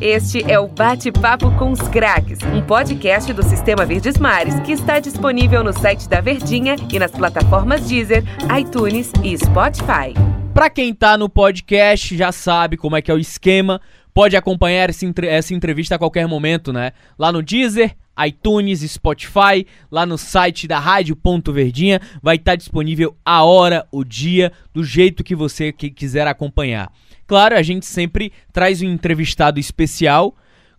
Este 0.00 0.42
é 0.50 0.58
o 0.58 0.68
Bate-Papo 0.68 1.50
com 1.52 1.70
os 1.70 1.80
Craques, 1.88 2.38
um 2.52 2.60
podcast 2.60 3.32
do 3.32 3.42
Sistema 3.42 3.86
Verdes 3.86 4.18
Mares 4.18 4.58
que 4.60 4.72
está 4.72 4.98
disponível 4.98 5.64
no 5.64 5.72
site 5.72 6.08
da 6.08 6.20
Verdinha 6.20 6.76
e 6.92 6.98
nas 6.98 7.10
plataformas 7.10 7.86
Deezer, 7.86 8.22
iTunes 8.58 9.12
e 9.22 9.36
Spotify. 9.36 10.12
Para 10.52 10.70
quem 10.70 10.94
tá 10.94 11.16
no 11.16 11.28
podcast 11.28 12.16
já 12.16 12.30
sabe 12.32 12.76
como 12.76 12.96
é 12.96 13.02
que 13.02 13.10
é 13.10 13.14
o 13.14 13.18
esquema, 13.18 13.80
pode 14.12 14.36
acompanhar 14.36 14.90
essa 14.90 15.54
entrevista 15.54 15.96
a 15.96 15.98
qualquer 15.98 16.28
momento, 16.28 16.72
né? 16.72 16.92
Lá 17.18 17.32
no 17.32 17.42
Deezer, 17.42 17.96
iTunes, 18.24 18.80
Spotify, 18.90 19.66
lá 19.90 20.06
no 20.06 20.16
site 20.16 20.68
da 20.68 20.78
Rádio 20.78 21.16
Ponto 21.16 21.52
Verdinha, 21.52 22.00
vai 22.22 22.36
estar 22.36 22.52
tá 22.52 22.56
disponível 22.56 23.16
a 23.24 23.42
hora, 23.42 23.86
o 23.90 24.04
dia, 24.04 24.52
do 24.72 24.84
jeito 24.84 25.24
que 25.24 25.34
você 25.34 25.72
quiser 25.72 26.26
acompanhar. 26.26 26.92
Claro, 27.26 27.56
a 27.56 27.62
gente 27.62 27.86
sempre 27.86 28.32
traz 28.52 28.82
um 28.82 28.86
entrevistado 28.86 29.58
especial, 29.58 30.34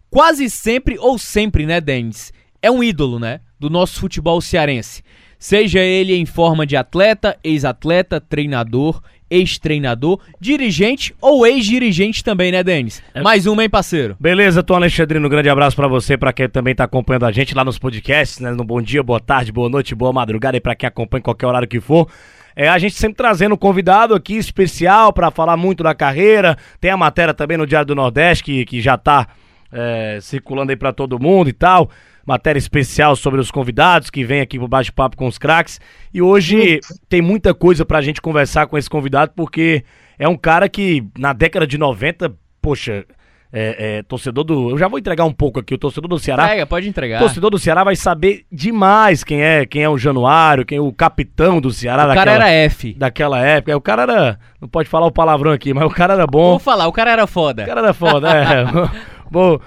quase 0.09 0.49
sempre 0.49 0.97
ou 0.99 1.17
sempre, 1.17 1.65
né, 1.65 1.81
Denis? 1.81 2.31
É 2.61 2.69
um 2.69 2.83
ídolo, 2.83 3.19
né, 3.19 3.41
do 3.59 3.69
nosso 3.69 3.99
futebol 3.99 4.39
cearense. 4.41 5.03
Seja 5.37 5.79
ele 5.79 6.15
em 6.15 6.25
forma 6.25 6.65
de 6.65 6.75
atleta, 6.75 7.37
ex-atleta, 7.43 8.21
treinador, 8.21 9.01
ex-treinador, 9.29 10.19
dirigente 10.39 11.13
ou 11.19 11.45
ex-dirigente 11.45 12.23
também, 12.23 12.51
né, 12.51 12.63
Denis? 12.63 13.03
É. 13.13 13.21
Mais 13.21 13.45
uma, 13.45 13.63
hein, 13.63 13.69
parceiro? 13.69 14.15
Beleza, 14.19 14.63
Tom 14.63 14.75
Alexandrino, 14.75 15.25
um 15.25 15.29
grande 15.29 15.49
abraço 15.49 15.75
para 15.75 15.87
você, 15.87 16.17
para 16.17 16.31
quem 16.31 16.47
também 16.47 16.73
tá 16.73 16.85
acompanhando 16.85 17.25
a 17.25 17.31
gente 17.31 17.53
lá 17.53 17.63
nos 17.63 17.77
podcasts, 17.77 18.39
né, 18.39 18.51
no 18.51 18.63
Bom 18.63 18.81
Dia, 18.81 19.03
Boa 19.03 19.19
Tarde, 19.19 19.51
Boa 19.51 19.69
Noite, 19.69 19.95
Boa 19.95 20.13
Madrugada 20.13 20.57
e 20.57 20.61
para 20.61 20.75
quem 20.75 20.87
acompanha 20.87 21.19
em 21.19 21.23
qualquer 21.23 21.47
horário 21.47 21.67
que 21.67 21.79
for. 21.79 22.07
É, 22.55 22.69
a 22.69 22.77
gente 22.77 22.95
sempre 22.95 23.17
trazendo 23.17 23.55
um 23.55 23.57
convidado 23.57 24.15
aqui 24.15 24.37
especial 24.37 25.11
para 25.11 25.29
falar 25.29 25.57
muito 25.57 25.83
da 25.83 25.93
carreira. 25.93 26.57
Tem 26.79 26.89
a 26.89 26.97
matéria 26.97 27.33
também 27.33 27.57
no 27.57 27.67
Diário 27.67 27.87
do 27.87 27.95
Nordeste 27.95 28.43
que, 28.43 28.65
que 28.65 28.81
já 28.81 28.97
tá 28.97 29.27
é, 29.71 30.19
circulando 30.21 30.71
aí 30.71 30.77
para 30.77 30.93
todo 30.93 31.19
mundo 31.19 31.49
e 31.49 31.53
tal. 31.53 31.89
Matéria 32.25 32.57
especial 32.57 33.15
sobre 33.15 33.39
os 33.39 33.51
convidados 33.51 34.09
que 34.09 34.23
vem 34.23 34.41
aqui 34.41 34.57
pro 34.57 34.67
bate-papo 34.67 35.17
com 35.17 35.27
os 35.27 35.37
craques. 35.37 35.81
E 36.13 36.21
hoje 36.21 36.79
tem 37.09 37.21
muita 37.21 37.53
coisa 37.53 37.85
pra 37.85 38.01
gente 38.01 38.21
conversar 38.21 38.67
com 38.67 38.77
esse 38.77 38.89
convidado, 38.89 39.33
porque 39.35 39.83
é 40.17 40.27
um 40.27 40.37
cara 40.37 40.69
que 40.69 41.05
na 41.17 41.33
década 41.33 41.67
de 41.67 41.77
90, 41.77 42.33
poxa, 42.61 43.05
é, 43.51 43.97
é, 43.97 44.03
torcedor 44.03 44.43
do. 44.43 44.71
Eu 44.71 44.77
já 44.77 44.87
vou 44.87 44.99
entregar 44.99 45.23
um 45.25 45.31
pouco 45.31 45.59
aqui. 45.59 45.73
O 45.73 45.77
torcedor 45.77 46.09
do 46.09 46.19
Ceará. 46.19 46.43
Entrega, 46.45 46.65
pode 46.65 46.89
entregar. 46.89 47.17
O 47.17 47.25
torcedor 47.25 47.49
do 47.49 47.59
Ceará 47.59 47.83
vai 47.83 47.95
saber 47.95 48.45
demais 48.51 49.23
quem 49.23 49.41
é, 49.41 49.65
quem 49.65 49.83
é 49.83 49.89
o 49.89 49.97
Januário, 49.97 50.65
quem 50.65 50.77
é 50.77 50.81
o 50.81 50.91
capitão 50.91 51.61
do 51.61 51.71
Ceará. 51.71 52.03
O 52.03 52.07
daquela, 52.07 52.25
cara 52.25 52.49
era 52.49 52.51
F. 52.51 52.93
Daquela 52.93 53.39
época. 53.39 53.77
O 53.77 53.81
cara 53.81 54.01
era. 54.03 54.39
Não 54.59 54.67
pode 54.67 54.89
falar 54.89 55.07
o 55.07 55.11
palavrão 55.11 55.51
aqui, 55.51 55.73
mas 55.73 55.85
o 55.85 55.89
cara 55.89 56.13
era 56.13 56.27
bom. 56.27 56.51
Vou 56.51 56.59
falar, 56.59 56.87
o 56.87 56.91
cara 56.91 57.11
era 57.11 57.27
foda. 57.27 57.63
O 57.63 57.65
cara 57.65 57.79
era 57.79 57.93
foda, 57.93 58.29
é. 58.29 58.65
vou, 59.29 59.61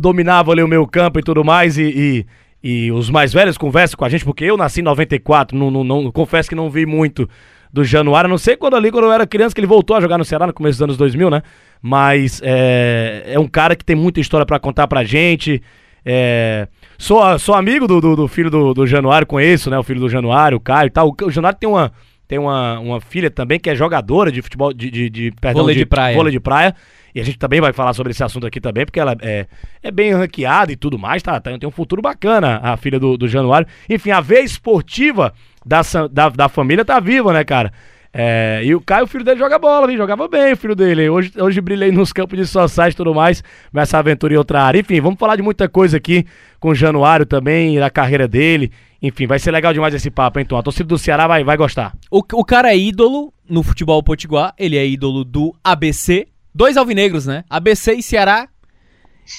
dominava 0.00 0.52
ali 0.52 0.62
o 0.62 0.68
meu 0.68 0.86
campo 0.86 1.18
e 1.18 1.22
tudo 1.22 1.44
mais 1.44 1.76
e, 1.76 2.26
e, 2.62 2.86
e, 2.86 2.92
os 2.92 3.10
mais 3.10 3.32
velhos 3.32 3.58
conversam 3.58 3.98
com 3.98 4.04
a 4.04 4.08
gente, 4.08 4.24
porque 4.24 4.44
eu 4.44 4.56
nasci 4.56 4.80
em 4.80 4.84
94, 4.84 5.56
não, 5.56 5.70
não, 5.70 5.84
não, 5.84 6.12
confesso 6.12 6.48
que 6.48 6.54
não 6.54 6.70
vi 6.70 6.86
muito 6.86 7.28
do 7.72 7.84
Januário, 7.84 8.28
não 8.28 8.38
sei 8.38 8.56
quando 8.56 8.74
ali, 8.74 8.90
quando 8.90 9.04
eu 9.04 9.12
era 9.12 9.26
criança, 9.26 9.54
que 9.54 9.60
ele 9.60 9.66
voltou 9.66 9.96
a 9.96 10.00
jogar 10.00 10.18
no 10.18 10.24
Ceará 10.24 10.46
no 10.46 10.52
começo 10.52 10.78
dos 10.78 10.82
anos 10.82 10.96
2000, 10.96 11.30
né? 11.30 11.42
Mas 11.80 12.40
é, 12.44 13.22
é 13.26 13.38
um 13.38 13.46
cara 13.46 13.76
que 13.76 13.84
tem 13.84 13.96
muita 13.96 14.20
história 14.20 14.44
para 14.44 14.58
contar 14.58 14.86
pra 14.88 15.04
gente. 15.04 15.62
É, 16.04 16.66
sou, 16.98 17.38
sou 17.38 17.54
amigo 17.54 17.86
do, 17.86 18.00
do, 18.00 18.16
do 18.16 18.28
filho 18.28 18.50
do, 18.50 18.74
do, 18.74 18.86
Januário, 18.86 19.26
conheço, 19.26 19.70
né? 19.70 19.78
O 19.78 19.82
filho 19.82 20.00
do 20.00 20.08
Januário, 20.08 20.58
o 20.58 20.60
Caio 20.60 20.88
e 20.88 20.90
tal. 20.90 21.08
O, 21.08 21.24
o 21.24 21.30
Januário 21.30 21.58
tem 21.58 21.68
uma, 21.68 21.92
tem 22.26 22.38
uma, 22.38 22.78
uma 22.80 23.00
filha 23.00 23.30
também 23.30 23.58
que 23.58 23.70
é 23.70 23.74
jogadora 23.74 24.32
de 24.32 24.42
futebol, 24.42 24.72
de, 24.72 24.90
de, 24.90 25.08
de 25.08 25.32
perdão, 25.40 25.62
vôlei 25.62 25.74
de, 25.74 25.80
de 25.82 25.86
praia. 25.86 26.16
Vôlei 26.16 26.32
de 26.32 26.40
praia. 26.40 26.74
E 27.14 27.20
a 27.20 27.24
gente 27.24 27.38
também 27.38 27.60
vai 27.60 27.72
falar 27.72 27.92
sobre 27.92 28.12
esse 28.12 28.22
assunto 28.22 28.46
aqui 28.46 28.60
também, 28.60 28.84
porque 28.84 29.00
ela 29.00 29.16
é, 29.20 29.46
é 29.82 29.90
bem 29.90 30.12
ranqueada 30.12 30.70
e 30.70 30.76
tudo 30.76 30.98
mais, 30.98 31.22
tá, 31.22 31.40
tá, 31.40 31.58
tem 31.58 31.68
um 31.68 31.72
futuro 31.72 32.00
bacana, 32.00 32.60
a 32.62 32.76
filha 32.76 33.00
do, 33.00 33.16
do 33.16 33.26
Januário. 33.26 33.66
Enfim, 33.88 34.10
a 34.10 34.20
veia 34.20 34.42
esportiva 34.42 35.32
da, 35.70 35.82
da, 36.10 36.28
da 36.30 36.48
família 36.48 36.84
tá 36.84 36.98
viva, 36.98 37.32
né, 37.32 37.44
cara? 37.44 37.72
É, 38.12 38.60
e 38.64 38.74
o 38.74 38.80
Caio, 38.80 39.04
o 39.04 39.06
filho 39.06 39.22
dele, 39.22 39.38
joga 39.38 39.56
bola, 39.56 39.86
viu? 39.86 39.96
jogava 39.96 40.26
bem 40.26 40.52
o 40.52 40.56
filho 40.56 40.74
dele. 40.74 41.08
Hoje, 41.08 41.30
hoje 41.38 41.60
brilhei 41.60 41.92
nos 41.92 42.12
campos 42.12 42.36
de 42.36 42.44
society 42.44 42.94
e 42.94 42.96
tudo 42.96 43.14
mais, 43.14 43.40
nessa 43.72 43.98
aventura 43.98 44.34
em 44.34 44.36
outra 44.36 44.64
área. 44.64 44.80
Enfim, 44.80 45.00
vamos 45.00 45.16
falar 45.16 45.36
de 45.36 45.42
muita 45.42 45.68
coisa 45.68 45.96
aqui 45.96 46.26
com 46.58 46.70
o 46.70 46.74
Januário 46.74 47.24
também, 47.24 47.78
da 47.78 47.88
carreira 47.88 48.26
dele. 48.26 48.72
Enfim, 49.00 49.28
vai 49.28 49.38
ser 49.38 49.52
legal 49.52 49.72
demais 49.72 49.94
esse 49.94 50.10
papo, 50.10 50.40
hein, 50.40 50.44
Tom? 50.44 50.58
A 50.58 50.62
torcida 50.62 50.88
do 50.88 50.98
Ceará 50.98 51.28
vai, 51.28 51.44
vai 51.44 51.56
gostar. 51.56 51.94
O, 52.10 52.18
o 52.18 52.44
cara 52.44 52.72
é 52.72 52.76
ídolo 52.76 53.32
no 53.48 53.62
futebol 53.62 54.02
potiguar, 54.02 54.52
ele 54.58 54.76
é 54.76 54.84
ídolo 54.84 55.24
do 55.24 55.54
ABC. 55.62 56.26
Dois 56.52 56.76
alvinegros, 56.76 57.26
né? 57.26 57.44
ABC 57.48 57.92
e 57.92 58.02
Ceará 58.02 58.48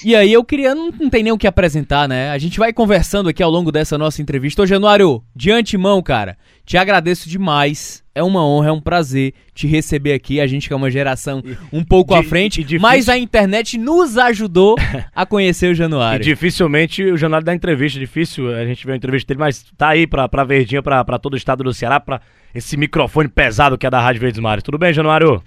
e 0.04 0.14
aí 0.16 0.32
eu 0.32 0.44
queria, 0.44 0.74
não, 0.74 0.90
não 0.90 1.10
tem 1.10 1.22
nem 1.22 1.32
o 1.32 1.38
que 1.38 1.46
apresentar, 1.46 2.08
né? 2.08 2.30
A 2.30 2.38
gente 2.38 2.58
vai 2.58 2.72
conversando 2.72 3.28
aqui 3.28 3.42
ao 3.42 3.50
longo 3.50 3.70
dessa 3.70 3.98
nossa 3.98 4.22
entrevista. 4.22 4.62
Ô 4.62 4.66
Januário, 4.66 5.22
de 5.34 5.50
antemão, 5.50 6.02
cara, 6.02 6.36
te 6.64 6.76
agradeço 6.76 7.28
demais. 7.28 8.02
É 8.14 8.22
uma 8.22 8.46
honra, 8.46 8.68
é 8.68 8.72
um 8.72 8.80
prazer 8.80 9.32
te 9.54 9.66
receber 9.66 10.12
aqui. 10.12 10.40
A 10.40 10.46
gente 10.46 10.68
que 10.68 10.72
é 10.72 10.76
uma 10.76 10.90
geração 10.90 11.42
um 11.72 11.82
pouco 11.82 12.12
de, 12.14 12.20
à 12.20 12.22
frente, 12.22 12.78
mas 12.78 13.08
a 13.08 13.16
internet 13.16 13.78
nos 13.78 14.18
ajudou 14.18 14.76
a 15.14 15.24
conhecer 15.24 15.70
o 15.70 15.74
Januário. 15.74 16.22
E 16.22 16.24
dificilmente 16.24 17.02
o 17.02 17.16
Januário 17.16 17.44
dá 17.44 17.54
entrevista, 17.54 17.98
difícil 17.98 18.54
a 18.54 18.64
gente 18.64 18.86
ver 18.86 18.92
a 18.92 18.96
entrevista 18.96 19.28
dele, 19.28 19.40
mas 19.40 19.64
tá 19.76 19.88
aí 19.88 20.06
pra, 20.06 20.28
pra 20.28 20.44
Verdinha, 20.44 20.82
pra, 20.82 21.04
pra 21.04 21.18
todo 21.18 21.34
o 21.34 21.36
estado 21.38 21.64
do 21.64 21.72
Ceará, 21.72 21.98
pra 21.98 22.20
esse 22.54 22.76
microfone 22.76 23.28
pesado 23.28 23.78
que 23.78 23.86
é 23.86 23.90
da 23.90 24.00
Rádio 24.00 24.20
Verdes 24.20 24.40
Mares. 24.40 24.62
Tudo 24.62 24.78
bem, 24.78 24.92
Januário? 24.92 25.42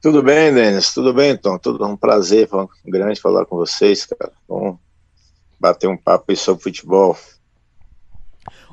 Tudo 0.00 0.22
bem, 0.22 0.52
Denis? 0.52 0.92
Tudo 0.92 1.12
bem, 1.12 1.36
Tom? 1.36 1.58
Tudo 1.58 1.84
um 1.86 1.96
prazer 1.96 2.48
um 2.52 2.68
grande 2.90 3.20
falar 3.20 3.44
com 3.46 3.56
vocês, 3.56 4.06
cara. 4.06 4.32
Bom 4.48 4.78
bater 5.58 5.88
um 5.88 5.96
papo 5.96 6.26
aí 6.28 6.36
sobre 6.36 6.62
futebol. 6.62 7.16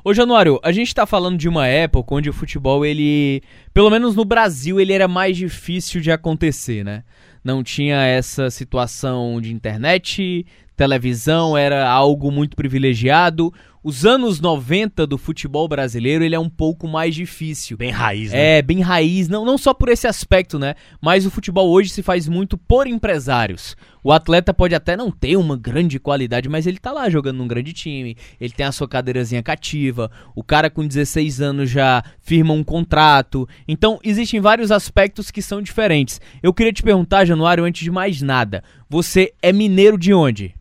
Ô 0.04 0.12
Januário, 0.12 0.60
a 0.62 0.70
gente 0.70 0.94
tá 0.94 1.06
falando 1.06 1.38
de 1.38 1.48
uma 1.48 1.66
época 1.66 2.14
onde 2.14 2.28
o 2.28 2.32
futebol, 2.32 2.84
ele, 2.84 3.42
pelo 3.72 3.90
menos 3.90 4.14
no 4.14 4.24
Brasil, 4.24 4.78
ele 4.78 4.92
era 4.92 5.08
mais 5.08 5.36
difícil 5.36 6.00
de 6.00 6.12
acontecer, 6.12 6.84
né? 6.84 7.02
Não 7.42 7.62
tinha 7.62 8.02
essa 8.04 8.50
situação 8.50 9.40
de 9.40 9.52
internet, 9.52 10.46
televisão 10.76 11.56
era 11.56 11.88
algo 11.88 12.30
muito 12.30 12.54
privilegiado. 12.54 13.52
Os 13.86 14.06
anos 14.06 14.40
90 14.40 15.06
do 15.06 15.18
futebol 15.18 15.68
brasileiro, 15.68 16.24
ele 16.24 16.34
é 16.34 16.38
um 16.38 16.48
pouco 16.48 16.88
mais 16.88 17.14
difícil. 17.14 17.76
Bem 17.76 17.90
raiz, 17.90 18.32
né? 18.32 18.56
É, 18.56 18.62
bem 18.62 18.80
raiz, 18.80 19.28
não, 19.28 19.44
não 19.44 19.58
só 19.58 19.74
por 19.74 19.90
esse 19.90 20.06
aspecto, 20.06 20.58
né? 20.58 20.74
Mas 21.02 21.26
o 21.26 21.30
futebol 21.30 21.68
hoje 21.68 21.90
se 21.90 22.02
faz 22.02 22.26
muito 22.26 22.56
por 22.56 22.86
empresários. 22.86 23.76
O 24.02 24.10
atleta 24.10 24.54
pode 24.54 24.74
até 24.74 24.96
não 24.96 25.10
ter 25.10 25.36
uma 25.36 25.54
grande 25.54 25.98
qualidade, 25.98 26.48
mas 26.48 26.66
ele 26.66 26.78
tá 26.78 26.92
lá 26.92 27.10
jogando 27.10 27.36
num 27.36 27.46
grande 27.46 27.74
time, 27.74 28.16
ele 28.40 28.54
tem 28.54 28.64
a 28.64 28.72
sua 28.72 28.88
cadeirazinha 28.88 29.42
cativa, 29.42 30.10
o 30.34 30.42
cara 30.42 30.70
com 30.70 30.86
16 30.86 31.42
anos 31.42 31.68
já 31.68 32.02
firma 32.22 32.54
um 32.54 32.64
contrato. 32.64 33.46
Então, 33.68 33.98
existem 34.02 34.40
vários 34.40 34.72
aspectos 34.72 35.30
que 35.30 35.42
são 35.42 35.60
diferentes. 35.60 36.22
Eu 36.42 36.54
queria 36.54 36.72
te 36.72 36.82
perguntar, 36.82 37.26
Januário, 37.26 37.64
antes 37.64 37.82
de 37.82 37.90
mais 37.90 38.22
nada, 38.22 38.64
você 38.88 39.34
é 39.42 39.52
mineiro 39.52 39.98
de 39.98 40.14
onde? 40.14 40.54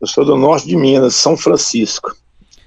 Eu 0.00 0.06
sou 0.06 0.24
do 0.24 0.36
norte 0.36 0.66
de 0.66 0.76
Minas, 0.76 1.14
São 1.14 1.36
Francisco, 1.36 2.16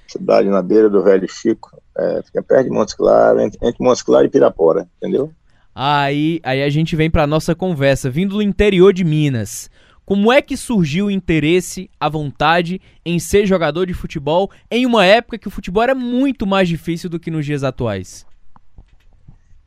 cidade 0.08 0.48
na 0.50 0.62
beira 0.62 0.90
do 0.90 1.02
Velho 1.02 1.28
Chico, 1.28 1.82
é, 1.98 2.22
fica 2.24 2.44
perto 2.44 2.66
de 2.66 2.70
Montes 2.70 2.94
Claros, 2.94 3.42
entre, 3.42 3.58
entre 3.68 3.84
Montes 3.84 4.04
Claros 4.04 4.28
e 4.28 4.32
Pirapora, 4.32 4.88
entendeu? 4.98 5.32
Aí, 5.74 6.40
aí 6.44 6.62
a 6.62 6.70
gente 6.70 6.96
vem 6.96 7.10
para 7.10 7.26
nossa 7.26 7.56
conversa, 7.56 8.10
vindo 8.10 8.36
do 8.36 8.42
interior 8.42 8.94
de 8.94 9.04
Minas. 9.04 9.70
Como 10.06 10.32
é 10.32 10.42
que 10.42 10.56
surgiu 10.56 11.08
o 11.08 11.12
interesse, 11.12 11.90
a 12.00 12.10
vontade 12.10 12.80
em 13.06 13.18
ser 13.18 13.46
jogador 13.46 13.88
de 13.88 13.94
futebol 13.94 14.52
em 14.70 14.86
uma 14.86 15.06
época 15.06 15.38
que 15.38 15.48
o 15.48 15.52
futebol 15.52 15.82
era 15.82 15.96
muito 15.96 16.46
mais 16.46 16.68
difícil 16.68 17.10
do 17.10 17.20
que 17.20 17.32
nos 17.32 17.46
dias 17.46 17.64
atuais? 17.64 18.26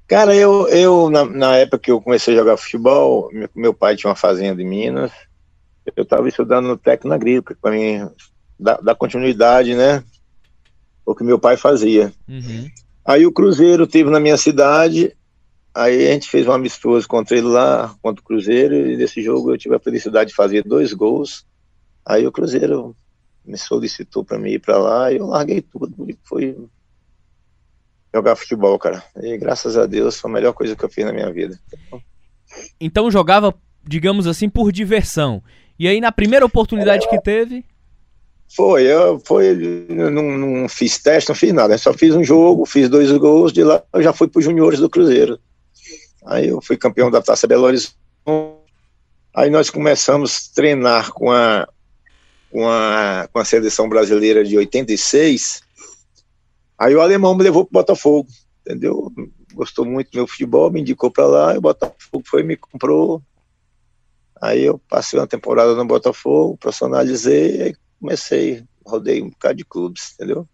Cara, 0.06 0.37
eu, 0.37 0.69
eu 0.69 1.10
na, 1.10 1.25
na 1.25 1.56
época 1.56 1.78
que 1.78 1.91
eu 1.91 2.00
comecei 2.00 2.34
a 2.34 2.37
jogar 2.37 2.56
futebol, 2.56 3.28
meu, 3.33 3.48
meu 3.56 3.75
pai 3.75 3.97
tinha 3.97 4.10
uma 4.10 4.16
fazenda 4.16 4.62
em 4.62 4.66
Minas, 4.66 5.10
eu 5.94 6.03
estava 6.03 6.28
estudando 6.28 6.66
no 6.66 6.77
técnico 6.77 7.15
agrícola, 7.15 7.59
para 7.60 7.71
mim 7.72 8.09
dar, 8.59 8.80
dar, 8.83 8.94
continuidade, 8.94 9.74
né? 9.74 10.03
O 11.04 11.15
que 11.15 11.22
meu 11.22 11.38
pai 11.38 11.56
fazia. 11.56 12.12
Uhum. 12.28 12.68
Aí 13.04 13.27
o 13.27 13.33
Cruzeiro 13.33 13.86
teve 13.86 14.10
na 14.10 14.18
minha 14.18 14.36
cidade, 14.36 15.16
aí 15.74 16.09
a 16.09 16.12
gente 16.12 16.28
fez 16.28 16.47
um 16.47 16.53
amistoso 16.53 17.06
contra 17.06 17.36
ele 17.36 17.47
lá, 17.47 17.94
contra 18.03 18.21
o 18.21 18.24
Cruzeiro, 18.24 18.74
e 18.74 18.97
nesse 18.97 19.22
jogo 19.22 19.53
eu 19.53 19.59
tive 19.59 19.77
a 19.77 19.80
felicidade 19.80 20.30
de 20.30 20.36
fazer 20.36 20.65
dois 20.65 20.92
gols. 20.92 21.47
Aí 22.04 22.27
o 22.27 22.33
Cruzeiro 22.33 22.97
me 23.44 23.56
solicitou 23.56 24.24
para 24.24 24.38
mim 24.38 24.50
ir 24.50 24.59
para 24.59 24.77
lá, 24.78 25.12
e 25.12 25.18
eu 25.18 25.27
larguei 25.27 25.62
tudo 25.62 26.10
e 26.10 26.18
fui 26.24 26.56
jogar 28.12 28.34
futebol, 28.34 28.78
cara. 28.78 29.04
E 29.22 29.36
graças 29.36 29.77
a 29.77 29.86
Deus 29.86 30.18
foi 30.18 30.30
a 30.30 30.34
melhor 30.34 30.53
coisa 30.53 30.74
que 30.74 30.84
eu 30.84 30.88
fiz 30.88 31.04
na 31.04 31.12
minha 31.12 31.30
vida. 31.33 31.59
Então 32.80 33.10
jogava, 33.10 33.54
digamos 33.84 34.27
assim, 34.27 34.48
por 34.48 34.72
diversão. 34.72 35.42
E 35.78 35.86
aí, 35.88 36.00
na 36.00 36.10
primeira 36.12 36.46
oportunidade 36.46 37.08
que 37.08 37.20
teve. 37.20 37.64
Foi, 38.48 38.84
eu 38.84 39.20
foi, 39.24 39.54
não, 39.88 40.38
não 40.38 40.68
fiz 40.68 40.98
teste, 40.98 41.28
não 41.28 41.36
fiz 41.36 41.52
nada. 41.52 41.76
só 41.76 41.92
fiz 41.92 42.14
um 42.14 42.22
jogo, 42.22 42.64
fiz 42.64 42.88
dois 42.88 43.10
gols, 43.12 43.52
de 43.52 43.64
lá 43.64 43.82
eu 43.92 44.02
já 44.02 44.12
fui 44.12 44.28
para 44.28 44.38
os 44.38 44.44
juniores 44.44 44.78
do 44.78 44.88
Cruzeiro. 44.88 45.38
Aí 46.24 46.48
eu 46.48 46.60
fui 46.62 46.76
campeão 46.76 47.10
da 47.10 47.20
Taça 47.20 47.46
Belo 47.46 47.64
Horizonte, 47.64 47.96
Aí 49.36 49.50
nós 49.50 49.68
começamos 49.68 50.48
a 50.50 50.54
treinar 50.54 51.12
com 51.12 51.30
a, 51.30 51.68
com 52.50 52.66
a, 52.66 53.28
com 53.30 53.38
a 53.38 53.44
seleção 53.44 53.86
brasileira 53.86 54.42
de 54.42 54.56
86. 54.56 55.60
Aí 56.78 56.94
o 56.94 57.02
alemão 57.02 57.34
me 57.34 57.42
levou 57.42 57.66
para 57.66 57.80
Botafogo, 57.80 58.26
entendeu? 58.62 59.12
Gostou 59.52 59.84
muito 59.84 60.10
do 60.10 60.16
meu 60.16 60.26
futebol, 60.26 60.70
me 60.70 60.80
indicou 60.80 61.10
para 61.10 61.26
lá, 61.26 61.54
e 61.54 61.58
o 61.58 61.60
Botafogo 61.60 62.24
foi 62.24 62.42
me 62.42 62.56
comprou. 62.56 63.22
Aí 64.41 64.65
eu 64.65 64.78
passei 64.88 65.18
uma 65.18 65.27
temporada 65.27 65.74
no 65.74 65.86
Botafogo, 65.86 66.56
profissionalizei, 66.59 67.68
e 67.68 67.77
comecei, 68.00 68.65
rodei 68.84 69.22
um 69.22 69.30
bocado 69.30 69.54
de 69.54 69.65
clubes, 69.65 70.15
entendeu? 70.15 70.47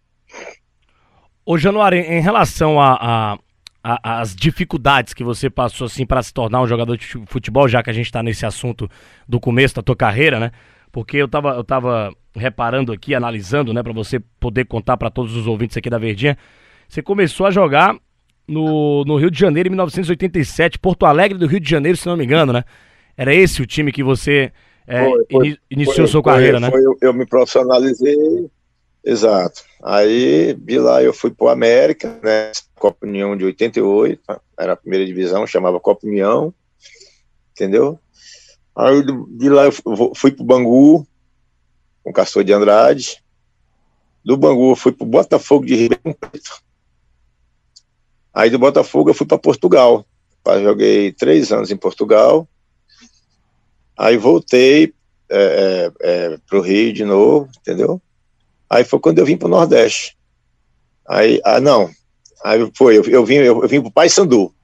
Ô 1.45 1.59
Januário, 1.59 1.99
em 1.99 2.21
relação 2.21 2.81
a, 2.81 2.93
a, 2.95 3.39
a, 3.83 4.21
as 4.21 4.35
dificuldades 4.35 5.13
que 5.13 5.25
você 5.25 5.51
passou 5.51 5.87
assim 5.87 6.07
para 6.07 6.23
se 6.23 6.33
tornar 6.33 6.63
um 6.63 6.67
jogador 6.69 6.97
de 6.97 7.07
futebol, 7.27 7.67
já 7.67 7.83
que 7.83 7.91
a 7.91 7.93
gente 7.93 8.07
está 8.07 8.23
nesse 8.23 8.47
assunto 8.47 8.89
do 9.29 9.41
começo 9.41 9.75
da 9.75 9.83
tua 9.83 9.97
carreira, 9.97 10.39
né? 10.39 10.53
Porque 10.93 11.17
eu 11.17 11.27
tava, 11.27 11.51
eu 11.55 11.65
tava 11.65 12.15
reparando 12.35 12.93
aqui, 12.93 13.15
analisando, 13.15 13.73
né, 13.73 13.83
para 13.83 13.93
você 13.93 14.21
poder 14.39 14.67
contar 14.67 14.97
para 14.97 15.11
todos 15.11 15.35
os 15.35 15.47
ouvintes 15.47 15.77
aqui 15.77 15.91
da 15.91 15.99
Verdinha. 15.99 16.37
Você 16.89 17.03
começou 17.03 17.47
a 17.47 17.51
jogar 17.51 17.97
no, 18.47 19.05
no 19.05 19.17
Rio 19.17 19.31
de 19.31 19.39
Janeiro 19.39 19.69
em 19.69 19.71
1987, 19.71 20.79
Porto 20.79 21.07
Alegre 21.07 21.39
do 21.39 21.47
Rio 21.47 21.61
de 21.61 21.69
Janeiro, 21.69 21.97
se 21.97 22.07
não 22.07 22.17
me 22.17 22.25
engano, 22.25 22.53
né? 22.53 22.65
Era 23.17 23.35
esse 23.35 23.63
o 23.63 23.67
time 23.67 23.93
que 23.93 24.03
você 24.03 24.53
é, 24.87 25.05
foi, 25.05 25.27
foi, 25.31 25.59
iniciou 25.71 25.97
foi, 25.97 26.07
sua 26.07 26.23
carreira, 26.23 26.59
né? 26.59 26.71
Eu, 26.73 26.97
eu 27.01 27.15
me 27.15 27.27
profissionalizei 27.27 28.51
Exato. 29.05 29.65
Aí 29.83 30.55
de 30.55 30.79
lá 30.79 31.03
eu 31.03 31.13
fui 31.13 31.31
para 31.31 31.47
o 31.47 31.49
América, 31.49 32.21
né? 32.23 32.53
Copa 32.77 33.07
União 33.07 33.37
de 33.37 33.45
88, 33.45 34.23
era 34.59 34.73
a 34.73 34.77
primeira 34.77 35.05
divisão, 35.05 35.47
chamava 35.47 35.81
Copa 35.81 36.07
União, 36.07 36.55
entendeu? 37.53 37.99
Aí 38.75 39.03
de 39.03 39.49
lá 39.49 39.65
eu 39.65 39.73
fui 40.15 40.31
para 40.31 40.43
o 40.43 40.47
Bangu, 40.47 41.07
com 42.03 42.13
Castor 42.13 42.45
de 42.45 42.53
Andrade. 42.53 43.23
Do 44.25 44.37
Bangu 44.37 44.71
eu 44.71 44.77
fui 44.77 44.93
para 44.93 45.05
o 45.05 45.11
Botafogo 45.11 45.67
de 45.67 45.75
Ribeirão 45.75 46.13
Preto. 46.13 46.63
Aí 48.33 48.51
do 48.51 48.59
Botafogo 48.59 49.11
eu 49.11 49.15
fui 49.15 49.27
para 49.27 49.37
Portugal. 49.37 50.07
Joguei 50.63 51.13
três 51.13 51.53
anos 51.53 51.71
em 51.73 51.77
Portugal. 51.77 52.49
Aí 53.97 54.17
voltei 54.17 54.93
é, 55.29 55.37
é, 55.37 55.93
é, 56.01 56.39
para 56.49 56.59
o 56.59 56.61
Rio 56.61 56.93
de 56.93 57.05
novo, 57.05 57.49
entendeu? 57.59 58.01
Aí 58.69 58.85
foi 58.85 58.99
quando 58.99 59.19
eu 59.19 59.27
vim 59.27 59.37
para 59.37 59.47
o 59.47 59.51
Nordeste. 59.51 60.17
Aí, 61.09 61.41
ah, 61.45 61.61
não. 61.61 61.91
Aí 62.45 62.71
foi, 62.77 62.99
eu, 62.99 63.05
eu 63.05 63.25
vim, 63.25 63.35
eu, 63.37 63.63
eu 63.63 63.69
vim 63.69 63.81
para 63.81 63.89
o 63.89 63.93
Pai 63.93 64.09
Sandu. 64.09 64.55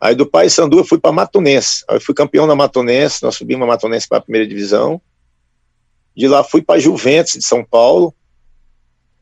Aí 0.00 0.14
do 0.14 0.24
Pai 0.24 0.48
Sandu 0.48 0.78
eu 0.78 0.84
fui 0.84 0.98
para 0.98 1.12
Matonense. 1.12 1.84
Aí 1.88 2.00
fui 2.00 2.14
campeão 2.14 2.46
na 2.46 2.54
Matonense, 2.54 3.22
nós 3.22 3.36
subimos 3.36 3.64
a 3.64 3.66
Matonense 3.66 4.08
para 4.08 4.18
a 4.18 4.22
primeira 4.22 4.46
divisão. 4.46 5.00
De 6.16 6.26
lá 6.26 6.42
fui 6.42 6.62
para 6.62 6.80
Juventus 6.80 7.34
de 7.34 7.44
São 7.44 7.64
Paulo. 7.64 8.14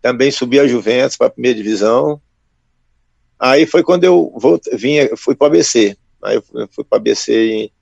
Também 0.01 0.31
subi 0.31 0.61
a 0.61 0.67
Juventus 0.67 1.17
para 1.17 1.27
a 1.27 1.31
primeira 1.31 1.57
divisão. 1.57 2.21
Aí 3.39 3.67
foi 3.67 3.83
quando 3.83 4.05
eu 4.05 4.33
voltei, 4.37 4.77
vinha, 4.77 5.17
fui 5.17 5.35
para 5.35 5.49
ABC. 5.49 5.97
Aí 6.23 6.37
eu 6.37 6.69
fui, 6.71 6.85
para 6.85 6.99
ABC 6.99 7.33
em, 7.33 7.73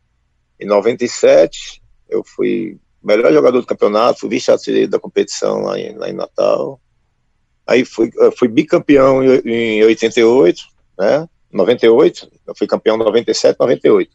em 0.58 0.66
97. 0.66 1.82
Eu 2.08 2.22
fui 2.24 2.78
melhor 3.02 3.32
jogador 3.32 3.60
do 3.60 3.66
campeonato, 3.66 4.20
fui 4.20 4.30
vice-artilheiro 4.30 4.90
da 4.90 4.98
competição 4.98 5.60
lá 5.62 5.78
em, 5.78 5.96
lá 5.96 6.08
em 6.08 6.12
Natal. 6.12 6.80
Aí 7.66 7.84
fui, 7.84 8.10
fui 8.36 8.48
bicampeão 8.48 9.22
em, 9.22 9.40
em 9.44 9.84
88, 9.84 10.62
né? 10.98 11.28
98, 11.52 12.28
eu 12.46 12.54
fui 12.56 12.66
campeão 12.66 12.96
em 12.96 13.00
97, 13.00 13.56
98. 13.58 14.10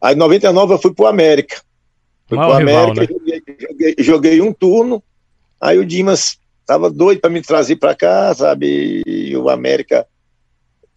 Aí 0.00 0.14
em 0.14 0.18
99 0.18 0.74
eu 0.74 0.78
fui 0.78 0.94
pro 0.94 1.06
América. 1.06 1.60
Fui 2.26 2.36
Mal 2.36 2.50
pro 2.50 2.58
rival, 2.58 2.90
América, 2.90 3.00
né? 3.00 3.18
joguei, 3.18 3.42
joguei, 3.58 3.94
joguei, 3.98 4.40
um 4.40 4.52
turno. 4.52 5.02
Aí 5.60 5.78
o 5.78 5.84
Dimas 5.84 6.38
tava 6.66 6.90
doido 6.90 7.20
para 7.20 7.30
me 7.30 7.42
trazer 7.42 7.76
para 7.76 7.94
cá, 7.94 8.34
sabe? 8.34 9.02
E 9.06 9.36
o 9.36 9.48
América 9.48 10.06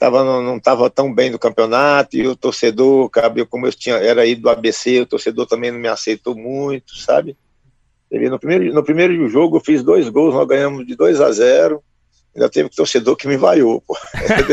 tava, 0.06 0.24
não, 0.24 0.42
não 0.42 0.60
tava 0.60 0.88
tão 0.88 1.12
bem 1.12 1.32
no 1.32 1.40
campeonato, 1.40 2.16
e 2.16 2.28
o 2.28 2.36
torcedor, 2.36 3.10
cabe, 3.10 3.44
como 3.46 3.66
eu 3.66 3.74
tinha, 3.74 3.96
era 3.96 4.26
ido 4.26 4.44
do 4.44 4.50
ABC, 4.50 5.02
o 5.02 5.06
torcedor 5.06 5.48
também 5.48 5.72
não 5.72 5.80
me 5.80 5.88
aceitou 5.88 6.36
muito, 6.36 6.96
sabe? 6.96 7.36
No 8.12 8.38
primeiro, 8.38 8.74
no 8.74 8.84
primeiro 8.84 9.28
jogo 9.28 9.58
eu 9.58 9.62
fiz 9.62 9.82
dois 9.82 10.08
gols, 10.08 10.36
nós 10.36 10.48
ganhamos 10.48 10.86
de 10.86 10.96
2 10.96 11.20
a 11.20 11.32
0 11.32 11.84
ainda 12.36 12.50
teve 12.50 12.68
um 12.68 12.70
torcedor 12.70 13.16
que 13.16 13.28
me 13.28 13.36
vaiou, 13.38 13.82
pô. 13.82 13.98
Tá 14.28 14.44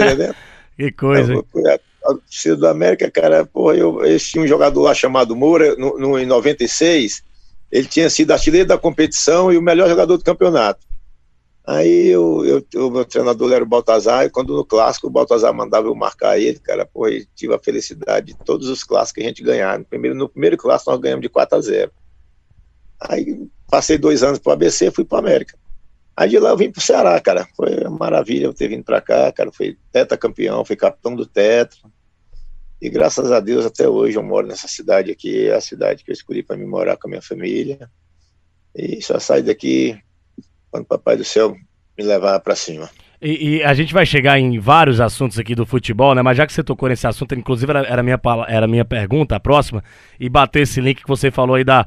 que 0.75 0.91
coisa. 0.93 1.35
Eu, 1.35 1.47
a, 1.67 1.75
a 1.75 2.15
torcida 2.15 2.57
do 2.57 2.67
América, 2.67 3.11
cara, 3.11 3.45
pô, 3.45 3.75
eu, 3.75 4.03
eu 4.05 4.19
tinha 4.19 4.43
um 4.43 4.49
jogador 4.49 4.81
lá 4.81 4.95
chamado 4.95 5.37
Moura, 5.37 5.77
no, 5.77 5.99
no, 5.99 6.19
em 6.19 6.25
96, 6.25 7.23
ele 7.71 7.87
tinha 7.87 8.09
sido 8.09 8.31
artilheiro 8.31 8.69
da 8.69 8.79
competição 8.79 9.53
e 9.53 9.59
o 9.59 9.63
melhor 9.63 9.89
jogador 9.89 10.17
do 10.17 10.25
campeonato. 10.25 10.81
Aí 11.65 12.09
eu, 12.09 12.45
eu, 12.45 12.89
o 12.89 12.91
meu 12.91 13.05
treinador 13.05 13.53
era 13.53 13.63
o 13.63 13.67
Baltazar, 13.67 14.25
e 14.25 14.31
quando 14.31 14.57
no 14.57 14.65
clássico 14.65 15.07
o 15.07 15.11
Baltazar 15.11 15.55
mandava 15.55 15.87
eu 15.87 15.95
marcar 15.95 16.39
ele, 16.39 16.59
cara, 16.59 16.85
pô, 16.85 17.07
eu 17.07 17.25
tive 17.37 17.55
a 17.55 17.59
felicidade 17.59 18.29
de 18.29 18.35
todos 18.35 18.69
os 18.69 18.83
clássicos 18.83 19.13
que 19.13 19.21
a 19.21 19.29
gente 19.29 19.43
ganhar. 19.45 19.79
No 19.79 19.85
primeiro, 19.85 20.17
no 20.17 20.29
primeiro 20.29 20.57
clássico 20.57 20.91
nós 20.91 21.01
ganhamos 21.01 21.23
de 21.23 21.29
4 21.29 21.57
a 21.57 21.61
0. 21.61 21.93
Aí 23.01 23.49
passei 23.71 23.97
dois 23.97 24.23
anos 24.23 24.39
pro 24.39 24.53
ABC 24.53 24.91
fui 24.91 25.05
pro 25.05 25.19
América. 25.19 25.57
Aí 26.17 26.29
de 26.29 26.39
lá 26.39 26.51
eu 26.51 26.57
vim 26.57 26.71
pro 26.71 26.81
Ceará, 26.81 27.19
cara. 27.21 27.47
Foi 27.57 27.75
uma 27.87 27.97
maravilha 27.97 28.45
eu 28.45 28.55
ter 28.55 28.69
vindo 28.69 28.85
pra 28.85 29.01
cá, 29.01 29.33
cara. 29.33 29.51
Fui 29.53 29.79
teta 29.91 30.17
campeão, 30.17 30.65
fui 30.65 30.77
capitão 30.77 31.15
do 31.15 31.27
tetra. 31.27 31.79
E 32.81 32.91
graças 32.91 33.31
a 33.31 33.39
Deus 33.39 33.65
até 33.65 33.89
hoje 33.89 34.17
eu 34.17 34.23
moro 34.23 34.47
nessa 34.47 34.67
cidade 34.67 35.11
aqui, 35.11 35.47
é 35.47 35.55
a 35.55 35.61
cidade 35.61 36.03
que 36.03 36.11
eu 36.11 36.13
escolhi 36.13 36.43
para 36.43 36.57
me 36.57 36.67
morar 36.67 36.97
com 36.97 37.07
a 37.07 37.11
minha 37.11 37.23
família. 37.23 37.89
E 38.75 39.01
só 39.01 39.19
saio 39.19 39.45
daqui 39.45 39.99
quando 40.73 40.85
o 40.85 40.87
Papai 40.87 41.17
do 41.17 41.25
Céu 41.25 41.55
me 41.97 42.05
levar 42.05 42.41
para 42.41 42.57
cima. 42.57 42.91
E, 43.21 43.59
e, 43.59 43.63
a 43.63 43.73
gente 43.73 43.95
vai 43.95 44.05
chegar 44.05 44.41
em 44.41 44.59
vários 44.59 45.01
assuntos 45.01 45.39
aqui 45.39 45.55
do 45.55 45.65
futebol, 45.65 46.13
né? 46.13 46.23
Mas 46.23 46.37
já 46.37 46.45
que 46.45 46.53
você 46.53 46.65
tocou 46.65 46.89
nesse 46.89 47.07
assunto, 47.07 47.37
inclusive 47.37 47.71
era, 47.71 47.87
era, 47.87 48.03
minha, 48.03 48.21
era 48.49 48.67
minha 48.67 48.85
pergunta, 48.85 49.37
a 49.37 49.41
próxima, 49.41 49.85
e 50.19 50.29
bater 50.29 50.63
esse 50.63 50.81
link 50.81 51.03
que 51.03 51.09
você 51.09 51.31
falou 51.31 51.55
aí 51.55 51.63
da, 51.63 51.87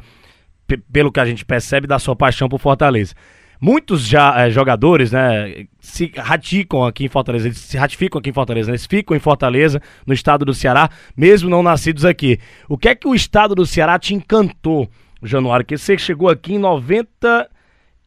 pelo 0.94 1.12
que 1.12 1.20
a 1.20 1.26
gente 1.26 1.44
percebe, 1.44 1.88
da 1.88 2.00
sua 2.00 2.16
paixão 2.16 2.48
por 2.48 2.60
Fortaleza. 2.60 3.14
Muitos 3.60 4.08
já 4.08 4.46
é, 4.46 4.50
jogadores, 4.50 5.12
né, 5.12 5.66
se 5.80 6.12
raticam 6.16 6.86
aqui 6.86 7.06
em 7.06 7.10
Fortaleza, 7.10 7.48
eles 7.48 7.58
se 7.58 7.78
ratificam 7.78 8.20
aqui 8.20 8.30
em 8.30 8.34
Fortaleza, 8.34 8.68
né? 8.68 8.72
eles 8.72 8.86
ficam 8.86 9.16
em 9.16 9.20
Fortaleza, 9.20 9.82
no 10.06 10.14
estado 10.14 10.46
do 10.46 10.54
Ceará, 10.54 10.90
mesmo 11.18 11.50
não 11.50 11.64
nascidos 11.64 12.06
aqui. 12.06 12.40
O 12.70 12.78
que 12.78 12.88
é 12.88 12.96
que 12.96 13.08
o 13.08 13.16
estado 13.16 13.56
do 13.56 13.66
Ceará 13.66 14.00
te 14.00 14.14
encantou, 14.14 14.90
Januário? 15.22 15.66
Que 15.66 15.78
você 15.78 15.98
chegou 15.98 16.30
aqui 16.30 16.56
em 16.56 16.60
90 16.60 17.50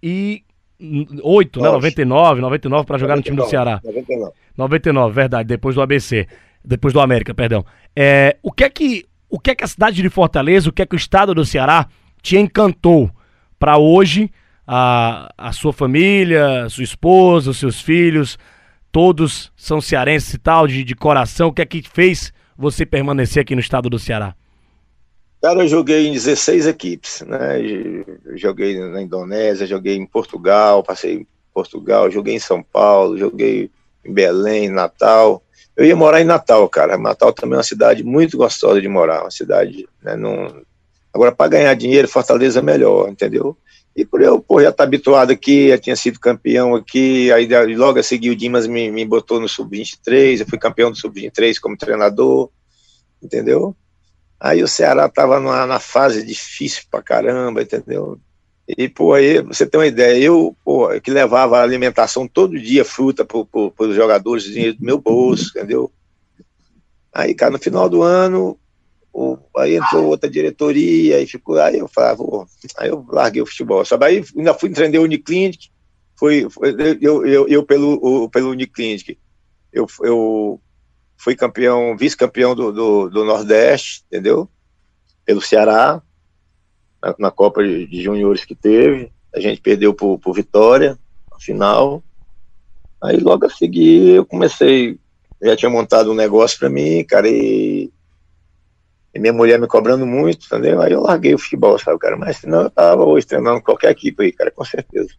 e 0.02 0.44
8, 0.80 1.60
né? 1.60 1.70
99, 1.70 2.40
99 2.40 2.86
para 2.86 2.98
jogar 2.98 3.16
99, 3.16 3.16
no 3.16 3.22
time 3.22 3.36
do 3.36 3.50
Ceará. 3.50 3.80
99. 3.84 4.32
99, 4.56 5.14
verdade, 5.14 5.48
depois 5.48 5.74
do 5.74 5.82
ABC, 5.82 6.26
depois 6.64 6.92
do 6.92 7.00
América, 7.00 7.34
perdão. 7.34 7.64
É, 7.94 8.36
o 8.42 8.52
que 8.52 8.64
é 8.64 8.70
que 8.70 9.06
o 9.30 9.38
que 9.38 9.50
é 9.50 9.54
que 9.54 9.64
a 9.64 9.68
cidade 9.68 10.00
de 10.00 10.08
Fortaleza, 10.08 10.70
o 10.70 10.72
que 10.72 10.82
é 10.82 10.86
que 10.86 10.94
o 10.94 10.96
estado 10.96 11.34
do 11.34 11.44
Ceará 11.44 11.86
te 12.22 12.36
encantou 12.38 13.10
para 13.58 13.76
hoje 13.76 14.30
a, 14.66 15.32
a 15.36 15.52
sua 15.52 15.72
família, 15.72 16.64
a 16.64 16.70
sua 16.70 16.84
esposa, 16.84 17.50
os 17.50 17.58
seus 17.58 17.80
filhos, 17.80 18.38
todos 18.90 19.52
são 19.56 19.80
cearenses 19.80 20.34
e 20.34 20.38
tal, 20.38 20.66
de, 20.66 20.82
de 20.82 20.94
coração, 20.94 21.48
o 21.48 21.52
que 21.52 21.62
é 21.62 21.66
que 21.66 21.82
fez 21.82 22.32
você 22.56 22.86
permanecer 22.86 23.42
aqui 23.42 23.54
no 23.54 23.60
estado 23.60 23.90
do 23.90 23.98
Ceará? 23.98 24.34
Cara, 25.40 25.62
eu 25.62 25.68
joguei 25.68 26.08
em 26.08 26.12
16 26.12 26.66
equipes, 26.66 27.22
né? 27.22 27.58
Joguei 28.34 28.78
na 28.78 29.00
Indonésia, 29.00 29.66
joguei 29.66 29.94
em 29.94 30.04
Portugal, 30.04 30.82
passei 30.82 31.14
em 31.14 31.26
Portugal, 31.54 32.10
joguei 32.10 32.34
em 32.34 32.40
São 32.40 32.60
Paulo, 32.60 33.16
joguei 33.16 33.70
em 34.04 34.12
Belém, 34.12 34.68
Natal. 34.68 35.42
Eu 35.76 35.84
ia 35.84 35.94
morar 35.94 36.20
em 36.20 36.24
Natal, 36.24 36.68
cara. 36.68 36.98
Natal 36.98 37.32
também 37.32 37.54
é 37.54 37.58
uma 37.58 37.62
cidade 37.62 38.02
muito 38.02 38.36
gostosa 38.36 38.80
de 38.80 38.88
morar, 38.88 39.22
uma 39.22 39.30
cidade, 39.30 39.88
né? 40.02 40.16
Num... 40.16 40.62
Agora, 41.14 41.30
para 41.30 41.50
ganhar 41.50 41.74
dinheiro, 41.74 42.08
Fortaleza 42.08 42.58
é 42.58 42.62
melhor, 42.62 43.08
entendeu? 43.08 43.56
E 43.94 44.04
por 44.04 44.20
eu 44.20 44.40
pô, 44.40 44.60
já 44.60 44.72
tá 44.72 44.82
habituado 44.84 45.30
aqui, 45.30 45.68
já 45.68 45.78
tinha 45.78 45.96
sido 45.96 46.20
campeão 46.20 46.74
aqui, 46.74 47.32
aí 47.32 47.48
logo 47.76 47.98
a 47.98 48.02
seguir 48.02 48.30
o 48.30 48.36
Dimas 48.36 48.66
me, 48.66 48.90
me 48.90 49.04
botou 49.04 49.40
no 49.40 49.48
Sub-23, 49.48 50.40
eu 50.40 50.46
fui 50.46 50.58
campeão 50.58 50.90
do 50.90 50.96
Sub-23 50.96 51.58
como 51.60 51.76
treinador, 51.76 52.50
entendeu? 53.22 53.74
Aí 54.40 54.62
o 54.62 54.68
Ceará 54.68 55.08
tava 55.08 55.40
numa, 55.40 55.66
na 55.66 55.80
fase 55.80 56.24
difícil 56.24 56.84
pra 56.90 57.02
caramba, 57.02 57.62
entendeu? 57.62 58.20
E, 58.68 58.88
pô, 58.88 59.14
aí 59.14 59.42
você 59.42 59.66
tem 59.66 59.80
uma 59.80 59.86
ideia, 59.86 60.22
eu, 60.22 60.54
pô, 60.64 60.88
que 61.00 61.10
levava 61.10 61.60
alimentação 61.60 62.28
todo 62.28 62.58
dia, 62.58 62.84
fruta 62.84 63.24
para 63.24 63.38
os 63.38 63.96
jogadores, 63.96 64.44
dinheiro 64.44 64.76
do 64.76 64.84
meu 64.84 64.98
bolso, 64.98 65.48
entendeu? 65.48 65.90
Aí, 67.12 67.34
cara, 67.34 67.52
no 67.52 67.58
final 67.58 67.88
do 67.88 68.02
ano, 68.02 68.58
o, 69.12 69.38
aí 69.56 69.76
entrou 69.76 70.04
outra 70.04 70.30
diretoria, 70.30 71.16
aí 71.16 71.26
ficou, 71.26 71.58
aí 71.58 71.78
eu 71.78 71.88
falava, 71.88 72.18
pô, 72.18 72.46
aí 72.76 72.90
eu 72.90 73.04
larguei 73.08 73.40
o 73.40 73.46
futebol. 73.46 73.84
Só 73.84 73.98
aí 74.02 74.22
ainda 74.36 74.54
fui 74.54 74.68
entender 74.68 74.98
o 74.98 75.04
Uniclinic, 75.04 75.70
foi, 76.14 76.48
foi 76.50 76.76
eu, 77.00 77.26
eu, 77.26 77.48
eu, 77.48 77.64
pelo, 77.64 77.94
o, 77.94 78.28
pelo 78.28 78.50
Uniclinic, 78.50 79.18
eu, 79.72 79.86
eu 80.02 80.60
fui 81.18 81.34
campeão, 81.34 81.96
vice-campeão 81.96 82.54
do, 82.54 82.72
do, 82.72 83.10
do, 83.10 83.24
Nordeste, 83.24 84.04
entendeu? 84.06 84.48
Pelo 85.26 85.42
Ceará. 85.42 86.00
na, 87.02 87.14
na 87.18 87.30
Copa 87.30 87.62
de 87.62 88.02
Juniores 88.02 88.44
que 88.44 88.54
teve. 88.54 89.12
A 89.34 89.40
gente 89.40 89.60
perdeu 89.60 89.92
por, 89.92 90.18
por 90.18 90.32
Vitória, 90.32 90.96
na 91.30 91.38
final. 91.38 92.02
Aí 93.02 93.18
logo 93.18 93.46
a 93.46 93.50
seguir 93.50 94.14
eu 94.14 94.24
comecei, 94.24 94.98
já 95.42 95.56
tinha 95.56 95.70
montado 95.70 96.10
um 96.10 96.14
negócio 96.14 96.58
para 96.58 96.68
mim, 96.68 97.04
cara, 97.04 97.28
e, 97.28 97.90
e, 99.14 99.20
minha 99.20 99.32
mulher 99.32 99.60
me 99.60 99.68
cobrando 99.68 100.06
muito, 100.06 100.46
entendeu? 100.46 100.80
Aí 100.80 100.92
eu 100.92 101.02
larguei 101.02 101.34
o 101.34 101.38
futebol, 101.38 101.78
sabe, 101.78 101.98
cara? 101.98 102.16
Mas 102.16 102.38
senão 102.38 102.62
eu 102.62 102.70
tava 102.70 103.04
hoje 103.04 103.26
treinando 103.26 103.62
qualquer 103.62 103.90
equipe 103.90 104.24
aí, 104.24 104.32
cara, 104.32 104.50
com 104.50 104.64
certeza. 104.64 105.10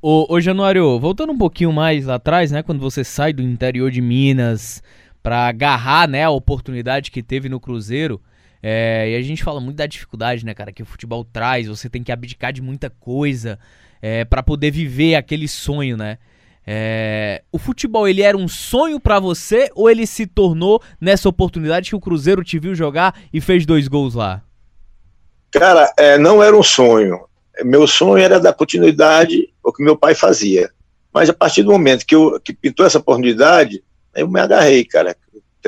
Ô, 0.00 0.32
ô 0.32 0.40
Januário, 0.40 1.00
voltando 1.00 1.32
um 1.32 1.38
pouquinho 1.38 1.72
mais 1.72 2.06
lá 2.06 2.16
atrás, 2.16 2.52
né, 2.52 2.62
quando 2.62 2.78
você 2.78 3.02
sai 3.02 3.32
do 3.32 3.42
interior 3.42 3.90
de 3.90 4.00
Minas 4.00 4.82
para 5.26 5.48
agarrar, 5.48 6.08
né, 6.08 6.22
a 6.22 6.30
oportunidade 6.30 7.10
que 7.10 7.20
teve 7.20 7.48
no 7.48 7.58
Cruzeiro, 7.58 8.22
é, 8.62 9.10
e 9.10 9.16
a 9.16 9.22
gente 9.22 9.42
fala 9.42 9.60
muito 9.60 9.76
da 9.76 9.84
dificuldade, 9.84 10.46
né, 10.46 10.54
cara, 10.54 10.70
que 10.70 10.84
o 10.84 10.86
futebol 10.86 11.24
traz, 11.24 11.66
você 11.66 11.90
tem 11.90 12.00
que 12.04 12.12
abdicar 12.12 12.52
de 12.52 12.62
muita 12.62 12.88
coisa 12.88 13.58
é, 14.00 14.24
para 14.24 14.40
poder 14.40 14.70
viver 14.70 15.16
aquele 15.16 15.48
sonho, 15.48 15.96
né? 15.96 16.18
É, 16.64 17.42
o 17.50 17.58
futebol 17.58 18.06
ele 18.06 18.22
era 18.22 18.36
um 18.36 18.46
sonho 18.46 19.00
para 19.00 19.18
você 19.18 19.68
ou 19.74 19.90
ele 19.90 20.06
se 20.06 20.28
tornou 20.28 20.80
nessa 21.00 21.28
oportunidade 21.28 21.90
que 21.90 21.96
o 21.96 22.00
Cruzeiro 22.00 22.44
te 22.44 22.60
viu 22.60 22.72
jogar 22.72 23.18
e 23.32 23.40
fez 23.40 23.66
dois 23.66 23.88
gols 23.88 24.14
lá? 24.14 24.44
Cara, 25.50 25.92
é, 25.96 26.16
não 26.18 26.40
era 26.40 26.56
um 26.56 26.62
sonho. 26.62 27.24
Meu 27.64 27.88
sonho 27.88 28.22
era 28.22 28.38
dar 28.38 28.52
continuidade 28.52 29.52
ao 29.64 29.72
que 29.72 29.82
meu 29.82 29.96
pai 29.96 30.14
fazia. 30.14 30.70
Mas 31.12 31.28
a 31.28 31.34
partir 31.34 31.64
do 31.64 31.72
momento 31.72 32.06
que, 32.06 32.14
eu, 32.14 32.40
que 32.40 32.52
pintou 32.52 32.86
essa 32.86 32.98
oportunidade, 32.98 33.82
eu 34.16 34.28
me 34.28 34.40
agarrei, 34.40 34.84
cara 34.84 35.16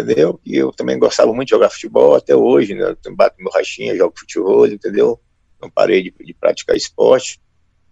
entendeu? 0.01 0.41
E 0.45 0.57
eu 0.57 0.73
também 0.73 0.99
gostava 0.99 1.33
muito 1.33 1.49
de 1.49 1.55
jogar 1.55 1.71
futebol 1.71 2.15
até 2.15 2.35
hoje, 2.35 2.75
né? 2.75 2.97
Eu 3.05 3.17
bato 3.17 3.37
meu 3.39 3.51
rachinha, 3.51 3.97
jogo 3.97 4.15
futebol, 4.17 4.67
entendeu? 4.67 5.21
Não 5.61 5.71
parei 5.71 6.03
de, 6.03 6.15
de, 6.25 6.35
praticar 6.35 6.77
esporte. 6.77 7.41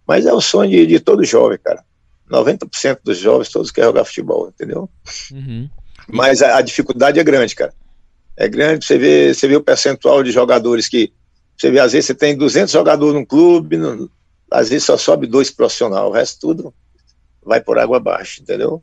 Mas 0.06 0.25
é 0.25 0.32
o 0.32 0.40
sonho 0.40 0.70
de, 0.70 0.86
de 0.86 1.00
todo 1.00 1.25
jovem, 1.25 1.58
cara. 1.58 1.84
90% 2.30 3.00
dos 3.04 3.18
jovens 3.18 3.48
todos 3.48 3.70
querem 3.70 3.88
jogar 3.88 4.04
futebol, 4.04 4.48
entendeu? 4.48 4.88
Uhum. 5.32 5.68
Mas 6.08 6.42
a, 6.42 6.58
a, 6.58 6.62
dificuldade 6.62 7.18
é 7.18 7.25
grande, 7.25 7.54
cara. 7.54 7.75
É 8.36 8.48
grande, 8.48 8.84
você 8.84 8.98
vê, 8.98 9.34
você 9.34 9.48
vê 9.48 9.56
o 9.56 9.62
percentual 9.62 10.22
de 10.22 10.30
jogadores 10.30 10.88
que. 10.88 11.12
Você 11.56 11.70
vê, 11.70 11.80
às 11.80 11.92
vezes 11.92 12.06
você 12.06 12.14
tem 12.14 12.36
200 12.36 12.70
jogadores 12.70 13.14
num 13.14 13.25
clube, 13.25 13.78
no, 13.78 14.10
às 14.50 14.68
vezes 14.68 14.84
só 14.84 14.96
sobe 14.98 15.26
dois 15.26 15.50
profissionais, 15.50 16.04
o 16.04 16.10
resto 16.10 16.40
tudo 16.40 16.75
vai 17.42 17.62
por 17.62 17.78
água 17.78 17.96
abaixo, 17.96 18.42
entendeu? 18.42 18.82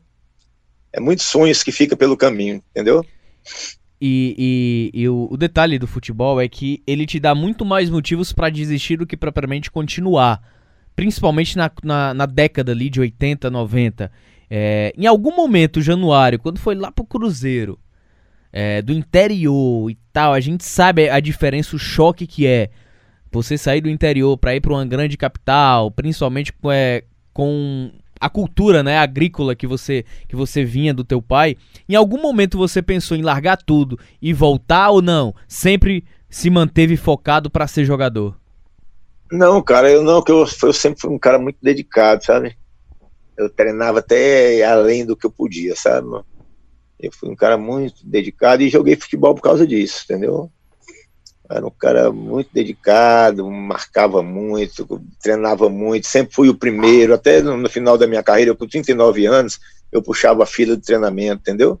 É 0.94 1.00
muitos 1.00 1.26
sonhos 1.26 1.64
que 1.64 1.72
fica 1.72 1.96
pelo 1.96 2.16
caminho, 2.16 2.62
entendeu? 2.70 3.04
E, 4.00 4.92
e, 4.94 5.00
e 5.02 5.08
o, 5.08 5.28
o, 5.28 5.36
detalhe 5.36 5.76
do 5.76 5.88
futebol 5.88 6.40
é 6.40 6.48
que 6.48 6.80
ele 6.86 7.04
te 7.04 7.18
dá 7.18 7.34
muito 7.34 7.64
mais 7.64 7.90
motivos 7.90 8.32
para 8.32 8.48
desistir 8.48 8.96
do 8.96 9.06
que 9.06 9.16
propriamente 9.16 9.72
continuar. 9.72 10.40
Principalmente 10.94 11.56
na, 11.56 11.68
na, 11.82 12.14
na 12.14 12.26
década 12.26 12.70
ali 12.70 12.88
de 12.88 13.00
80, 13.00 13.50
90. 13.50 14.12
É, 14.48 14.94
em 14.96 15.06
algum 15.06 15.34
momento, 15.34 15.82
Januário, 15.82 16.38
quando 16.38 16.60
foi 16.60 16.76
lá 16.76 16.92
pro 16.92 17.04
Cruzeiro, 17.04 17.76
é, 18.52 18.80
do 18.80 18.92
interior 18.92 19.90
e 19.90 19.98
tal, 20.12 20.32
a 20.32 20.38
gente 20.38 20.64
sabe 20.64 21.08
a 21.08 21.18
diferença, 21.18 21.74
o 21.74 21.78
choque 21.78 22.24
que 22.24 22.46
é 22.46 22.70
você 23.32 23.58
sair 23.58 23.80
do 23.80 23.90
interior 23.90 24.38
para 24.38 24.54
ir 24.54 24.60
para 24.60 24.74
uma 24.74 24.86
grande 24.86 25.16
capital, 25.16 25.90
principalmente 25.90 26.52
é, 26.70 27.02
com 27.32 27.90
a 28.24 28.30
cultura, 28.30 28.82
né, 28.82 28.96
agrícola 28.96 29.54
que 29.54 29.66
você 29.66 30.02
que 30.26 30.34
você 30.34 30.64
vinha 30.64 30.94
do 30.94 31.04
teu 31.04 31.20
pai, 31.20 31.56
em 31.86 31.94
algum 31.94 32.22
momento 32.22 32.56
você 32.56 32.80
pensou 32.80 33.16
em 33.16 33.22
largar 33.22 33.58
tudo 33.58 33.98
e 34.20 34.32
voltar 34.32 34.88
ou 34.88 35.02
não? 35.02 35.34
Sempre 35.46 36.04
se 36.30 36.48
manteve 36.48 36.96
focado 36.96 37.50
para 37.50 37.66
ser 37.66 37.84
jogador? 37.84 38.34
Não, 39.30 39.60
cara, 39.62 39.90
eu 39.90 40.02
não, 40.02 40.22
que 40.22 40.32
eu, 40.32 40.46
eu 40.62 40.72
sempre 40.72 41.00
fui 41.00 41.10
um 41.10 41.18
cara 41.18 41.38
muito 41.38 41.58
dedicado, 41.60 42.24
sabe? 42.24 42.56
Eu 43.36 43.50
treinava 43.50 43.98
até 43.98 44.62
além 44.64 45.04
do 45.04 45.16
que 45.16 45.26
eu 45.26 45.30
podia, 45.30 45.76
sabe? 45.76 46.08
Eu 46.98 47.12
fui 47.12 47.28
um 47.28 47.36
cara 47.36 47.58
muito 47.58 48.06
dedicado 48.06 48.62
e 48.62 48.70
joguei 48.70 48.96
futebol 48.96 49.34
por 49.34 49.42
causa 49.42 49.66
disso, 49.66 50.02
entendeu? 50.04 50.50
Era 51.50 51.66
um 51.66 51.70
cara 51.70 52.10
muito 52.10 52.48
dedicado, 52.52 53.50
marcava 53.50 54.22
muito, 54.22 55.02
treinava 55.22 55.68
muito, 55.68 56.06
sempre 56.06 56.34
fui 56.34 56.48
o 56.48 56.54
primeiro, 56.54 57.12
até 57.12 57.42
no, 57.42 57.68
final 57.68 57.98
da 57.98 58.06
minha 58.06 58.22
carreira, 58.22 58.54
com 58.54 58.66
39 58.66 59.26
anos, 59.26 59.60
eu 59.92 60.02
puxava 60.02 60.42
a 60.42 60.46
fila 60.46 60.74
de 60.76 60.82
treinamento, 60.82 61.42
entendeu? 61.42 61.78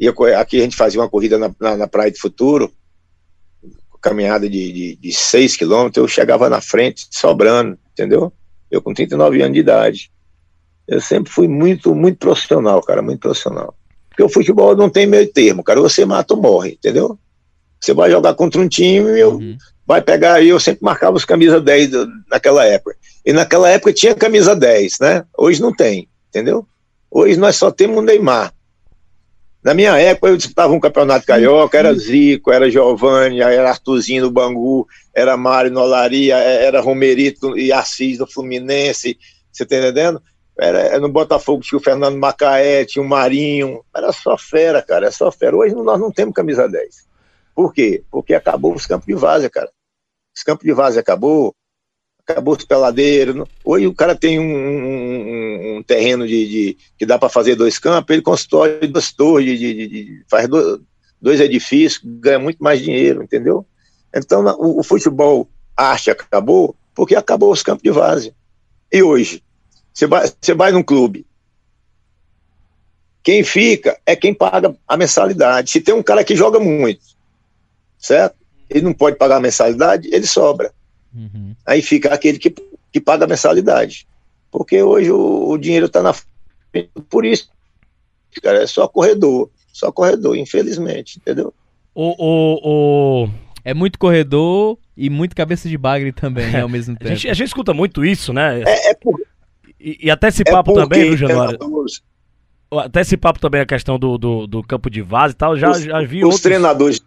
E 0.00 0.06
eu, 0.06 0.14
aqui 0.36 0.58
a 0.58 0.64
gente 0.64 0.76
fazia 0.76 1.00
uma 1.00 1.08
corrida 1.08 1.38
na, 1.38 1.54
na, 1.60 1.76
na 1.76 1.86
Praia 1.86 2.10
de 2.10 2.18
Futuro, 2.18 2.72
caminhada 4.00 4.50
de, 4.50 4.96
de 4.96 5.12
6 5.12 5.56
quilômetros, 5.56 6.02
eu 6.02 6.08
chegava 6.08 6.50
na 6.50 6.60
frente, 6.60 7.06
sobrando, 7.08 7.78
entendeu? 7.92 8.32
Eu 8.68 8.82
com 8.82 8.92
39 8.92 9.40
anos 9.42 9.54
de 9.54 9.60
idade. 9.60 10.10
Eu 10.88 11.00
sempre 11.00 11.32
fui 11.32 11.46
muito, 11.46 11.94
muito 11.94 12.18
profissional, 12.18 12.82
cara, 12.82 13.00
muito 13.00 13.20
profissional. 13.20 13.76
Porque 14.08 14.24
o 14.24 14.28
futebol 14.28 14.74
não 14.74 14.90
tem 14.90 15.06
meio 15.06 15.32
termo, 15.32 15.62
cara, 15.62 15.80
você 15.80 16.04
mata 16.04 16.34
ou 16.34 16.42
morre, 16.42 16.72
entendeu? 16.72 17.16
Você 17.82 17.92
vai 17.92 18.08
jogar 18.08 18.34
contra 18.34 18.60
um 18.60 18.68
time 18.68 19.10
e 19.10 19.20
eu 19.20 19.32
uhum. 19.32 19.58
vai 19.84 20.00
pegar 20.00 20.34
aí, 20.34 20.50
eu 20.50 20.60
sempre 20.60 20.84
marcava 20.84 21.16
os 21.16 21.24
camisa 21.24 21.60
10 21.60 21.90
naquela 22.30 22.64
época. 22.64 22.96
E 23.26 23.32
naquela 23.32 23.68
época 23.68 23.92
tinha 23.92 24.14
camisa 24.14 24.54
10, 24.54 25.00
né? 25.00 25.24
Hoje 25.36 25.60
não 25.60 25.74
tem, 25.74 26.08
entendeu? 26.28 26.64
Hoje 27.10 27.36
nós 27.36 27.56
só 27.56 27.72
temos 27.72 27.98
o 27.98 28.02
Neymar. 28.02 28.54
Na 29.64 29.74
minha 29.74 29.98
época 29.98 30.28
eu 30.28 30.36
disputava 30.36 30.72
um 30.72 30.78
campeonato 30.78 31.26
carioca, 31.26 31.76
era 31.76 31.92
Zico, 31.92 32.52
era 32.52 32.70
Giovanni, 32.70 33.40
era 33.40 33.70
Artuzinho 33.70 34.22
do 34.22 34.30
Bangu, 34.30 34.86
era 35.12 35.36
Mário 35.36 35.70
Nolaria, 35.72 36.36
era 36.36 36.80
Romerito 36.80 37.58
e 37.58 37.72
Assis 37.72 38.18
do 38.18 38.26
Fluminense, 38.28 39.18
você 39.52 39.66
tá 39.66 39.76
entendendo? 39.76 40.22
Era, 40.56 41.00
no 41.00 41.08
Botafogo 41.08 41.62
tinha 41.62 41.78
o 41.78 41.82
Fernando 41.82 42.16
Macaé, 42.16 42.84
tinha 42.84 43.04
o 43.04 43.08
Marinho, 43.08 43.84
era 43.94 44.12
só 44.12 44.38
fera, 44.38 44.82
cara, 44.82 45.08
é 45.08 45.10
só 45.10 45.32
fera. 45.32 45.56
Hoje 45.56 45.74
nós 45.74 45.98
não 45.98 46.12
temos 46.12 46.34
camisa 46.34 46.68
10. 46.68 47.11
Por 47.54 47.72
quê? 47.72 48.02
Porque 48.10 48.34
acabou 48.34 48.74
os 48.74 48.86
campos 48.86 49.06
de 49.06 49.14
várzea, 49.14 49.50
cara. 49.50 49.70
Os 50.34 50.42
campos 50.42 50.64
de 50.64 50.72
várzea 50.72 51.00
acabou, 51.00 51.54
acabou 52.26 52.56
os 52.56 52.64
peladeiros. 52.64 53.46
Hoje 53.64 53.86
o 53.86 53.94
cara 53.94 54.14
tem 54.14 54.38
um, 54.38 54.44
um, 54.44 55.76
um 55.78 55.82
terreno 55.82 56.26
de, 56.26 56.48
de, 56.48 56.76
que 56.96 57.04
dá 57.04 57.18
para 57.18 57.28
fazer 57.28 57.54
dois 57.54 57.78
campos, 57.78 58.12
ele 58.12 58.22
constrói 58.22 58.86
duas 58.86 59.12
torres, 59.12 59.58
de, 59.58 59.88
de, 59.88 60.24
faz 60.28 60.48
dois, 60.48 60.80
dois 61.20 61.40
edifícios, 61.40 62.00
ganha 62.02 62.38
muito 62.38 62.62
mais 62.62 62.80
dinheiro, 62.80 63.22
entendeu? 63.22 63.66
Então 64.14 64.44
o, 64.58 64.80
o 64.80 64.82
futebol 64.82 65.48
arte 65.76 66.10
acabou 66.10 66.74
porque 66.94 67.14
acabou 67.14 67.52
os 67.52 67.62
campos 67.62 67.82
de 67.82 67.90
várzea. 67.90 68.34
E 68.90 69.02
hoje, 69.02 69.42
você 69.92 70.06
vai, 70.06 70.26
você 70.40 70.54
vai 70.54 70.72
num 70.72 70.82
clube, 70.82 71.26
quem 73.22 73.44
fica 73.44 73.98
é 74.04 74.16
quem 74.16 74.34
paga 74.34 74.74
a 74.86 74.96
mensalidade. 74.96 75.70
Se 75.70 75.80
tem 75.80 75.94
um 75.94 76.02
cara 76.02 76.24
que 76.24 76.34
joga 76.34 76.58
muito, 76.58 77.00
certo? 78.02 78.36
Ele 78.68 78.84
não 78.84 78.92
pode 78.92 79.16
pagar 79.16 79.36
a 79.36 79.40
mensalidade, 79.40 80.08
ele 80.12 80.26
sobra. 80.26 80.72
Uhum. 81.14 81.54
Aí 81.64 81.80
fica 81.80 82.12
aquele 82.12 82.38
que, 82.38 82.52
que 82.90 83.00
paga 83.00 83.24
a 83.24 83.28
mensalidade. 83.28 84.06
Porque 84.50 84.82
hoje 84.82 85.10
o, 85.10 85.50
o 85.50 85.56
dinheiro 85.56 85.86
está 85.86 86.02
na 86.02 86.12
frente. 86.12 86.90
Por 87.08 87.24
isso, 87.24 87.48
cara, 88.42 88.62
é 88.62 88.66
só 88.66 88.88
corredor. 88.88 89.48
Só 89.72 89.90
corredor, 89.90 90.36
infelizmente, 90.36 91.18
entendeu? 91.18 91.54
O, 91.94 92.14
o, 92.18 93.24
o... 93.24 93.28
É 93.64 93.72
muito 93.72 93.98
corredor 93.98 94.76
e 94.96 95.08
muito 95.08 95.36
cabeça 95.36 95.68
de 95.68 95.78
bagre 95.78 96.12
também, 96.12 96.50
né, 96.50 96.60
ao 96.62 96.68
mesmo 96.68 96.96
tempo. 96.96 97.10
A 97.10 97.14
gente, 97.14 97.30
a 97.30 97.34
gente 97.34 97.48
escuta 97.48 97.72
muito 97.72 98.04
isso, 98.04 98.32
né? 98.32 98.62
É, 98.62 98.90
é 98.90 98.94
por... 98.94 99.18
e, 99.80 100.06
e, 100.06 100.10
até 100.10 100.28
esse 100.28 100.42
é 100.42 100.50
papo 100.50 100.74
também, 100.74 101.04
viu, 101.04 101.16
Januário? 101.16 101.58
Até 102.72 103.02
esse 103.02 103.16
papo 103.16 103.38
também, 103.38 103.60
a 103.60 103.66
questão 103.66 103.98
do, 103.98 104.18
do, 104.18 104.46
do 104.46 104.62
campo 104.62 104.90
de 104.90 105.00
vaso 105.02 105.34
e 105.34 105.36
tal, 105.36 105.56
já, 105.56 105.70
os, 105.70 105.82
já 105.82 106.02
vi 106.02 106.18
Os 106.18 106.24
outros... 106.24 106.42
treinadores 106.42 107.00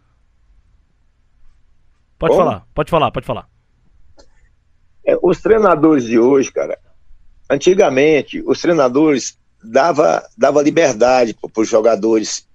Pode 2.18 2.34
Como? 2.34 2.46
falar, 2.46 2.66
pode 2.74 2.90
falar, 2.90 3.12
pode 3.12 3.26
falar. 3.26 3.50
É, 5.06 5.18
os 5.22 5.42
treinadores 5.42 6.06
de 6.06 6.18
hoje, 6.18 6.52
cara, 6.52 6.80
antigamente 7.50 8.42
os 8.46 8.60
treinadores 8.62 9.38
dava, 9.64 10.28
dava 10.38 10.62
liberdade 10.62 11.34
para 11.36 11.62
os 11.62 11.68
jogadores 11.68 12.48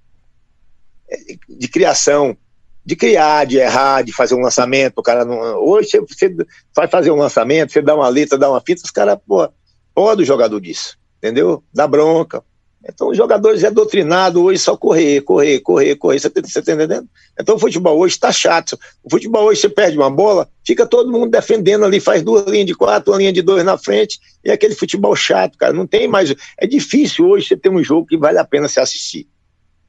é, 1.09 1.17
de 1.49 1.69
criação, 1.69 2.37
de 2.85 2.97
criar, 2.97 3.45
de 3.45 3.59
errar, 3.59 4.03
de 4.03 4.13
fazer 4.13 4.35
um 4.35 4.41
lançamento. 4.41 4.99
O 4.99 5.03
cara 5.03 5.25
não, 5.25 5.39
hoje 5.59 6.01
você 6.01 6.35
vai 6.75 6.89
fazer 6.89 7.11
um 7.11 7.17
lançamento, 7.17 7.73
você 7.73 7.83
dá 7.83 7.95
uma 7.95 8.09
letra, 8.09 8.39
dá 8.39 8.51
uma 8.51 8.61
fita, 8.61 8.83
os 8.85 8.91
caras, 8.91 9.19
pô, 9.27 9.49
pode 9.95 10.23
o 10.23 10.27
jogador 10.27 10.61
disso, 10.61 10.99
entendeu? 11.19 11.63
Dá 11.73 11.87
bronca, 11.87 12.43
então 12.89 13.09
os 13.09 13.17
jogadores 13.17 13.63
é 13.63 13.71
doutrinado 13.71 14.43
hoje 14.43 14.59
só 14.59 14.75
correr, 14.77 15.21
correr, 15.21 15.61
correr, 15.61 15.97
correr. 15.97 16.19
Você 16.19 16.29
está 16.29 16.63
tá 16.63 16.73
entendendo? 16.73 17.09
Então 17.39 17.57
o 17.57 17.59
futebol 17.59 17.99
hoje 17.99 18.15
está 18.15 18.33
chato. 18.33 18.79
O 19.05 19.11
futebol 19.11 19.45
hoje 19.45 19.61
você 19.61 19.69
perde 19.69 19.99
uma 19.99 20.11
bola, 20.11 20.49
fica 20.65 20.87
todo 20.87 21.11
mundo 21.11 21.31
defendendo 21.31 21.85
ali, 21.85 22.01
faz 22.01 22.23
duas 22.23 22.47
linhas 22.47 22.67
de 22.67 22.75
quatro, 22.75 23.13
uma 23.13 23.19
linha 23.19 23.33
de 23.33 23.43
dois 23.43 23.65
na 23.65 23.77
frente, 23.77 24.19
e 24.43 24.51
é 24.51 24.55
aquele 24.55 24.75
futebol 24.75 25.15
chato, 25.15 25.59
cara. 25.59 25.75
Não 25.75 25.87
tem 25.87 26.09
mais. 26.09 26.35
É 26.59 26.67
difícil 26.67 27.29
hoje 27.29 27.49
você 27.49 27.57
ter 27.57 27.69
um 27.69 27.85
jogo 27.85 28.07
que 28.07 28.17
vale 28.17 28.39
a 28.39 28.45
pena 28.45 28.67
se 28.67 28.81
assistir. 28.81 29.29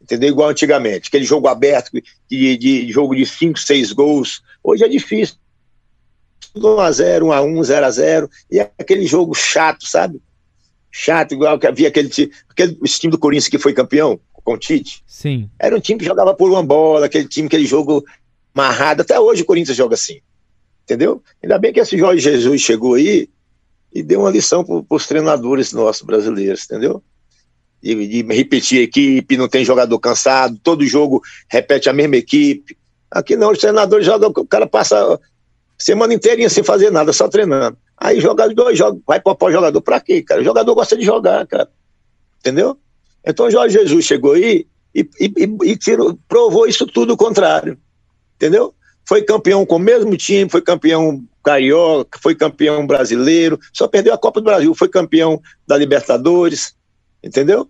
Entendeu? 0.02 0.30
Igual 0.30 0.50
antigamente, 0.50 1.08
aquele 1.08 1.26
jogo 1.26 1.48
aberto, 1.48 1.92
de, 2.30 2.58
de, 2.58 2.92
jogo 2.92 3.16
de 3.16 3.26
cinco, 3.26 3.60
seis 3.60 3.94
gols. 3.94 4.42
Hoje 4.64 4.84
é 4.84 4.88
difícil 4.88 5.36
tudo 6.54 6.76
1x0, 6.76 7.22
1x1, 7.22 7.60
0x0, 7.62 8.30
e 8.52 8.60
aquele 8.60 9.06
jogo 9.06 9.34
chato, 9.34 9.88
sabe? 9.88 10.22
Chato, 10.92 11.34
igual 11.34 11.58
que 11.58 11.66
havia 11.66 11.88
aquele, 11.88 12.10
aquele 12.50 12.78
esse 12.84 13.00
time 13.00 13.12
do 13.12 13.18
Corinthians 13.18 13.48
que 13.48 13.58
foi 13.58 13.74
campeão 13.74 14.20
com 14.44 14.54
o 14.54 14.58
Tite. 14.58 15.04
Sim. 15.08 15.50
Era 15.58 15.76
um 15.76 15.80
time 15.80 16.00
que 16.00 16.06
jogava 16.06 16.34
por 16.34 16.52
uma 16.52 16.64
bola, 16.64 17.06
aquele 17.06 17.28
time, 17.28 17.48
aquele 17.48 17.66
jogo 17.66 18.04
amarrado. 18.54 19.02
Até 19.02 19.20
hoje 19.20 19.44
o 19.44 19.46
Corinthians 19.46 19.78
joga 19.78 19.96
assim. 19.96 20.20
Entendeu? 20.84 21.24
Ainda 21.42 21.58
bem 21.58 21.72
que 21.72 21.80
esse 21.80 21.98
Jorge 21.98 22.22
Jesus 22.22 22.62
chegou 22.62 22.96
aí 22.96 23.30
e 23.94 24.04
deu 24.04 24.22
uma 24.22 24.30
lição 24.30 24.64
para 24.64 24.84
os 24.90 25.08
treinadores 25.08 25.72
nossos 25.72 26.02
brasileiros, 26.02 26.66
entendeu? 26.66 27.04
De, 27.82 28.08
de 28.08 28.34
repetir 28.34 28.80
a 28.80 28.84
equipe, 28.84 29.38
não 29.38 29.48
tem 29.48 29.66
jogador 29.66 29.98
cansado, 30.00 30.60
todo 30.62 30.86
jogo 30.86 31.22
repete 31.50 31.90
a 31.90 31.94
mesma 31.94 32.18
equipe. 32.18 32.78
Aqui 33.10 33.36
não, 33.36 33.52
os 33.52 33.60
treinadores 33.60 34.06
jogam, 34.06 34.32
o 34.36 34.46
cara 34.46 34.68
passa 34.68 35.20
semana 35.84 36.14
inteirinha 36.14 36.50
sem 36.50 36.64
fazer 36.64 36.92
nada, 36.92 37.12
só 37.12 37.28
treinando. 37.28 37.78
Aí 37.98 38.20
joga 38.20 38.48
dois 38.50 38.80
vai 39.06 39.20
para 39.20 39.36
o 39.40 39.52
jogador. 39.52 39.82
Para 39.82 40.00
quê, 40.00 40.22
cara? 40.22 40.42
O 40.42 40.44
jogador 40.44 40.74
gosta 40.76 40.96
de 40.98 41.04
jogar, 41.04 41.46
cara. 41.48 41.70
Entendeu? 42.40 42.78
Então 43.26 43.50
Jorge 43.50 43.78
Jesus 43.78 44.06
chegou 44.06 44.34
aí 44.34 44.66
e, 44.94 45.02
e, 45.20 45.34
e, 45.38 45.72
e 45.72 45.78
tirou, 45.78 46.18
provou 46.28 46.68
isso 46.68 46.86
tudo 46.86 47.14
o 47.14 47.18
contrário. 47.18 47.78
Entendeu? 48.36 48.74
Foi 49.08 49.22
campeão 49.22 49.66
com 49.66 49.76
o 49.76 49.80
mesmo 49.80 50.16
time, 50.16 50.50
foi 50.50 50.62
campeão 50.62 51.24
carioca, 51.44 52.20
foi 52.22 52.36
campeão 52.36 52.86
brasileiro, 52.86 53.60
só 53.74 53.88
perdeu 53.88 54.14
a 54.14 54.18
Copa 54.18 54.40
do 54.40 54.46
Brasil, 54.46 54.74
foi 54.76 54.88
campeão 54.88 55.42
da 55.68 55.76
Libertadores, 55.76 56.76
entendeu? 57.24 57.68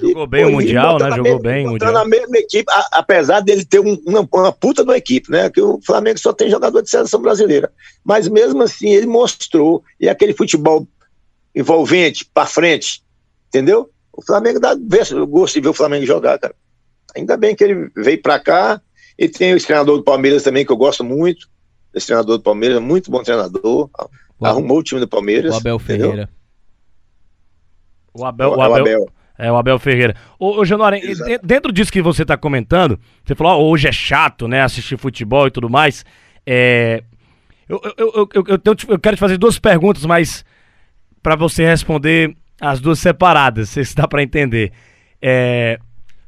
Jogou 0.00 0.26
bem 0.26 0.44
o 0.44 0.52
Mundial, 0.52 0.98
né? 0.98 1.10
Jogou 1.10 1.40
bem 1.40 1.66
o 1.66 1.70
Mundial. 1.70 1.92
na 1.92 2.04
mesma 2.04 2.38
equipe, 2.38 2.70
a, 2.70 2.88
apesar 2.92 3.40
dele 3.40 3.64
ter 3.64 3.80
um, 3.80 4.00
uma, 4.06 4.28
uma, 4.32 4.52
puta 4.52 4.84
de 4.84 4.90
uma 4.90 4.96
equipe, 4.96 5.30
né? 5.30 5.50
Que 5.50 5.60
o 5.60 5.80
Flamengo 5.84 6.18
só 6.18 6.32
tem 6.32 6.48
jogador 6.48 6.82
de 6.82 6.90
seleção 6.90 7.20
brasileira. 7.20 7.72
Mas 8.04 8.28
mesmo 8.28 8.62
assim, 8.62 8.90
ele 8.90 9.06
mostrou, 9.06 9.82
e 10.00 10.08
aquele 10.08 10.32
futebol 10.32 10.86
envolvente, 11.54 12.24
para 12.24 12.46
frente, 12.46 13.02
entendeu? 13.48 13.90
O 14.12 14.22
Flamengo 14.22 14.60
dá 14.60 14.74
gosto 14.74 15.54
de 15.54 15.60
ver 15.60 15.68
o 15.68 15.74
Flamengo 15.74 16.06
jogar, 16.06 16.38
cara. 16.38 16.54
Ainda 17.16 17.36
bem 17.36 17.56
que 17.56 17.64
ele 17.64 17.90
veio 17.96 18.22
para 18.22 18.38
cá, 18.38 18.80
e 19.18 19.28
tem 19.28 19.52
o 19.52 19.60
treinador 19.60 19.96
do 19.96 20.04
Palmeiras 20.04 20.44
também, 20.44 20.64
que 20.64 20.70
eu 20.70 20.76
gosto 20.76 21.02
muito. 21.02 21.48
Esse 21.92 22.06
treinador 22.06 22.38
do 22.38 22.42
Palmeiras, 22.42 22.80
muito 22.80 23.10
bom 23.10 23.22
treinador. 23.22 23.90
O 24.38 24.46
arrumou 24.46 24.78
o 24.78 24.82
time 24.82 25.00
do 25.00 25.08
Palmeiras. 25.08 25.52
O 25.54 25.56
Abel 25.56 25.78
Ferreira. 25.80 26.30
O 28.14 28.24
Abel, 28.24 28.50
o 28.50 28.60
Abel, 28.60 28.70
o 28.70 28.74
Abel. 28.74 29.08
É, 29.38 29.50
o 29.52 29.56
Abel 29.56 29.78
Ferreira. 29.78 30.16
Ô, 30.38 30.58
ô 30.58 30.64
Januário, 30.64 31.00
dentro 31.42 31.72
disso 31.72 31.92
que 31.92 32.02
você 32.02 32.22
está 32.22 32.36
comentando, 32.36 32.98
você 33.24 33.36
falou, 33.36 33.62
oh, 33.62 33.70
hoje 33.70 33.86
é 33.86 33.92
chato, 33.92 34.48
né, 34.48 34.62
assistir 34.62 34.98
futebol 34.98 35.46
e 35.46 35.50
tudo 35.50 35.70
mais. 35.70 36.04
É, 36.44 37.04
eu, 37.68 37.80
eu, 37.84 37.92
eu, 37.96 38.28
eu, 38.34 38.44
eu, 38.64 38.76
eu 38.88 38.98
quero 38.98 39.16
te 39.16 39.20
fazer 39.20 39.38
duas 39.38 39.58
perguntas, 39.58 40.04
mas 40.04 40.44
para 41.22 41.36
você 41.36 41.64
responder 41.64 42.34
as 42.60 42.80
duas 42.80 42.98
separadas, 42.98 43.68
se 43.70 43.94
dá 43.94 44.08
para 44.08 44.22
entender. 44.22 44.72
É, 45.22 45.78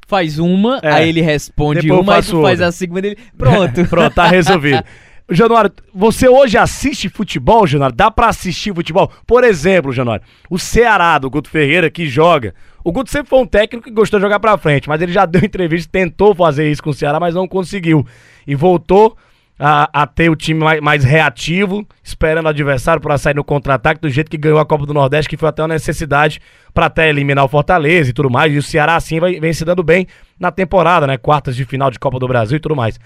faz 0.06 0.38
uma, 0.38 0.80
é, 0.82 0.92
aí 0.92 1.08
ele 1.08 1.20
responde 1.20 1.90
uma, 1.90 2.16
aí 2.16 2.22
tu 2.22 2.42
faz 2.42 2.60
a 2.60 2.70
segunda 2.70 3.06
ele. 3.06 3.16
Pronto. 3.36 3.86
Pronto, 3.90 4.14
tá 4.14 4.26
resolvido. 4.26 4.84
Januário, 5.30 5.70
você 5.94 6.28
hoje 6.28 6.58
assiste 6.58 7.08
futebol, 7.08 7.66
Januário? 7.66 7.94
Dá 7.94 8.10
para 8.10 8.28
assistir 8.28 8.74
futebol? 8.74 9.10
Por 9.26 9.44
exemplo, 9.44 9.92
Januário, 9.92 10.24
o 10.50 10.58
Ceará 10.58 11.18
do 11.18 11.30
Guto 11.30 11.48
Ferreira 11.48 11.88
que 11.88 12.06
joga. 12.06 12.52
O 12.82 12.90
Guto 12.90 13.10
sempre 13.10 13.28
foi 13.28 13.38
um 13.38 13.46
técnico 13.46 13.84
que 13.84 13.94
gostou 13.94 14.18
de 14.18 14.24
jogar 14.24 14.40
pra 14.40 14.58
frente, 14.58 14.88
mas 14.88 15.00
ele 15.00 15.12
já 15.12 15.24
deu 15.26 15.42
entrevista, 15.44 15.88
tentou 15.90 16.34
fazer 16.34 16.70
isso 16.70 16.82
com 16.82 16.90
o 16.90 16.94
Ceará, 16.94 17.20
mas 17.20 17.34
não 17.34 17.46
conseguiu. 17.46 18.04
E 18.44 18.56
voltou 18.56 19.16
a, 19.56 20.02
a 20.02 20.06
ter 20.06 20.30
o 20.30 20.34
time 20.34 20.58
mais, 20.58 20.80
mais 20.80 21.04
reativo, 21.04 21.86
esperando 22.02 22.46
o 22.46 22.48
adversário 22.48 23.00
para 23.00 23.16
sair 23.16 23.34
no 23.34 23.44
contra-ataque, 23.44 24.00
do 24.00 24.08
jeito 24.08 24.30
que 24.30 24.38
ganhou 24.38 24.58
a 24.58 24.64
Copa 24.64 24.84
do 24.84 24.94
Nordeste, 24.94 25.28
que 25.28 25.36
foi 25.36 25.50
até 25.50 25.62
uma 25.62 25.68
necessidade 25.68 26.40
para 26.74 26.86
até 26.86 27.08
eliminar 27.08 27.44
o 27.44 27.48
Fortaleza 27.48 28.10
e 28.10 28.12
tudo 28.12 28.30
mais. 28.30 28.52
E 28.52 28.58
o 28.58 28.62
Ceará, 28.62 28.96
assim, 28.96 29.20
vai, 29.20 29.38
vem 29.38 29.52
se 29.52 29.64
dando 29.64 29.84
bem 29.84 30.06
na 30.40 30.50
temporada, 30.50 31.06
né? 31.06 31.16
Quartas 31.18 31.54
de 31.54 31.64
final 31.64 31.90
de 31.90 32.00
Copa 32.00 32.18
do 32.18 32.26
Brasil 32.26 32.56
e 32.56 32.60
tudo 32.60 32.74
mais. 32.74 32.98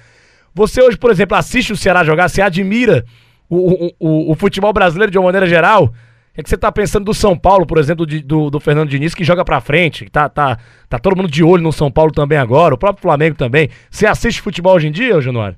Você 0.55 0.81
hoje, 0.83 0.97
por 0.97 1.11
exemplo, 1.11 1.37
assiste 1.37 1.73
o 1.73 1.77
Ceará 1.77 2.05
jogar, 2.05 2.29
você 2.29 2.41
admira 2.41 3.05
o, 3.49 3.57
o, 3.57 3.93
o, 3.99 4.33
o 4.33 4.35
futebol 4.35 4.73
brasileiro 4.73 5.11
de 5.11 5.19
uma 5.19 5.25
maneira 5.25 5.47
geral? 5.47 5.85
O 5.85 6.35
que, 6.35 6.41
é 6.41 6.43
que 6.43 6.49
você 6.49 6.57
tá 6.57 6.71
pensando 6.73 7.05
do 7.05 7.15
São 7.15 7.39
Paulo, 7.39 7.67
por 7.67 7.79
exemplo, 7.79 8.05
de, 8.07 8.21
do, 8.21 8.51
do 8.51 8.59
Fernando 8.59 8.89
Diniz, 8.89 9.15
que 9.15 9.23
joga 9.23 9.45
pra 9.45 9.61
frente, 9.61 10.09
tá, 10.11 10.29
tá, 10.29 10.59
tá 10.89 10.99
todo 10.99 11.17
mundo 11.17 11.31
de 11.31 11.45
olho 11.45 11.63
no 11.63 11.73
São 11.73 11.91
Paulo 11.91 12.11
também 12.13 12.39
agora, 12.39 12.75
o 12.75 12.79
próprio 12.79 13.03
Flamengo 13.03 13.37
também. 13.37 13.71
Você 13.91 14.07
assiste 14.07 14.41
futebol 14.41 14.75
hoje 14.75 14.89
em 14.89 14.93
dia, 14.93 15.21
Januário? 15.21 15.57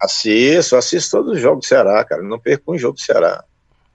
Assisto, 0.00 0.76
assisto 0.76 1.16
todos 1.16 1.32
os 1.32 1.40
jogos 1.40 1.64
do 1.64 1.68
Ceará, 1.68 2.04
cara. 2.04 2.22
Não 2.22 2.38
perco 2.38 2.72
um 2.72 2.78
jogo 2.78 2.94
do 2.94 3.00
Ceará. 3.00 3.42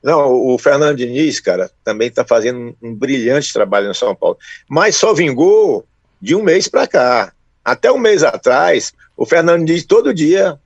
Não, 0.04 0.32
o 0.32 0.58
Fernando 0.58 0.98
Diniz, 0.98 1.40
cara, 1.40 1.70
também 1.84 2.08
está 2.08 2.26
fazendo 2.26 2.76
um, 2.82 2.96
brilhante 2.96 3.54
trabalho 3.54 3.88
no 3.88 3.94
São 3.94 4.16
Paulo. 4.16 4.38
Mas 4.68 4.96
só 4.96 5.14
vingou 5.14 5.86
de 6.20 6.36
um 6.36 6.42
mês 6.42 6.68
para 6.68 6.88
cá. 6.88 7.32
Até 7.64 7.92
um 7.92 8.00
mês 8.00 8.24
atrás, 8.24 8.94
o 9.22 9.26
Fernando 9.28 9.64
Diniz 9.64 9.86
todo 9.86 10.16
dia 10.16 10.60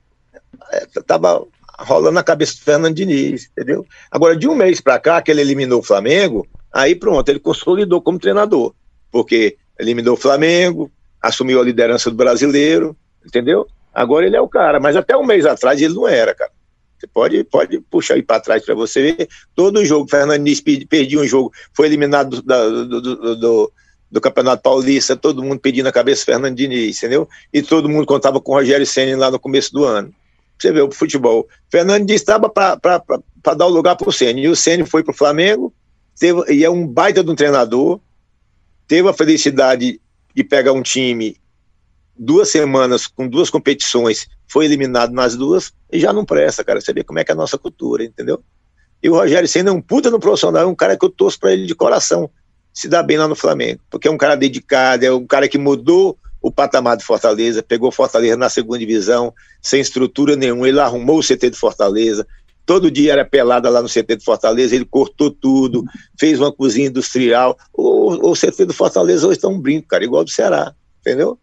estava 0.95 1.43
é, 1.43 1.83
rolando 1.83 2.13
na 2.13 2.23
cabeça 2.23 2.53
do 2.53 2.61
Fernando 2.61 2.95
Diniz, 2.95 3.49
entendeu? 3.51 3.85
Agora, 4.09 4.33
de 4.33 4.47
um 4.47 4.55
mês 4.55 4.79
para 4.79 4.97
cá, 4.97 5.21
que 5.21 5.29
ele 5.29 5.41
eliminou 5.41 5.81
o 5.81 5.83
Flamengo, 5.83 6.47
aí 6.71 6.95
pronto, 6.95 7.27
ele 7.27 7.39
consolidou 7.39 8.01
como 8.01 8.17
treinador. 8.17 8.73
Porque 9.11 9.57
eliminou 9.77 10.13
o 10.13 10.17
Flamengo, 10.17 10.89
assumiu 11.21 11.59
a 11.59 11.65
liderança 11.65 12.09
do 12.09 12.15
brasileiro, 12.15 12.95
entendeu? 13.25 13.67
Agora 13.93 14.25
ele 14.25 14.37
é 14.37 14.41
o 14.41 14.47
cara, 14.47 14.79
mas 14.79 14.95
até 14.95 15.17
um 15.17 15.25
mês 15.25 15.45
atrás 15.45 15.81
ele 15.81 15.93
não 15.93 16.07
era, 16.07 16.33
cara. 16.33 16.51
Você 16.97 17.07
pode, 17.07 17.43
pode 17.43 17.81
puxar 17.81 18.13
aí 18.13 18.23
para 18.23 18.39
trás 18.39 18.63
para 18.63 18.73
você 18.73 19.11
ver. 19.11 19.27
Todo 19.53 19.83
jogo, 19.83 20.09
Fernando 20.09 20.37
Diniz 20.37 20.61
perdia 20.61 21.19
um 21.19 21.27
jogo, 21.27 21.51
foi 21.73 21.87
eliminado 21.87 22.41
do, 22.41 22.85
do, 22.85 23.01
do, 23.01 23.35
do, 23.35 23.73
do 24.15 24.21
Campeonato 24.21 24.63
Paulista, 24.63 25.13
todo 25.13 25.43
mundo 25.43 25.59
pedindo 25.59 25.89
a 25.89 25.91
cabeça 25.91 26.21
do 26.21 26.25
Fernando 26.27 26.55
Diniz, 26.55 26.97
entendeu? 26.97 27.27
E 27.51 27.61
todo 27.61 27.89
mundo 27.89 28.05
contava 28.07 28.39
com 28.39 28.53
o 28.53 28.55
Rogério 28.55 28.85
Senna 28.85 29.17
lá 29.17 29.29
no 29.29 29.37
começo 29.37 29.73
do 29.73 29.83
ano. 29.83 30.15
Você 30.57 30.71
vê 30.71 30.79
o 30.79 30.89
futebol. 30.89 31.45
Fernando 31.69 32.05
Diniz 32.05 32.21
estava 32.21 32.47
para 32.47 32.79
dar 33.57 33.65
o 33.65 33.69
lugar 33.69 33.97
para 33.97 34.07
o 34.07 34.13
Senna. 34.13 34.39
E 34.39 34.47
o 34.47 34.55
Senna 34.55 34.85
foi 34.85 35.03
para 35.03 35.11
o 35.11 35.13
Flamengo, 35.13 35.73
teve, 36.17 36.49
e 36.53 36.63
é 36.63 36.69
um 36.69 36.87
baita 36.87 37.21
de 37.21 37.29
um 37.29 37.35
treinador, 37.35 37.99
teve 38.87 39.09
a 39.09 39.13
felicidade 39.13 39.99
de 40.33 40.43
pegar 40.45 40.71
um 40.71 40.81
time 40.81 41.35
duas 42.17 42.47
semanas 42.47 43.07
com 43.07 43.27
duas 43.27 43.49
competições, 43.49 44.29
foi 44.47 44.63
eliminado 44.63 45.11
nas 45.11 45.35
duas 45.35 45.73
e 45.91 45.99
já 45.99 46.13
não 46.13 46.23
presta, 46.23 46.63
cara. 46.63 46.79
Você 46.79 46.93
vê 46.93 47.03
como 47.03 47.19
é 47.19 47.25
que 47.25 47.31
é 47.31 47.33
a 47.33 47.37
nossa 47.37 47.57
cultura, 47.57 48.05
entendeu? 48.05 48.41
E 49.03 49.09
o 49.09 49.15
Rogério 49.15 49.49
Senna 49.49 49.71
é 49.71 49.73
um 49.73 49.81
puta 49.81 50.09
no 50.09 50.21
profissional, 50.21 50.63
é 50.63 50.65
um 50.65 50.73
cara 50.73 50.97
que 50.97 51.03
eu 51.03 51.09
torço 51.09 51.37
para 51.37 51.51
ele 51.51 51.65
de 51.65 51.75
coração 51.75 52.31
se 52.75 52.87
dar 52.87 53.01
bem 53.01 53.17
lá 53.17 53.27
no 53.27 53.35
Flamengo, 53.35 53.79
porque 53.89 54.07
é 54.07 54.11
um 54.11 54.17
cara 54.17 54.35
dedicado, 54.35 55.03
é 55.03 55.11
um 55.11 55.25
cara 55.25 55.47
que 55.47 55.57
mudou 55.57 56.15
o 56.39 56.51
patamar 56.51 56.95
de 56.95 57.03
Fortaleza, 57.03 57.63
pegou 57.63 57.91
Fortaleza 57.91 58.37
na 58.37 58.49
segunda 58.49 58.77
divisão, 58.77 59.33
sem 59.59 59.81
estrutura 59.81 60.35
nenhuma, 60.35 60.67
ele 60.67 60.79
arrumou 60.79 61.17
o 61.17 61.23
CT 61.23 61.49
de 61.49 61.57
Fortaleza, 61.57 62.27
todo 62.67 62.91
dia 62.91 63.13
era 63.13 63.25
pelada 63.25 63.69
lá 63.69 63.81
no 63.81 63.87
CT 63.87 64.17
de 64.17 64.23
Fortaleza, 64.23 64.75
ele 64.75 64.85
cortou 64.85 65.31
tudo, 65.31 65.83
fez 66.19 66.39
uma 66.39 66.51
cozinha 66.51 66.89
industrial, 66.89 67.57
o, 67.73 68.29
o 68.29 68.33
CT 68.33 68.65
do 68.65 68.73
Fortaleza 68.73 69.25
hoje 69.25 69.37
está 69.37 69.47
um 69.47 69.59
brinco, 69.59 69.87
cara, 69.87 70.03
igual 70.03 70.23
do 70.23 70.29
Ceará, 70.29 70.75
entendeu? 70.99 71.39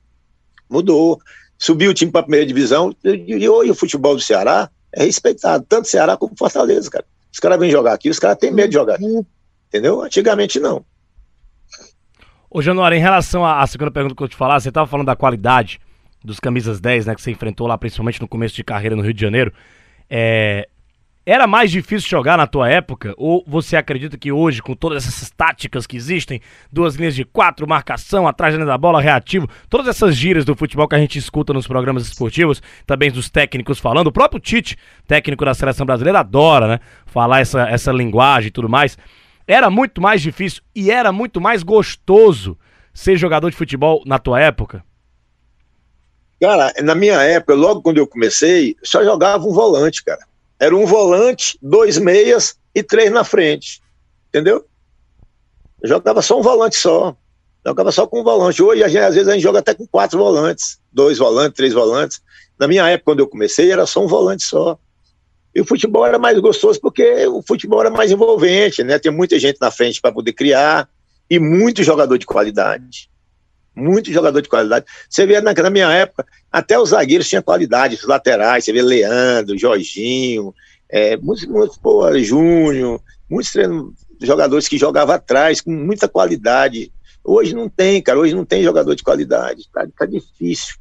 mudou. 0.72 1.20
Subiu 1.58 1.90
o 1.90 1.94
time 1.94 2.10
para 2.10 2.22
a 2.22 2.24
primeira 2.24 2.46
divisão 2.46 2.94
e, 3.04 3.10
e 3.10 3.48
hoje 3.48 3.70
o 3.70 3.74
futebol 3.74 4.16
do 4.16 4.20
Ceará 4.20 4.68
é 4.92 5.04
respeitado, 5.04 5.64
tanto 5.68 5.86
Ceará 5.86 6.16
como 6.16 6.34
Fortaleza, 6.36 6.90
cara. 6.90 7.04
Os 7.32 7.38
caras 7.38 7.58
vêm 7.58 7.70
jogar 7.70 7.92
aqui, 7.92 8.10
os 8.10 8.18
caras 8.18 8.38
têm 8.38 8.50
medo 8.50 8.70
de 8.70 8.74
jogar 8.74 8.94
aqui. 8.94 9.20
Entendeu? 9.68 10.02
Antigamente 10.02 10.58
não. 10.58 10.84
Ô, 12.54 12.60
Januário, 12.60 12.98
em 12.98 13.00
relação 13.00 13.46
à, 13.46 13.66
segunda 13.66 13.90
pergunta 13.90 14.14
que 14.14 14.22
eu 14.22 14.28
te 14.28 14.36
falar, 14.36 14.60
você 14.60 14.68
estava 14.68 14.86
falando 14.86 15.06
da 15.06 15.16
qualidade 15.16 15.80
dos 16.22 16.38
camisas 16.38 16.82
10, 16.82 17.06
né, 17.06 17.14
que 17.14 17.22
você 17.22 17.30
enfrentou 17.30 17.66
lá, 17.66 17.78
principalmente 17.78 18.20
no 18.20 18.28
começo 18.28 18.54
de 18.54 18.62
carreira 18.62 18.94
no 18.94 19.00
Rio 19.00 19.14
de 19.14 19.20
Janeiro. 19.22 19.50
É, 20.08 20.68
era 21.24 21.46
mais 21.46 21.70
difícil 21.70 22.10
jogar 22.10 22.36
na 22.36 22.46
tua 22.46 22.68
época? 22.68 23.14
Ou 23.16 23.42
você 23.46 23.74
acredita 23.74 24.18
que 24.18 24.30
hoje, 24.30 24.60
com 24.60 24.74
todas 24.74 25.06
essas 25.06 25.30
táticas 25.30 25.86
que 25.86 25.96
existem, 25.96 26.42
duas 26.70 26.94
linhas 26.94 27.14
de 27.14 27.24
quatro, 27.24 27.66
marcação, 27.66 28.28
atrás 28.28 28.54
da 28.54 28.76
bola, 28.76 29.00
reativo, 29.00 29.48
todas 29.70 29.88
essas 29.88 30.14
gírias 30.14 30.44
do 30.44 30.54
futebol 30.54 30.86
que 30.86 30.94
a 30.94 30.98
gente 30.98 31.18
escuta 31.18 31.54
nos 31.54 31.66
programas 31.66 32.06
esportivos, 32.06 32.62
também 32.86 33.10
dos 33.10 33.30
técnicos 33.30 33.78
falando, 33.78 34.08
o 34.08 34.12
próprio 34.12 34.38
Tite, 34.38 34.76
técnico 35.06 35.42
da 35.42 35.54
seleção 35.54 35.86
brasileira, 35.86 36.20
adora, 36.20 36.68
né? 36.68 36.80
Falar 37.06 37.40
essa, 37.40 37.62
essa 37.62 37.90
linguagem 37.90 38.48
e 38.48 38.52
tudo 38.52 38.68
mais. 38.68 38.98
Era 39.46 39.70
muito 39.70 40.00
mais 40.00 40.20
difícil 40.20 40.62
e 40.74 40.90
era 40.90 41.12
muito 41.12 41.40
mais 41.40 41.62
gostoso 41.62 42.56
ser 42.94 43.16
jogador 43.16 43.50
de 43.50 43.56
futebol 43.56 44.02
na 44.06 44.18
tua 44.18 44.40
época? 44.40 44.84
Cara, 46.40 46.72
na 46.82 46.94
minha 46.94 47.22
época, 47.22 47.54
logo 47.54 47.82
quando 47.82 47.98
eu 47.98 48.06
comecei, 48.06 48.76
só 48.82 49.04
jogava 49.04 49.46
um 49.46 49.52
volante, 49.52 50.02
cara. 50.02 50.26
Era 50.58 50.76
um 50.76 50.84
volante, 50.84 51.56
dois 51.62 51.98
meias 51.98 52.56
e 52.74 52.82
três 52.82 53.10
na 53.10 53.24
frente. 53.24 53.80
Entendeu? 54.28 54.64
Eu 55.80 55.88
jogava 55.88 56.22
só 56.22 56.38
um 56.38 56.42
volante 56.42 56.76
só. 56.76 57.16
Jogava 57.64 57.92
só 57.92 58.06
com 58.06 58.20
um 58.20 58.24
volante. 58.24 58.62
Hoje, 58.62 58.82
às 58.82 59.14
vezes, 59.14 59.28
a 59.28 59.32
gente 59.34 59.42
joga 59.42 59.60
até 59.60 59.72
com 59.72 59.86
quatro 59.86 60.18
volantes. 60.18 60.80
Dois 60.92 61.18
volantes, 61.18 61.56
três 61.56 61.72
volantes. 61.72 62.20
Na 62.58 62.66
minha 62.66 62.88
época, 62.88 63.04
quando 63.04 63.20
eu 63.20 63.28
comecei, 63.28 63.70
era 63.70 63.86
só 63.86 64.04
um 64.04 64.08
volante 64.08 64.42
só. 64.42 64.78
E 65.54 65.60
o 65.60 65.64
futebol 65.64 66.06
era 66.06 66.18
mais 66.18 66.38
gostoso 66.38 66.80
porque 66.80 67.26
o 67.26 67.42
futebol 67.42 67.80
era 67.80 67.90
mais 67.90 68.10
envolvente, 68.10 68.82
né? 68.82 68.98
Tinha 68.98 69.12
muita 69.12 69.38
gente 69.38 69.58
na 69.60 69.70
frente 69.70 70.00
para 70.00 70.12
poder 70.12 70.32
criar 70.32 70.88
e 71.28 71.38
muito 71.38 71.82
jogador 71.82 72.16
de 72.16 72.24
qualidade. 72.24 73.10
Muito 73.74 74.10
jogador 74.10 74.40
de 74.40 74.48
qualidade. 74.48 74.86
Você 75.08 75.26
vê 75.26 75.40
na, 75.40 75.52
na 75.52 75.70
minha 75.70 75.90
época, 75.90 76.26
até 76.50 76.78
os 76.78 76.90
zagueiros 76.90 77.28
tinham 77.28 77.42
qualidade, 77.42 77.96
os 77.96 78.06
laterais, 78.06 78.64
você 78.64 78.72
vê 78.72 78.82
Leandro, 78.82 79.58
Jorginho, 79.58 80.54
é, 80.88 81.16
muitos, 81.18 81.46
muitos 81.46 81.76
pô, 81.76 82.18
Júnior, 82.18 83.00
muitos 83.28 83.52
jogadores 84.20 84.68
que 84.68 84.78
jogavam 84.78 85.14
atrás 85.14 85.60
com 85.60 85.70
muita 85.70 86.08
qualidade. 86.08 86.90
Hoje 87.24 87.54
não 87.54 87.68
tem, 87.68 88.02
cara, 88.02 88.18
hoje 88.18 88.34
não 88.34 88.44
tem 88.44 88.62
jogador 88.62 88.94
de 88.94 89.02
qualidade, 89.02 89.68
tá, 89.72 89.86
tá 89.98 90.06
difícil. 90.06 90.76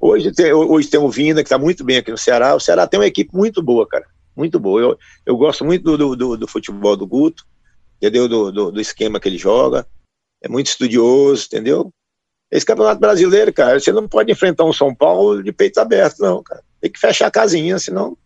Hoje 0.00 0.30
tem, 0.32 0.52
hoje 0.52 0.88
tem 0.88 1.00
o 1.00 1.08
Vinda, 1.08 1.42
que 1.42 1.46
está 1.46 1.58
muito 1.58 1.82
bem 1.82 1.96
aqui 1.96 2.10
no 2.10 2.18
Ceará. 2.18 2.54
O 2.54 2.60
Ceará 2.60 2.86
tem 2.86 3.00
uma 3.00 3.06
equipe 3.06 3.34
muito 3.34 3.62
boa, 3.62 3.86
cara 3.86 4.06
muito 4.36 4.60
boa. 4.60 4.80
Eu, 4.80 4.98
eu 5.24 5.36
gosto 5.36 5.64
muito 5.64 5.96
do, 5.96 6.14
do, 6.14 6.36
do 6.36 6.46
futebol 6.46 6.96
do 6.96 7.06
Guto, 7.06 7.44
entendeu? 7.96 8.28
Do, 8.28 8.52
do, 8.52 8.72
do, 8.72 8.80
esquema 8.80 9.18
que 9.18 9.28
ele 9.28 9.38
joga. 9.38 9.86
É 10.42 10.48
muito 10.48 10.66
estudioso, 10.66 11.46
entendeu? 11.46 11.92
Esse 12.50 12.66
campeonato 12.66 13.00
brasileiro, 13.00 13.52
cara, 13.52 13.80
você 13.80 13.90
não 13.90 14.06
pode 14.06 14.30
enfrentar 14.30 14.64
um 14.64 14.72
São 14.72 14.94
Paulo 14.94 15.42
de 15.42 15.52
peito 15.52 15.78
aberto, 15.78 16.20
não, 16.20 16.42
cara. 16.42 16.62
Tem 16.80 16.90
que 16.90 17.00
fechar 17.00 17.26
a 17.26 17.30
casinha, 17.30 17.78
senão, 17.78 18.16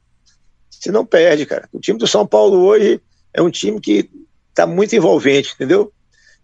senão 0.68 1.06
perde, 1.06 1.46
cara. 1.46 1.68
O 1.72 1.80
time 1.80 1.98
do 1.98 2.06
São 2.06 2.26
Paulo 2.26 2.58
hoje 2.58 3.00
é 3.32 3.40
um 3.40 3.50
time 3.50 3.80
que 3.80 4.10
tá 4.54 4.66
muito 4.66 4.94
envolvente, 4.94 5.54
entendeu? 5.54 5.92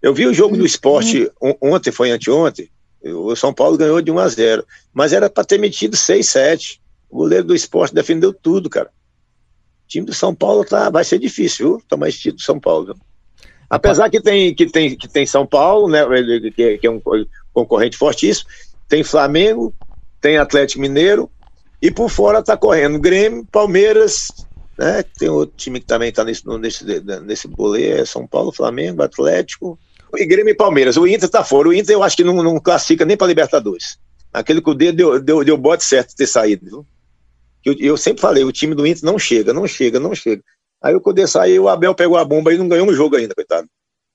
Eu 0.00 0.14
vi 0.14 0.26
o 0.26 0.35
jogo 0.35 0.57
do 0.57 0.64
esporte 0.64 1.31
ontem, 1.61 1.90
foi 1.90 2.11
anteontem. 2.11 2.70
O 3.02 3.35
São 3.37 3.52
Paulo 3.52 3.76
ganhou 3.76 4.00
de 4.00 4.11
1 4.11 4.18
a 4.18 4.29
0 4.29 4.66
mas 4.92 5.12
era 5.12 5.29
para 5.29 5.44
ter 5.44 5.59
metido 5.59 5.96
6 5.96 6.29
7 6.29 6.83
O 7.09 7.18
goleiro 7.18 7.44
do 7.44 7.55
esporte 7.55 7.94
defendeu 7.94 8.33
tudo, 8.33 8.68
cara. 8.68 8.90
Time 9.87 10.07
do 10.07 10.14
São 10.14 10.35
Paulo 10.35 10.64
tá, 10.64 10.90
vai 10.90 11.05
ser 11.05 11.18
difícil, 11.18 11.68
viu? 11.68 11.83
Tomar 11.88 12.09
esse 12.09 12.18
título 12.18 12.37
do 12.37 12.42
São 12.42 12.61
Paulo. 12.61 12.96
Apesar 13.68 14.09
que 14.11 14.20
tem, 14.20 14.55
que, 14.55 14.66
tem, 14.66 14.96
que 14.96 15.09
tem 15.09 15.27
São 15.27 15.46
Paulo, 15.46 15.88
né? 15.88 16.05
Que, 16.55 16.79
que 16.79 16.87
é 16.87 16.90
um 16.90 17.01
concorrente 17.53 17.96
fortíssimo, 17.96 18.49
tem 18.88 19.03
Flamengo, 19.03 19.75
tem 20.20 20.38
Atlético 20.38 20.81
Mineiro, 20.81 21.31
e 21.81 21.90
por 21.90 22.09
fora 22.09 22.42
tá 22.42 22.57
correndo 22.57 22.99
Grêmio, 22.99 23.46
Palmeiras, 23.51 24.29
né? 24.79 25.03
Tem 25.18 25.29
outro 25.29 25.57
time 25.57 25.81
que 25.81 25.87
também 25.87 26.12
tá 26.12 26.25
nesse, 26.25 26.46
nesse, 26.59 26.85
nesse 27.25 27.49
bolê, 27.49 28.01
é 28.01 28.05
São 28.05 28.27
Paulo, 28.27 28.53
Flamengo, 28.53 29.03
Atlético, 29.03 29.79
e 30.14 30.25
Grêmio 30.25 30.53
e 30.53 30.57
Palmeiras. 30.57 30.96
O 30.96 31.07
Inter 31.07 31.29
tá 31.29 31.44
fora. 31.44 31.68
O 31.68 31.75
Inter 31.75 31.94
eu 31.94 32.03
acho 32.03 32.16
que 32.16 32.25
não, 32.25 32.42
não 32.42 32.59
classifica 32.61 33.05
nem 33.05 33.16
para 33.16 33.27
Libertadores. 33.27 33.99
Aquele 34.33 34.61
que 34.61 34.70
o 34.70 34.75
deu, 34.75 35.20
deu, 35.20 35.44
deu 35.44 35.57
bote 35.57 35.85
certo 35.85 36.14
ter 36.14 36.27
saído, 36.27 36.66
viu? 36.66 36.87
Eu, 37.66 37.74
eu 37.81 37.96
sempre 37.96 38.20
falei, 38.20 38.44
o 38.44 38.52
time 38.52 38.76
do 38.76 38.87
Inter 38.87 39.05
não 39.05 39.18
chega, 39.18 39.52
não 39.52 39.66
chega, 39.66 39.98
não 39.98 40.14
chega. 40.14 40.40
Aí 40.81 40.94
o 40.94 41.00
Cudê 41.00 41.26
saiu, 41.26 41.64
o 41.64 41.68
Abel 41.68 41.96
pegou 41.96 42.16
a 42.16 42.24
bomba 42.24 42.55
e 42.55 42.59
não 42.59 42.68
ganhou 42.68 42.88
um 42.88 42.94
jogo 42.94 43.16
ainda, 43.16 43.35
coitado. 43.35 43.66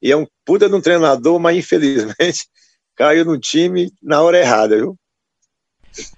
E 0.02 0.10
é 0.10 0.16
um 0.16 0.26
puta 0.46 0.70
de 0.70 0.74
um 0.74 0.80
treinador, 0.80 1.38
mas 1.38 1.58
infelizmente 1.58 2.46
caiu 2.96 3.26
no 3.26 3.38
time 3.38 3.92
na 4.02 4.22
hora 4.22 4.40
errada, 4.40 4.78
viu? 4.78 4.96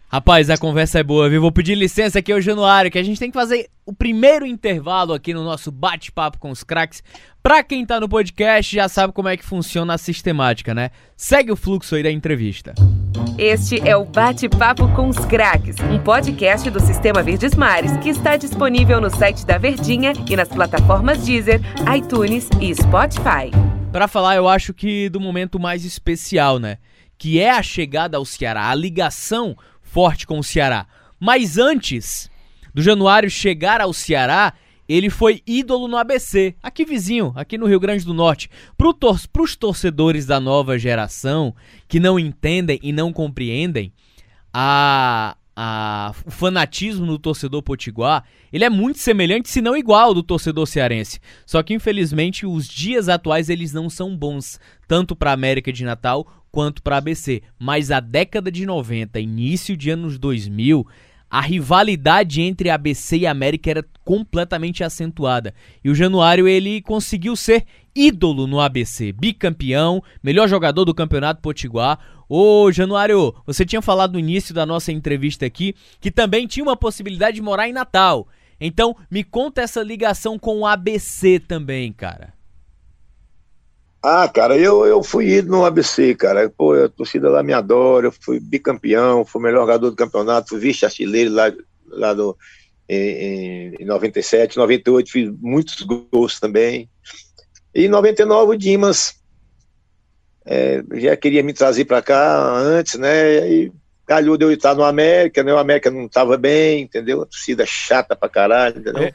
Rapaz, 0.08 0.52
a 0.52 0.60
conversa 0.60 1.00
é 1.00 1.04
boa, 1.04 1.28
viu? 1.28 1.41
Vou 1.41 1.52
pedir 1.52 1.74
licença 1.74 2.19
aqui 2.19 2.32
ao 2.32 2.39
Januário, 2.39 2.91
que 2.91 3.00
a 3.00 3.04
gente 3.04 3.19
tem 3.19 3.32
que 3.32 3.38
fazer 3.38 3.67
o 3.84 3.91
primeiro 3.91 4.46
intervalo 4.46 5.12
aqui 5.12 5.34
no 5.34 5.43
nosso 5.43 5.72
bate-papo 5.72 6.38
com 6.38 6.52
os 6.52 6.63
craques. 6.63 7.02
Pra 7.41 7.63
quem 7.63 7.84
tá 7.84 8.00
no 8.00 8.08
podcast, 8.08 8.76
já 8.76 8.88
sabe 8.88 9.12
como 9.12 9.28
é 9.28 9.36
que 9.36 9.43
funciona 9.43 9.96
a 9.96 9.98
sistemática, 9.98 10.76
né? 10.76 10.91
Segue 11.17 11.52
o 11.52 11.56
fluxo 11.56 11.96
aí 11.96 12.04
da 12.04 12.12
entrevista. 12.12 12.76
Este 13.38 13.80
é 13.80 13.98
o 13.98 14.06
Bate-Papo 14.06 14.88
com 14.89 15.10
os 15.10 15.17
Craques, 15.17 15.76
um 15.91 15.98
podcast 15.98 16.69
do 16.69 16.80
Sistema 16.80 17.24
Verdes 17.24 17.56
Mares 17.56 17.98
que 17.98 18.10
está 18.10 18.38
disponível 18.38 19.02
no 19.02 19.10
site 19.10 19.43
da 19.43 19.58
Verdinha 19.58 20.13
e 20.30 20.36
nas 20.36 20.48
plataformas 20.50 21.26
Deezer, 21.26 21.60
iTunes 21.98 22.48
e 22.62 22.74
Spotify. 22.76 23.50
Para 23.91 24.08
falar, 24.08 24.36
eu 24.36 24.48
acho 24.48 24.72
que 24.72 25.10
do 25.10 25.19
momento 25.19 25.60
mais 25.60 25.84
especial, 25.84 26.60
né? 26.60 26.78
Que 27.17 27.39
é 27.39 27.50
a 27.50 27.63
chegada 27.63 28.17
ao 28.17 28.26
Ceará, 28.26 28.69
a 28.69 28.76
ligação 28.76 29.58
forte 29.82 30.28
com 30.28 30.38
o 30.38 30.43
Ceará. 30.43 30.86
Mas 31.19 31.58
antes 31.58 32.30
do 32.72 32.84
Januário 32.84 33.32
chegar 33.32 33.82
ao 33.82 33.93
Ceará, 33.93 34.54
ele 34.88 35.10
foi 35.10 35.41
ídolo 35.48 35.88
no 35.88 35.98
ABC, 35.98 36.56
aqui 36.62 36.86
vizinho, 36.86 37.32
aqui 37.36 37.58
no 37.58 37.65
Rio 37.65 37.80
Grande 37.80 38.06
do 38.06 38.13
Norte. 38.13 38.50
Para 38.78 38.93
tor 38.93 39.19
os 39.39 39.56
torcedores 39.56 40.26
da 40.26 40.39
nova 40.39 40.78
geração 40.78 41.56
que 41.88 42.00
não 42.00 42.19
entendem 42.19 42.80
e 42.82 42.91
não 42.91 43.13
compreendem 43.13 43.93
a, 44.54 45.36
a, 45.56 46.13
o 46.26 46.32
fanatismo 46.32 47.06
do 47.06 47.17
torcedor 47.17 47.62
potiguar, 47.62 48.24
ele 48.52 48.65
é 48.65 48.69
muito 48.69 49.00
semelhante, 49.00 49.50
se 49.50 49.62
não 49.62 49.76
igual 49.76 50.13
do 50.13 50.24
torcedor 50.24 50.67
cearense. 50.67 51.19
Só 51.46 51.63
que 51.63 51.74
infelizmente 51.74 52.46
os 52.46 52.67
dias 52.67 53.10
atuais 53.10 53.50
eles 53.50 53.74
não 53.74 53.89
são 53.89 54.15
bons, 54.15 54.60
tanto 54.88 55.15
para 55.15 55.32
a 55.32 55.34
América 55.34 55.72
de 55.72 55.84
Natal 55.84 56.28
quanto 56.52 56.84
para 56.84 56.96
a 56.96 57.00
ABC. 57.00 57.41
Mas 57.58 57.89
a 57.89 58.00
década 58.00 58.52
de 58.52 58.65
90, 58.65 59.19
início 59.19 59.76
de 59.76 59.89
anos 59.89 60.19
2000, 60.19 60.86
a 61.34 61.41
rivalidade 61.41 62.43
entre 62.43 62.69
ABC 62.69 63.17
e 63.17 63.26
América 63.26 63.72
era 63.72 63.84
completamente 64.06 64.84
acentuada. 64.84 65.52
E 65.84 65.89
o 65.89 65.96
Januário 65.96 66.48
ele 66.48 66.80
conseguiu 66.80 67.36
ser 67.36 67.65
ídolo 67.96 68.46
no 68.46 68.60
ABC, 68.60 69.12
bicampeão, 69.12 70.04
melhor 70.22 70.48
jogador 70.48 70.86
do 70.86 70.93
Campeonato 70.93 71.41
Potiguar. 71.41 71.98
Ô 72.30 72.72
Januário, 72.72 73.34
você 73.48 73.65
tinha 73.65 73.82
falado 73.82 74.13
no 74.13 74.19
início 74.19 74.54
da 74.54 74.63
nossa 74.63 74.91
entrevista 74.91 75.43
aqui 75.43 75.74
que 76.00 76.12
também 76.12 76.46
tinha 76.46 76.63
uma 76.63 76.78
possibilidade 76.78 77.38
de 77.38 77.41
morar 77.41 77.67
em 77.67 77.74
Natal. 77.74 78.28
Então, 78.62 78.96
me 79.10 79.24
conta 79.24 79.63
essa 79.63 79.82
ligação 79.82 80.38
com 80.38 80.60
o 80.60 80.67
ABC 80.67 81.39
também, 81.39 81.91
cara. 81.91 82.32
Ah, 84.06 84.28
cara, 84.28 84.58
eu, 84.58 84.86
eu 84.86 85.02
fui 85.02 85.30
ido 85.30 85.50
no 85.50 85.63
ABC, 85.63 86.13
cara. 86.13 86.50
Pô, 86.50 86.74
a 86.74 86.89
torcida 86.89 87.30
lá 87.30 87.42
me 87.42 87.54
adora, 87.54 88.08
eu 88.08 88.12
fui 88.12 88.38
bicampeão, 88.38 89.24
fui 89.24 89.42
melhor 89.42 89.62
jogador 89.62 89.89
do 89.89 89.96
campeonato, 89.96 90.50
fui 90.50 90.60
vice-artilheiro 90.60 91.32
lá, 91.32 91.54
lá 91.88 92.13
do, 92.13 92.38
em, 92.89 93.76
em 93.80 93.86
97, 93.86 94.58
98 94.58 95.10
fiz 95.10 95.32
muitos 95.39 95.82
gols 95.82 96.38
também. 96.38 96.89
E 97.74 97.86
em 97.86 97.88
99 97.88 98.56
o 98.56 98.58
Dimas 98.58 99.16
é, 100.46 100.84
já 100.96 101.16
queria 101.16 101.42
me 101.42 101.54
trazer 101.54 101.86
para 101.86 102.02
cá 102.02 102.58
antes, 102.58 103.00
né? 103.00 103.50
E 103.50 103.72
calhou 104.06 104.38
de 104.38 104.46
eu 104.46 104.52
estar 104.52 104.76
no 104.76 104.84
América, 104.84 105.44
né? 105.44 105.54
O 105.54 105.58
América 105.58 105.89
não 105.89 106.06
estava 106.06 106.38
bem, 106.38 106.82
entendeu? 106.82 107.22
A 107.22 107.26
torcida 107.26 107.66
chata 107.66 108.16
pra 108.16 108.30
caralho, 108.30 108.80
entendeu? 108.80 109.04
É. 109.04 109.13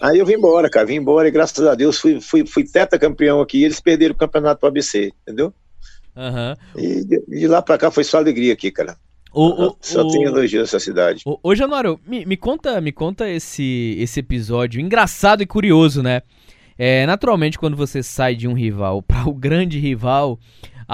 Aí 0.00 0.18
eu 0.18 0.26
vim 0.26 0.34
embora, 0.34 0.70
cara, 0.70 0.86
vim 0.86 0.96
embora 0.96 1.28
e 1.28 1.30
graças 1.30 1.66
a 1.66 1.74
Deus 1.74 1.98
fui, 1.98 2.20
fui, 2.20 2.46
fui 2.46 2.64
teta 2.64 2.98
campeão 2.98 3.40
aqui 3.40 3.62
eles 3.62 3.80
perderam 3.80 4.14
o 4.14 4.18
campeonato 4.18 4.60
pro 4.60 4.68
ABC, 4.68 5.12
entendeu? 5.22 5.52
Uhum. 6.16 6.82
E 6.82 7.04
de, 7.04 7.24
de, 7.26 7.46
lá 7.46 7.62
pra 7.62 7.78
cá 7.78 7.90
foi 7.90 8.04
só 8.04 8.18
alegria 8.18 8.52
aqui, 8.52 8.70
cara. 8.70 8.96
O, 9.32 9.68
o, 9.68 9.76
só 9.80 10.02
o, 10.02 10.10
tem 10.10 10.24
elogio 10.24 10.62
essa 10.62 10.78
cidade. 10.78 11.22
Ô, 11.24 11.38
ô 11.42 11.54
Januário, 11.54 11.98
me, 12.06 12.26
me, 12.26 12.36
conta, 12.36 12.80
me 12.80 12.92
conta 12.92 13.28
esse, 13.30 13.96
esse 13.98 14.20
episódio 14.20 14.80
engraçado 14.80 15.42
e 15.42 15.46
curioso, 15.46 16.02
né? 16.02 16.20
É, 16.78 17.06
naturalmente, 17.06 17.58
quando 17.58 17.76
você 17.76 18.02
sai 18.02 18.34
de 18.34 18.48
um 18.48 18.54
rival 18.54 19.02
para 19.02 19.28
o 19.28 19.32
grande 19.32 19.78
rival, 19.78 20.38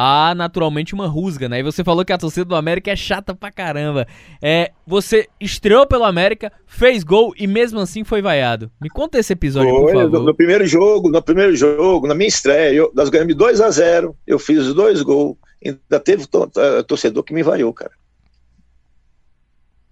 há 0.00 0.32
naturalmente 0.32 0.94
uma 0.94 1.08
rusga, 1.08 1.48
né? 1.48 1.58
E 1.58 1.62
você 1.64 1.82
falou 1.82 2.04
que 2.04 2.12
a 2.12 2.18
torcida 2.18 2.44
do 2.44 2.54
América 2.54 2.92
é 2.92 2.94
chata 2.94 3.34
pra 3.34 3.50
caramba. 3.50 4.06
É, 4.40 4.70
você 4.87 5.28
estreou 5.40 5.88
pelo 5.88 6.04
América, 6.04 6.52
fez 6.68 7.02
gol 7.02 7.34
e 7.37 7.48
mesmo 7.48 7.80
assim 7.80 8.04
foi 8.04 8.22
vaiado. 8.22 8.70
Me 8.80 8.88
conta 8.88 9.18
esse 9.18 9.32
episódio, 9.32 9.68
foi, 9.68 9.80
por 9.80 9.92
favor. 9.92 10.20
No, 10.20 10.26
no, 10.26 10.34
primeiro 10.37 10.64
jogo, 10.66 11.11
no 11.11 11.20
primeiro 11.20 11.56
jogo, 11.56 12.06
na 12.06 12.14
minha 12.14 12.28
estreia, 12.28 12.72
eu, 12.72 12.92
nós 12.94 13.08
ganhamos 13.08 13.34
2 13.34 13.61
a 13.61 13.70
0 13.70 14.16
eu 14.24 14.38
fiz 14.38 14.72
dois 14.72 15.02
gols. 15.02 15.37
Ainda 15.64 15.98
teve 15.98 16.28
to, 16.28 16.48
torcedor 16.87 17.24
que 17.24 17.34
me 17.34 17.42
vaiou, 17.42 17.72
cara. 17.74 17.90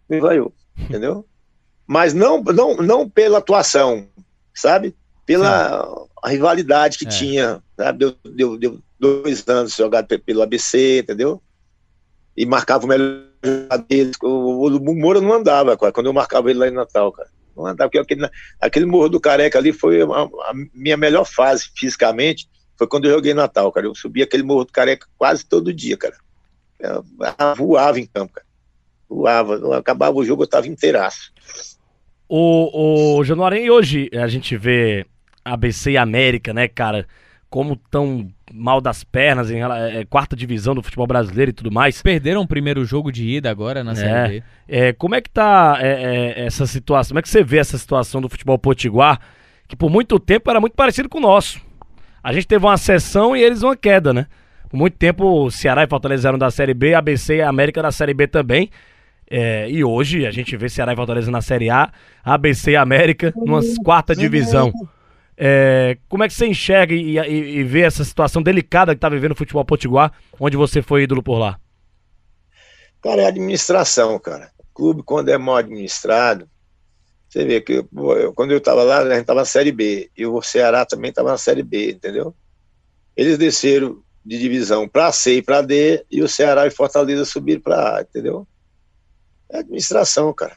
Me 0.09 0.21
vaiou, 0.21 0.55
entendeu? 0.79 1.27
Mas 1.85 2.15
não, 2.15 2.41
não, 2.45 2.77
não 2.77 3.11
pela 3.11 3.39
atuação, 3.39 4.07
sabe? 4.55 4.95
Pela 5.27 6.07
rivalidade 6.25 6.97
que 6.97 7.07
é. 7.07 7.11
tinha? 7.11 7.63
Deu, 7.97 8.17
deu, 8.25 8.57
deu 8.57 8.79
dois 8.99 9.47
anos 9.49 9.75
jogado 9.75 10.19
pelo 10.21 10.43
ABC, 10.43 11.01
entendeu? 11.01 11.43
E 12.37 12.47
marcava 12.47 12.85
o 12.85 12.89
melhor 12.89 13.25
dele. 13.89 14.13
O, 14.23 14.69
o 14.69 14.95
Moura 14.95 15.21
não 15.21 15.33
andava, 15.33 15.77
cara, 15.77 15.93
quando 15.93 16.07
eu 16.07 16.13
marcava 16.13 16.49
ele 16.49 16.61
lá 16.61 16.69
em 16.69 16.73
Natal, 16.73 17.11
cara. 17.11 17.29
Não 17.57 17.67
andava, 17.67 17.91
porque 17.91 17.99
aquele, 17.99 18.29
aquele 18.61 18.87
Morro 18.87 19.09
do 19.09 19.21
Careca 19.21 19.59
ali 19.59 19.73
foi 19.73 20.03
a, 20.03 20.07
a, 20.07 20.53
minha 20.75 20.97
melhor 20.97 21.25
fase 21.25 21.71
fisicamente, 21.75 22.49
foi 22.77 22.87
quando 22.87 23.07
eu 23.07 23.13
joguei 23.13 23.33
em 23.33 23.37
Natal, 23.37 23.73
cara. 23.73 23.87
Eu 23.87 23.95
subia 23.95 24.25
aquele 24.25 24.43
Morro 24.43 24.67
do 24.67 24.73
Careca 24.73 25.07
quase 25.17 25.45
todo 25.45 25.73
dia, 25.73 25.97
cara. 25.97 26.17
Eu, 26.79 27.05
eu 27.19 27.57
voava 27.57 27.99
em 27.99 28.07
campo, 28.07 28.35
cara. 28.35 28.47
Voava. 29.09 29.79
Acabava 29.79 30.17
o 30.17 30.25
jogo, 30.25 30.43
eu 30.43 30.49
tava 30.49 30.69
inteiraço. 30.69 31.33
O, 32.29 33.19
o 33.19 33.25
Januário, 33.25 33.59
e 33.59 33.71
hoje 33.71 34.11
a 34.13 34.29
gente 34.29 34.57
vê 34.57 35.07
ABC 35.53 35.93
e 35.93 35.97
América, 35.97 36.53
né, 36.53 36.69
cara? 36.69 37.07
como 37.49 37.77
tão 37.91 38.29
mal 38.53 38.81
das 38.81 39.05
pernas 39.05 39.51
em 39.51 39.61
é, 39.63 40.05
quarta 40.05 40.37
divisão 40.37 40.75
do 40.75 40.83
futebol 40.83 41.07
brasileiro 41.07 41.51
e 41.51 41.55
tudo 41.55 41.71
mais. 41.71 42.03
Perderam 42.03 42.43
o 42.43 42.47
primeiro 42.47 42.85
jogo 42.85 43.11
de 43.11 43.27
ida 43.27 43.51
agora 43.51 43.83
na 43.85 43.95
Série 43.95 44.41
B. 44.41 44.45
É, 44.69 44.93
como 44.93 45.15
é 45.15 45.21
que 45.21 45.31
tá 45.31 45.79
é, 45.81 46.35
é, 46.37 46.47
essa 46.47 46.67
situação? 46.67 47.11
Como 47.11 47.19
é 47.21 47.23
que 47.23 47.29
você 47.29 47.43
vê 47.43 47.59
essa 47.59 47.79
situação 47.79 48.21
do 48.21 48.29
futebol 48.29 48.59
potiguar, 48.59 49.21
que 49.69 49.77
por 49.77 49.91
muito 49.91 50.19
tempo 50.19 50.51
era 50.51 50.61
muito 50.61 50.75
parecido 50.75 51.09
com 51.09 51.19
o 51.19 51.23
nosso? 51.23 51.61
A 52.23 52.33
gente 52.33 52.47
teve 52.47 52.65
uma 52.65 52.77
sessão 52.77 53.37
e 53.37 53.43
eles 53.43 53.63
uma 53.63 53.77
queda, 53.77 54.13
né? 54.13 54.27
Por 54.69 54.77
muito 54.77 54.97
tempo, 54.97 55.49
Ceará 55.51 55.85
e 55.85 55.89
Fortaleza 55.89 56.29
eram 56.29 56.39
da 56.39 56.51
Série 56.51 56.75
B, 56.75 56.95
ABC 56.95 57.37
e 57.37 57.43
América 57.43 57.81
da 57.81 57.93
Série 57.93 58.13
B 58.13 58.27
também. 58.27 58.69
É, 59.31 59.69
e 59.71 59.85
hoje 59.85 60.27
a 60.27 60.31
gente 60.31 60.57
vê 60.57 60.69
Ceará 60.69 60.93
e 60.93 60.97
Fortaleza 60.97 61.31
na 61.31 61.41
Série 61.41 61.71
A, 61.71 61.91
ABC 62.25 62.73
e 62.73 62.77
América 62.77 63.33
numa 63.37 63.61
quarta 63.85 64.15
divisão. 64.15 64.73
É, 65.39 65.99
como 66.09 66.25
é 66.25 66.29
que 66.29 66.35
você 66.35 66.47
enxerga 66.47 66.95
e, 66.95 67.19
e, 67.19 67.59
e, 67.59 67.65
vê 67.65 67.83
essa 67.83 68.03
situação 68.03 68.43
delicada 68.43 68.95
que 68.95 68.97
está 68.97 69.09
vivendo 69.09 69.33
o 69.33 69.37
futebol 69.37 69.65
potiguar, 69.65 70.13
onde 70.41 70.57
você 70.57 70.81
foi 70.81 71.03
ídolo 71.03 71.23
por 71.23 71.39
lá? 71.39 71.61
Cara, 73.03 73.23
é 73.23 73.27
administração, 73.27 74.19
cara. 74.19 74.51
O 74.59 74.65
clube, 74.75 75.03
quando 75.03 75.29
é 75.29 75.37
mal 75.37 75.57
administrado, 75.57 76.49
você 77.29 77.45
vê 77.45 77.61
que 77.61 77.85
eu, 77.93 78.33
quando 78.33 78.53
eu 78.53 78.59
estava 78.59 78.83
lá, 78.83 79.01
a 79.01 79.11
gente 79.11 79.21
estava 79.21 79.41
na 79.41 79.45
Série 79.45 79.73
B, 79.73 80.11
e 80.17 80.25
o 80.25 80.41
Ceará 80.41 80.87
também 80.87 81.11
estava 81.11 81.31
na 81.31 81.39
Série 81.39 81.63
B, 81.63 81.91
entendeu? 81.91 82.35
Eles 83.15 83.37
desceram 83.37 84.03
de 84.25 84.39
divisão 84.39 84.89
para 84.89 85.13
C 85.13 85.35
e 85.35 85.43
para 85.43 85.61
D, 85.61 86.05
e 86.11 86.23
o 86.23 86.29
Ceará 86.29 86.67
e 86.67 86.71
Fortaleza 86.71 87.27
subiram 87.27 87.61
para 87.61 87.99
A, 87.99 88.01
entendeu? 88.03 88.47
É 89.51 89.59
administração, 89.59 90.33
cara. 90.33 90.57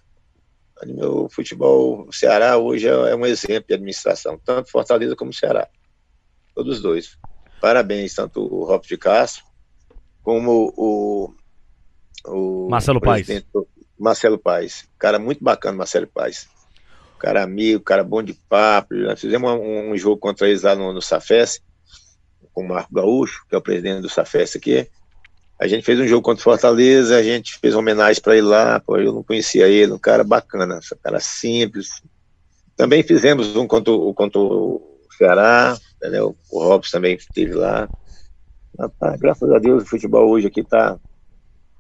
O 0.82 1.30
futebol, 1.30 2.08
o 2.08 2.14
Ceará 2.14 2.58
hoje 2.58 2.88
é, 2.88 2.92
é 2.92 3.16
um 3.16 3.26
exemplo 3.26 3.68
de 3.68 3.74
administração, 3.74 4.40
tanto 4.44 4.72
Fortaleza 4.72 5.16
como 5.16 5.34
Ceará. 5.34 5.68
Todos 6.56 6.78
os 6.78 6.82
dois. 6.82 7.18
Parabéns, 7.60 8.14
tanto 8.14 8.42
o 8.42 8.64
Rob 8.64 8.88
de 8.88 8.98
Castro 8.98 9.44
como 10.24 10.74
o, 10.78 11.34
o 12.26 12.70
Marcelo 12.70 13.02
Paes. 13.02 13.28
Marcelo 13.98 14.38
Paes. 14.38 14.88
Cara 14.98 15.20
muito 15.20 15.44
bacana, 15.44 15.78
Marcelo 15.78 16.08
Paes. 16.08 16.48
Cara 17.20 17.44
amigo, 17.44 17.84
cara 17.84 18.04
bom 18.04 18.24
de 18.24 18.34
papo. 18.34 18.96
Nós 18.96 19.20
fizemos 19.20 19.52
um, 19.52 19.92
um 19.92 19.98
jogo 19.98 20.18
contra 20.18 20.48
eles 20.48 20.62
lá 20.62 20.74
no, 20.74 20.94
no 20.94 21.02
Safes, 21.02 21.62
com 22.54 22.64
o 22.64 22.68
Marco 22.68 22.94
Gaúcho, 22.94 23.46
que 23.50 23.56
é 23.56 23.58
o 23.58 23.62
presidente 23.62 24.02
do 24.02 24.10
Safes 24.10 24.56
aqui. 24.56 24.90
A 25.60 25.68
gente 25.68 25.84
fez 25.84 26.00
um 26.00 26.08
jogo 26.08 26.22
contra 26.22 26.40
o 26.40 26.44
Fortaleza, 26.44 27.18
a 27.18 27.24
gente 27.24 27.60
fez 27.60 27.74
uma 27.74 27.82
homenagem 27.82 28.22
para 28.22 28.38
ele 28.38 28.48
lá, 28.48 28.80
pô, 28.80 28.98
eu 28.98 29.12
não 29.12 29.24
conhecia 29.24 29.68
ele, 29.68 29.92
um 29.92 29.98
cara 29.98 30.24
bacana, 30.24 30.78
um 30.78 30.98
cara 31.04 31.20
simples. 31.20 32.02
Também 32.78 33.04
fizemos 33.04 33.56
um 33.58 33.68
contra, 33.68 33.94
contra 34.16 34.40
o 34.40 35.00
Ceará, 35.18 35.78
entendeu? 35.98 36.34
o 36.50 36.64
Robson 36.64 36.98
também 36.98 37.16
esteve 37.16 37.54
lá. 37.54 37.90
Rapaz, 38.80 39.20
graças 39.20 39.52
a 39.52 39.60
Deus 39.60 39.84
o 39.84 39.86
futebol 39.86 40.30
hoje 40.30 40.48
aqui 40.48 40.64
tá, 40.64 40.98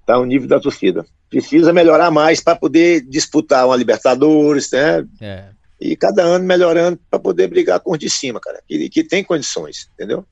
tá 0.05 0.15
ao 0.15 0.25
nível 0.25 0.49
da 0.49 0.59
torcida. 0.59 1.05
Precisa 1.29 1.71
melhorar 1.71 2.11
mais 2.11 2.41
para 2.41 2.57
poder 2.57 3.01
disputar 3.07 3.65
uma 3.65 3.77
Libertadores, 3.77 4.69
né? 4.71 5.07
É. 5.21 5.45
E 5.79 5.95
cada 5.95 6.23
ano 6.23 6.43
melhorando 6.43 6.99
para 7.09 7.19
poder 7.19 7.47
brigar 7.47 7.79
com 7.79 7.93
os 7.93 7.99
de 7.99 8.09
cima, 8.09 8.41
cara, 8.41 8.61
que, 8.67 8.89
que 8.89 9.03
tem 9.05 9.23
condições, 9.23 9.89
entendeu? 9.93 10.25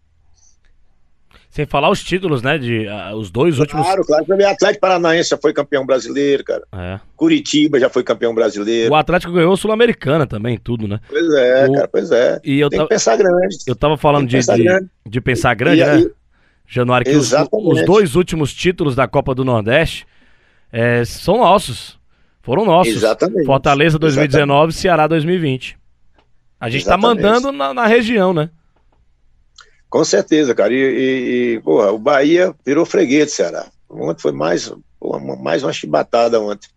Sem 1.49 1.65
falar 1.65 1.89
os 1.89 2.03
títulos, 2.03 2.41
né? 2.41 2.57
De, 2.57 2.85
uh, 2.87 3.15
os 3.15 3.31
dois 3.31 3.55
claro, 3.55 3.61
últimos. 3.61 3.85
Claro, 3.87 4.05
claro. 4.05 4.25
O 4.29 4.47
Atlético 4.47 4.81
Paranaense 4.81 5.29
já 5.29 5.37
foi 5.37 5.53
campeão 5.53 5.85
brasileiro, 5.85 6.43
cara. 6.43 6.63
É. 6.73 6.99
Curitiba 7.15 7.79
já 7.79 7.89
foi 7.89 8.03
campeão 8.03 8.35
brasileiro. 8.35 8.91
O 8.91 8.95
Atlético 8.95 9.33
ganhou 9.33 9.53
a 9.53 9.57
Sul-Americana 9.57 10.27
também, 10.27 10.57
tudo, 10.57 10.87
né? 10.87 10.99
Pois 11.09 11.33
é, 11.33 11.65
o... 11.67 11.73
cara, 11.73 11.87
pois 11.87 12.11
é. 12.11 12.39
E 12.43 12.59
eu 12.59 12.69
Tem 12.69 12.77
tava... 12.77 12.89
que 12.89 12.95
pensar 12.95 13.15
grande. 13.17 13.57
Eu 13.65 13.75
tava 13.75 13.97
falando 13.97 14.27
de, 14.27 14.35
pensar 14.35 14.55
de, 14.55 14.63
grande. 14.63 14.89
de, 15.05 15.21
pensar 15.21 15.53
grande, 15.55 15.81
e, 15.81 15.85
né? 15.85 15.99
E... 16.01 16.11
Januário, 16.67 17.05
que 17.05 17.15
os, 17.15 17.31
os, 17.31 17.85
dois 17.85 18.15
últimos 18.15 18.53
títulos 18.53 18.93
da 18.93 19.07
Copa 19.07 19.33
do 19.33 19.45
Nordeste 19.45 20.05
é, 20.71 21.05
são 21.05 21.37
nossos. 21.37 21.97
Foram 22.41 22.65
nossos. 22.65 22.95
Exatamente. 22.95 23.45
Fortaleza 23.45 23.97
2019, 23.97 24.51
Exatamente. 24.53 24.75
Ceará 24.75 25.07
2020. 25.07 25.77
A 26.59 26.69
gente 26.69 26.81
Exatamente. 26.81 27.21
tá 27.21 27.29
mandando 27.31 27.51
na, 27.51 27.73
na 27.73 27.87
região, 27.87 28.33
né? 28.33 28.49
Com 29.89 30.03
certeza, 30.03 30.53
cara. 30.53 30.73
E, 30.73 30.77
e, 30.77 31.53
e 31.55 31.61
porra, 31.61 31.91
o 31.91 31.97
Bahia 31.97 32.53
virou 32.65 32.85
freguês 32.85 33.27
do 33.27 33.31
Ceará. 33.31 33.67
Ontem 33.89 34.21
foi 34.21 34.31
mais, 34.31 34.71
porra, 34.99 35.19
mais 35.37 35.63
uma 35.63 35.73
chibatada 35.73 36.39
ontem. 36.41 36.69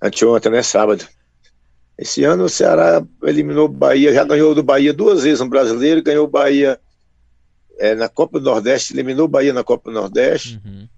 Anteontem, 0.00 0.52
né? 0.52 0.62
Sábado. 0.62 1.06
Esse 1.96 2.24
ano 2.24 2.44
o 2.44 2.48
Ceará 2.48 3.02
eliminou 3.22 3.66
o 3.66 3.68
Bahia, 3.68 4.12
já 4.12 4.24
ganhou 4.24 4.54
do 4.54 4.62
Bahia 4.62 4.92
duas 4.92 5.22
vezes 5.22 5.40
no 5.40 5.48
brasileiro, 5.48 6.02
ganhou 6.02 6.24
o 6.24 6.30
Bahia 6.30 6.80
é, 7.78 7.94
na 7.94 8.08
Copa 8.08 8.40
do 8.40 8.44
Nordeste, 8.44 8.92
eliminou 8.92 9.26
o 9.26 9.28
Bahia 9.28 9.52
na 9.52 9.62
Copa 9.62 9.90
do 9.90 9.94
Nordeste. 9.94 10.60
Uhum. 10.64 10.88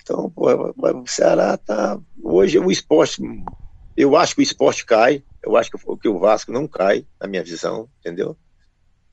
Então, 0.00 0.30
porra, 0.30 0.72
o 0.76 1.06
Ceará 1.06 1.56
tá. 1.56 1.98
Hoje 2.22 2.58
o 2.58 2.70
esporte. 2.70 3.22
Eu 3.96 4.16
acho 4.16 4.34
que 4.34 4.40
o 4.40 4.42
esporte 4.42 4.84
cai. 4.84 5.22
Eu 5.42 5.56
acho 5.56 5.70
que 5.70 6.08
o 6.08 6.18
Vasco 6.18 6.52
não 6.52 6.68
cai, 6.68 7.04
na 7.20 7.26
minha 7.26 7.42
visão, 7.42 7.88
entendeu? 8.00 8.36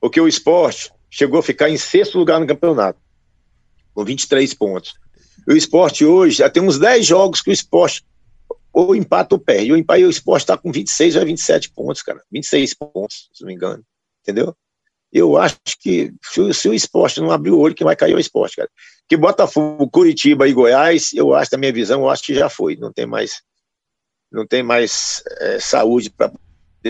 Porque 0.00 0.20
o 0.20 0.28
esporte 0.28 0.92
chegou 1.10 1.40
a 1.40 1.42
ficar 1.42 1.68
em 1.68 1.76
sexto 1.76 2.18
lugar 2.18 2.38
no 2.38 2.46
campeonato, 2.46 2.98
com 3.92 4.04
23 4.04 4.54
pontos. 4.54 4.94
O 5.48 5.52
esporte 5.52 6.04
hoje 6.04 6.36
já 6.36 6.50
tem 6.50 6.62
uns 6.62 6.78
10 6.78 7.04
jogos 7.04 7.42
que 7.42 7.50
o 7.50 7.52
esporte 7.52 8.04
ou 8.72 8.94
empata 8.94 9.34
ou 9.34 9.40
perde. 9.40 9.72
O 9.72 9.76
empate, 9.76 10.04
o 10.04 10.10
esporte 10.10 10.42
está 10.42 10.56
com 10.56 10.70
26 10.70 11.16
ou 11.16 11.24
27 11.24 11.70
pontos, 11.70 12.02
cara. 12.02 12.22
26 12.30 12.74
pontos, 12.74 13.28
se 13.32 13.42
não 13.42 13.48
me 13.48 13.54
engano. 13.54 13.84
Entendeu? 14.22 14.54
Eu 15.12 15.36
acho 15.36 15.56
que 15.80 16.12
se, 16.22 16.68
o 16.68 16.74
esporte 16.74 17.20
não 17.20 17.32
abrir 17.32 17.50
o 17.50 17.58
olho, 17.58 17.74
quem 17.74 17.84
vai 17.84 17.96
cair 17.96 18.12
é 18.12 18.16
o 18.16 18.20
esporte, 18.20 18.56
cara. 18.56 18.70
Que 19.08 19.16
Botafogo, 19.16 19.90
Curitiba 19.90 20.46
e 20.46 20.52
Goiás, 20.52 21.12
eu 21.12 21.34
acho, 21.34 21.50
da 21.50 21.58
minha 21.58 21.72
visão, 21.72 22.02
eu 22.02 22.08
acho 22.08 22.22
que 22.22 22.34
já 22.34 22.48
foi. 22.48 22.76
Não 22.76 22.92
tem 22.92 23.06
mais, 23.06 23.42
não 24.30 24.46
tem 24.46 24.62
mais 24.62 25.20
é, 25.40 25.58
saúde 25.58 26.10
para 26.10 26.30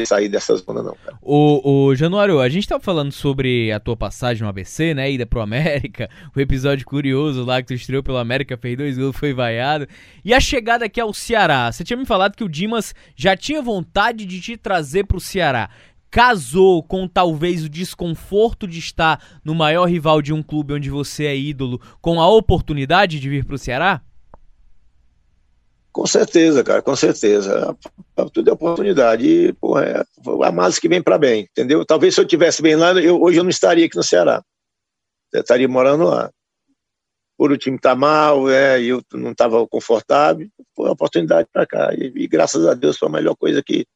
sair 0.07 0.29
dessa 0.29 0.57
zona, 0.57 0.83
não. 0.83 0.97
Cara. 1.05 1.19
O, 1.21 1.87
o 1.87 1.95
Januário, 1.95 2.41
a 2.41 2.49
gente 2.49 2.69
tava 2.69 2.83
falando 2.83 3.13
sobre 3.13 3.73
a 3.73 3.81
tua 3.81 3.97
passagem 3.97 4.43
no 4.43 4.49
ABC, 4.49 4.95
né? 4.95 5.11
Ida 5.11 5.27
pro 5.27 5.41
América, 5.41 6.09
o 6.35 6.41
episódio 6.41 6.87
curioso 6.87 7.45
lá 7.45 7.61
que 7.61 7.69
tu 7.69 7.75
estreou 7.75 8.03
pelo 8.03 8.19
América, 8.19 8.57
fez 8.57 8.77
dois 8.77 8.97
gols, 8.97 9.17
foi 9.17 9.33
vaiado. 9.33 9.87
E 10.25 10.33
a 10.33 10.41
chegada 10.41 10.85
aqui 10.85 11.01
ao 11.01 11.13
Ceará. 11.13 11.71
Você 11.71 11.85
tinha 11.85 11.97
me 11.97 12.07
falado 12.07 12.37
que 12.37 12.45
o 12.45 12.49
Dimas 12.49 12.95
já 13.17 13.37
tinha 13.37 13.61
vontade 13.61 14.25
de 14.25 14.41
te 14.41 14.57
trazer 14.57 15.05
pro 15.05 15.21
Ceará. 15.21 15.71
Casou 16.11 16.83
com 16.83 17.07
talvez 17.07 17.65
o 17.65 17.69
desconforto 17.69 18.67
de 18.67 18.79
estar 18.79 19.23
no 19.45 19.55
maior 19.55 19.89
rival 19.89 20.21
de 20.21 20.33
um 20.33 20.43
clube 20.43 20.75
onde 20.75 20.91
você 20.91 21.27
é 21.27 21.37
ídolo, 21.37 21.81
com 22.01 22.21
a 22.21 22.29
oportunidade 22.29 23.21
de 23.21 23.29
vir 23.29 23.45
pro 23.45 23.57
Ceará? 23.57 24.03
Com 25.93 26.07
certeza, 26.07 26.63
cara, 26.63 26.83
com 26.83 26.95
certeza. 26.95 27.77
Tudo 28.33 28.51
é 28.51 28.53
oportunidade. 28.53 29.27
E, 29.27 29.53
porra, 29.55 29.85
é 29.85 30.05
a 30.45 30.53
mais 30.53 30.79
que 30.79 30.89
vem 30.89 31.03
para 31.03 31.19
bem, 31.19 31.49
entendeu? 31.51 31.85
Talvez 31.85 32.15
se 32.15 32.21
eu 32.21 32.27
tivesse 32.27 32.63
bem 32.63 32.77
lá, 32.77 32.93
eu, 32.93 33.21
hoje 33.21 33.39
eu 33.39 33.43
não 33.43 33.51
estaria 33.51 33.87
aqui 33.87 33.97
no 33.97 34.03
Ceará. 34.03 34.43
Eu 35.33 35.41
estaria 35.41 35.69
morando 35.69 36.05
lá. 36.05 36.31
Por 37.37 37.51
o 37.51 37.59
time 37.59 37.77
estar 37.77 37.91
tá 37.91 37.97
mal, 37.97 38.49
é, 38.51 38.81
eu 38.83 39.03
não 39.15 39.33
estava 39.33 39.67
confortável, 39.67 40.47
foi 40.77 40.87
uma 40.87 40.93
oportunidade 40.93 41.49
para 41.53 41.67
cá. 41.67 41.93
E, 41.95 42.13
e, 42.15 42.29
graças 42.29 42.67
a 42.67 42.75
Deus 42.75 42.99
foi 42.99 43.09
a 43.09 43.13
melhor 43.13 43.35
coisa 43.35 43.63
que, 43.63 43.87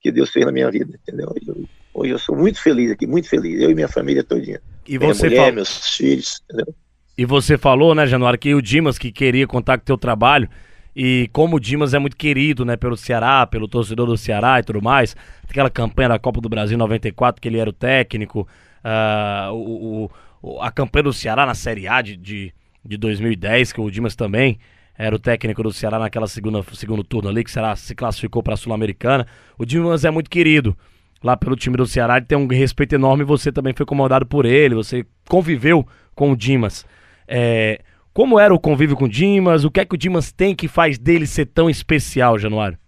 que 0.00 0.12
Deus 0.12 0.30
fez 0.30 0.44
na 0.44 0.52
minha 0.52 0.70
vida, 0.70 0.98
entendeu? 1.02 1.34
Eu, 1.46 1.64
hoje 1.94 2.12
eu 2.12 2.18
sou 2.18 2.36
muito 2.36 2.62
feliz 2.62 2.92
aqui, 2.92 3.06
muito 3.06 3.28
feliz. 3.28 3.60
Eu 3.60 3.70
e 3.70 3.74
minha 3.74 3.88
família 3.88 4.22
todinha. 4.22 4.60
E 4.86 4.98
minha 4.98 5.14
você 5.14 5.28
mulher, 5.28 5.52
meus 5.52 5.96
filhos, 5.96 6.42
entendeu? 6.44 6.74
E 7.18 7.24
você 7.24 7.58
falou, 7.58 7.94
né, 7.94 8.06
Januário, 8.06 8.38
que 8.38 8.54
o 8.54 8.62
Dimas 8.62 8.98
que 8.98 9.10
queria 9.10 9.46
contar 9.46 9.78
com 9.78 9.82
o 9.82 9.86
teu 9.86 9.98
trabalho 9.98 10.48
e 10.94 11.28
como 11.32 11.56
o 11.56 11.60
Dimas 11.60 11.94
é 11.94 11.98
muito 11.98 12.16
querido, 12.16 12.64
né, 12.64 12.76
pelo 12.76 12.96
Ceará, 12.96 13.46
pelo 13.46 13.68
torcedor 13.68 14.06
do 14.06 14.16
Ceará 14.16 14.58
e 14.58 14.62
tudo 14.62 14.82
mais, 14.82 15.16
aquela 15.48 15.70
campanha 15.70 16.10
da 16.10 16.18
Copa 16.18 16.40
do 16.40 16.48
Brasil 16.48 16.76
94 16.76 17.40
que 17.40 17.48
ele 17.48 17.58
era 17.58 17.70
o 17.70 17.72
técnico, 17.72 18.46
uh, 18.84 19.52
o, 19.52 20.10
o, 20.42 20.60
a 20.60 20.70
campanha 20.70 21.04
do 21.04 21.12
Ceará 21.12 21.46
na 21.46 21.54
Série 21.54 21.86
A 21.86 22.02
de, 22.02 22.16
de, 22.16 22.52
de 22.84 22.96
2010, 22.96 23.72
que 23.72 23.80
o 23.80 23.90
Dimas 23.90 24.16
também 24.16 24.58
era 24.98 25.14
o 25.14 25.18
técnico 25.18 25.62
do 25.62 25.72
Ceará 25.72 25.98
naquela 25.98 26.26
segunda 26.26 26.62
segundo 26.74 27.02
turno 27.02 27.30
ali, 27.30 27.42
que 27.44 27.50
o 27.50 27.52
Ceará 27.52 27.74
se 27.76 27.94
classificou 27.94 28.42
para 28.42 28.54
a 28.54 28.56
Sul-Americana. 28.56 29.26
O 29.56 29.64
Dimas 29.64 30.04
é 30.04 30.10
muito 30.10 30.28
querido 30.28 30.76
lá 31.22 31.36
pelo 31.36 31.56
time 31.56 31.76
do 31.76 31.86
Ceará, 31.86 32.16
ele 32.16 32.26
tem 32.26 32.36
um 32.36 32.46
respeito 32.46 32.94
enorme, 32.94 33.24
você 33.24 33.52
também 33.52 33.74
foi 33.74 33.84
comandado 33.86 34.26
por 34.26 34.44
ele, 34.46 34.74
você 34.74 35.04
conviveu 35.28 35.86
com 36.14 36.32
o 36.32 36.36
Dimas. 36.36 36.84
É, 37.28 37.80
como 38.12 38.38
era 38.38 38.52
o 38.52 38.60
convívio 38.60 38.96
com 38.96 39.04
o 39.04 39.08
Dimas? 39.08 39.64
O 39.64 39.70
que 39.70 39.80
é 39.80 39.84
que 39.84 39.94
o 39.94 39.98
Dimas 39.98 40.32
tem 40.32 40.54
que 40.54 40.68
faz 40.68 40.98
dele 40.98 41.26
ser 41.26 41.46
tão 41.46 41.70
especial, 41.70 42.38
Januário? 42.38 42.78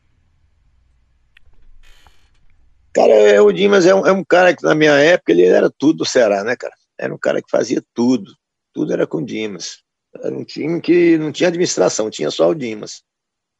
Cara, 2.92 3.12
é, 3.12 3.40
o 3.40 3.50
Dimas 3.52 3.86
é 3.86 3.94
um, 3.94 4.06
é 4.06 4.12
um, 4.12 4.24
cara 4.24 4.54
que 4.54 4.62
na 4.62 4.74
minha 4.74 4.92
época 4.92 5.32
ele 5.32 5.44
era 5.44 5.70
tudo 5.70 5.98
do 5.98 6.04
Ceará, 6.04 6.44
né, 6.44 6.56
cara? 6.56 6.74
Era 6.98 7.14
um 7.14 7.18
cara 7.18 7.40
que 7.40 7.50
fazia 7.50 7.82
tudo. 7.94 8.34
Tudo 8.72 8.92
era 8.92 9.06
com 9.06 9.18
o 9.18 9.24
Dimas. 9.24 9.82
Era 10.22 10.36
um 10.36 10.44
time 10.44 10.80
que 10.80 11.16
não 11.16 11.32
tinha 11.32 11.48
administração, 11.48 12.10
tinha 12.10 12.30
só 12.30 12.50
o 12.50 12.54
Dimas. 12.54 13.02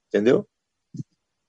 Entendeu? 0.08 0.46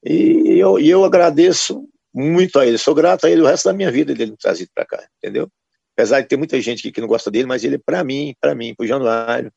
E 0.04 0.60
eu, 0.60 0.80
e 0.80 0.90
eu 0.90 1.04
agradeço 1.04 1.88
muito 2.14 2.58
a 2.60 2.66
ele. 2.66 2.78
Sou 2.78 2.96
grato 2.96 3.26
a 3.26 3.30
ele 3.30 3.42
o 3.42 3.46
resto 3.46 3.66
da 3.66 3.74
minha 3.74 3.92
vida 3.92 4.14
dele 4.14 4.36
trazido 4.38 4.70
para 4.74 4.86
cá, 4.86 5.06
entendeu? 5.18 5.50
apesar 5.96 6.22
de 6.22 6.28
ter 6.28 6.38
muita 6.38 6.60
gente 6.60 6.82
que, 6.82 6.92
que 6.92 7.02
não 7.02 7.08
gosta 7.08 7.32
dele, 7.32 7.48
mas 7.48 7.64
ele, 7.64 7.78
para 7.78 8.04
mim, 8.04 8.36
para 8.42 8.54
mim, 8.56 8.74
para 8.76 8.84
o 8.84 8.88
Januário, 8.88 9.52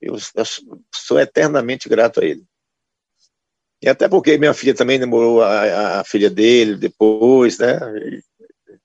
eu, 0.00 0.14
eu, 0.14 0.44
sou 0.94 1.18
eternamente 1.18 1.88
grato 1.88 2.20
a 2.20 2.24
ele. 2.24 2.44
E 3.82 3.88
até 3.88 4.08
porque 4.08 4.38
minha 4.38 4.54
filha 4.54 4.74
também 4.74 4.98
namorou 4.98 5.42
a, 5.42 6.00
a 6.00 6.04
filha 6.04 6.28
dele 6.28 6.76
depois, 6.76 7.58
né? 7.58 7.78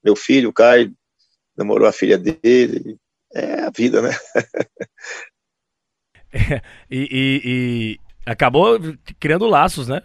Meu 0.04 0.16
filho, 0.16 0.50
o 0.50 0.54
Caio, 0.54 0.94
namorou 1.58 1.88
a 1.88 1.94
filha 1.94 2.18
dele. 2.18 2.98
É 3.34 3.62
a 3.62 3.72
vida, 3.72 4.02
né? 4.02 4.12
É, 6.32 6.62
e, 6.90 7.08
e, 7.12 7.42
e, 7.44 8.00
acabou 8.26 8.80
criando 9.20 9.48
laços, 9.48 9.88
né? 9.88 10.02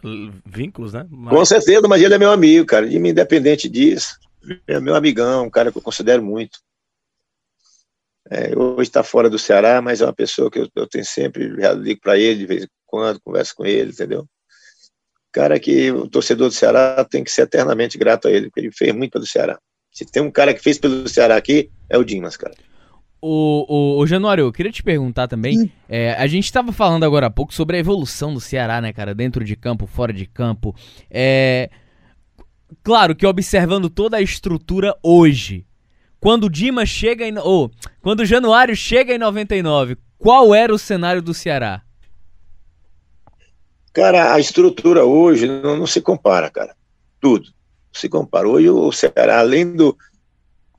Vínculos, 0.47 0.95
né? 0.95 1.07
Mas... 1.11 1.35
Com 1.35 1.45
certeza, 1.45 1.87
mas 1.87 2.01
ele 2.01 2.15
é 2.15 2.19
meu 2.19 2.31
amigo, 2.31 2.65
cara. 2.65 2.87
E 2.87 2.97
independente 2.97 3.69
disso, 3.69 4.19
é 4.67 4.81
meu 4.81 4.95
amigão, 4.95 5.47
um 5.47 5.51
cara 5.51 5.71
que 5.71 5.77
eu 5.77 5.83
considero 5.83 6.23
muito. 6.23 6.59
É, 8.31 8.57
hoje 8.57 8.83
está 8.83 9.03
fora 9.03 9.31
do 9.31 9.39
Ceará, 9.39 9.81
mas 9.81 10.01
é 10.01 10.05
uma 10.05 10.13
pessoa 10.13 10.51
que 10.51 10.59
eu, 10.59 10.69
eu 10.77 10.87
tenho 10.87 11.05
sempre, 11.05 11.55
já 11.61 11.73
ligo 11.73 12.01
para 12.01 12.19
ele 12.19 12.41
de 12.41 12.47
vez 12.47 12.65
em 12.65 12.69
quando, 12.87 13.21
converso 13.21 13.55
com 13.57 13.65
ele, 13.65 13.91
entendeu? 13.91 14.27
Cara 15.33 15.59
que 15.59 15.91
o 15.93 16.09
torcedor 16.09 16.49
do 16.49 16.55
Ceará 16.55 17.05
tem 17.05 17.25
que 17.25 17.31
ser 17.31 17.43
eternamente 17.43 17.97
grato 17.97 18.29
a 18.29 18.31
ele, 18.31 18.47
porque 18.47 18.61
ele 18.61 18.73
fez 18.73 18.95
muito 18.95 19.13
pelo 19.13 19.27
Ceará. 19.27 19.59
Se 19.93 20.05
tem 20.05 20.23
um 20.23 20.31
cara 20.31 20.53
que 20.53 20.63
fez 20.63 20.79
pelo 20.79 21.09
Ceará 21.09 21.37
aqui, 21.37 21.71
é 21.89 21.97
o 21.97 22.05
Dimas, 22.05 22.37
cara. 22.37 22.55
O, 23.21 23.67
o, 23.69 23.99
o 23.99 24.07
Januário, 24.07 24.43
eu 24.43 24.53
queria 24.53 24.71
te 24.71 24.83
perguntar 24.83 25.27
também. 25.27 25.73
É, 25.89 26.13
a 26.13 26.27
gente 26.27 26.45
estava 26.45 26.71
falando 26.71 27.05
agora 27.05 27.27
há 27.27 27.31
pouco 27.31 27.53
sobre 27.53 27.77
a 27.77 27.81
evolução 27.81 28.33
do 28.33 28.41
Ceará, 28.41 28.81
né, 28.81 28.93
cara? 28.93 29.15
Dentro 29.15 29.45
de 29.45 29.57
campo, 29.57 29.87
fora 29.87 30.13
de 30.13 30.27
campo. 30.27 30.75
É. 31.11 31.71
Claro 32.83 33.17
que 33.17 33.27
observando 33.27 33.89
toda 33.89 34.19
a 34.19 34.23
estrutura 34.23 34.95
hoje, 35.03 35.67
quando 36.21 36.45
o 36.45 36.51
Dimas 36.51 36.89
chega 36.89 37.27
em. 37.27 37.39
Ou, 37.39 37.71
quando 38.03 38.21
o 38.21 38.27
Januário 38.27 38.77
chega 38.77 39.15
em 39.15 39.19
99, 39.19 39.97
qual 40.19 40.55
era 40.55 40.75
o 40.75 40.79
cenário 40.79 41.23
do 41.23 41.33
Ceará? 41.33 41.83
Cara, 43.93 44.35
a 44.35 44.41
estrutura 44.41 45.05
hoje 45.05 45.47
não, 45.47 45.77
não 45.77 45.87
se 45.87 46.01
compara, 46.01 46.51
cara. 46.51 46.75
Tudo. 47.21 47.49
Se 47.93 48.09
compara. 48.09 48.49
Hoje 48.49 48.69
o 48.69 48.93
Ceará, 48.93 49.39
além 49.39 49.75
do, 49.75 49.97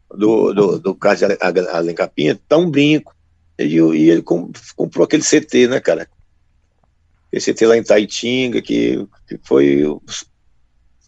do, 0.09 0.53
do, 0.53 0.79
do 0.79 0.95
caso 0.95 1.27
de 1.27 1.37
Alencapinha, 1.41 2.39
tá 2.47 2.57
um 2.57 2.69
brinco. 2.69 3.15
E, 3.57 3.75
e 3.75 4.09
ele 4.09 4.21
comprou 4.21 5.03
aquele 5.03 5.23
CT, 5.23 5.67
né, 5.67 5.79
cara? 5.79 6.07
Esse 7.31 7.53
CT 7.53 7.65
lá 7.65 7.77
em 7.77 7.83
Taitinga, 7.83 8.61
que, 8.61 9.05
que 9.27 9.39
foi. 9.43 9.83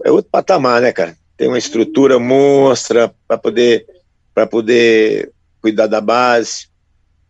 É 0.04 0.12
outro 0.12 0.30
patamar, 0.32 0.82
né, 0.82 0.92
cara? 0.92 1.18
Tem 1.36 1.48
uma 1.48 1.58
estrutura 1.58 2.20
monstra 2.20 3.14
para 3.28 3.38
poder 3.38 3.86
para 4.34 4.48
poder 4.48 5.32
cuidar 5.62 5.88
da 5.88 6.02
base. 6.02 6.68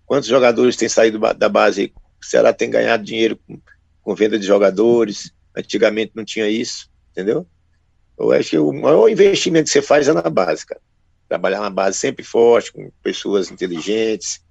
Quantos 0.06 0.30
jogadores 0.30 0.76
têm 0.76 0.90
saído 0.90 1.20
da 1.20 1.50
base? 1.50 1.94
O 2.22 2.26
Ceará 2.26 2.54
tem 2.54 2.70
ganhado 2.70 3.04
dinheiro 3.04 3.38
com, 3.48 3.60
com 4.02 4.16
venda 4.16 4.38
de 4.38 4.46
jogadores. 4.46 5.32
Antigamente 5.56 6.14
não 6.16 6.24
tinha 6.24 6.48
isso, 6.48 6.90
entendeu? 7.12 7.46
Eu 8.18 8.32
acho 8.32 8.52
que 8.52 8.58
o 8.58 8.72
maior 8.72 9.10
investimento 9.10 9.66
que 9.66 9.72
você 9.72 9.82
faz 9.82 10.08
é 10.08 10.14
na 10.14 10.30
base, 10.30 10.66
cara. 10.66 10.82
Trabalhar 11.28 11.62
na 11.62 11.70
base 11.70 11.98
sempre 11.98 12.24
forte, 12.24 12.72
com 12.72 12.92
pessoas 13.02 13.50
inteligentes, 13.50 14.42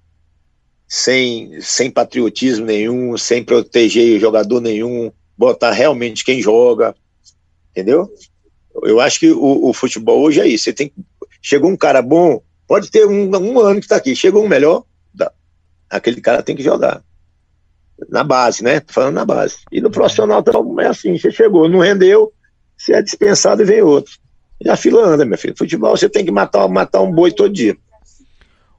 sem, 0.87 1.61
sem 1.61 1.89
patriotismo 1.89 2.65
nenhum, 2.65 3.17
sem 3.17 3.43
proteger 3.43 4.19
jogador 4.19 4.59
nenhum, 4.59 5.11
botar 5.37 5.71
realmente 5.71 6.25
quem 6.25 6.41
joga, 6.41 6.93
entendeu? 7.69 8.11
Eu 8.83 8.99
acho 8.99 9.19
que 9.19 9.31
o, 9.31 9.69
o 9.69 9.73
futebol 9.73 10.21
hoje 10.21 10.41
é 10.41 10.47
isso. 10.47 10.65
Você 10.65 10.73
tem 10.73 10.91
Chegou 11.41 11.69
um 11.69 11.77
cara 11.77 12.01
bom, 12.01 12.41
pode 12.67 12.91
ter 12.91 13.05
um, 13.05 13.29
um 13.35 13.59
ano 13.59 13.79
que 13.79 13.85
está 13.85 13.95
aqui, 13.95 14.15
chegou 14.15 14.43
um 14.43 14.47
melhor, 14.47 14.83
dá. 15.13 15.31
aquele 15.89 16.21
cara 16.21 16.43
tem 16.43 16.55
que 16.55 16.63
jogar. 16.63 17.03
Na 18.09 18.23
base, 18.23 18.63
né? 18.63 18.79
Tô 18.79 18.93
falando 18.93 19.15
na 19.15 19.25
base. 19.25 19.57
E 19.71 19.79
no 19.79 19.91
profissional 19.91 20.41
também 20.41 20.85
é 20.85 20.89
assim, 20.89 21.17
você 21.17 21.31
chegou, 21.31 21.69
não 21.69 21.79
rendeu, 21.79 22.31
você 22.77 22.93
é 22.93 23.01
dispensado 23.01 23.61
e 23.61 23.65
vem 23.65 23.81
outro. 23.81 24.13
E 24.63 24.69
a 24.69 24.75
fila 24.75 25.05
anda, 25.05 25.25
meu 25.25 25.37
filho. 25.37 25.55
Futebol 25.57 25.95
você 25.95 26.07
tem 26.07 26.23
que 26.23 26.31
matar, 26.31 26.67
matar 26.67 27.01
um 27.01 27.11
boi 27.11 27.31
todo 27.31 27.51
dia. 27.51 27.75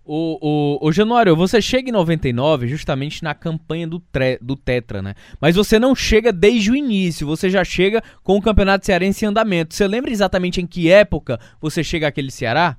O, 0.04 0.38
o, 0.40 0.88
o 0.88 0.92
Januário, 0.92 1.36
você 1.36 1.62
chega 1.62 1.88
em 1.88 1.92
99 1.92 2.66
justamente 2.66 3.22
na 3.22 3.34
campanha 3.34 3.86
do, 3.86 4.00
tre, 4.00 4.36
do 4.42 4.56
Tetra, 4.56 5.00
né? 5.00 5.14
Mas 5.40 5.54
você 5.54 5.78
não 5.78 5.94
chega 5.94 6.32
desde 6.32 6.72
o 6.72 6.76
início, 6.76 7.26
você 7.26 7.48
já 7.48 7.62
chega 7.62 8.02
com 8.24 8.36
o 8.36 8.42
Campeonato 8.42 8.84
Cearense 8.84 9.24
em 9.24 9.28
andamento. 9.28 9.74
Você 9.74 9.86
lembra 9.86 10.10
exatamente 10.10 10.60
em 10.60 10.66
que 10.66 10.90
época 10.90 11.38
você 11.60 11.84
chega 11.84 12.08
àquele 12.08 12.32
Ceará? 12.32 12.76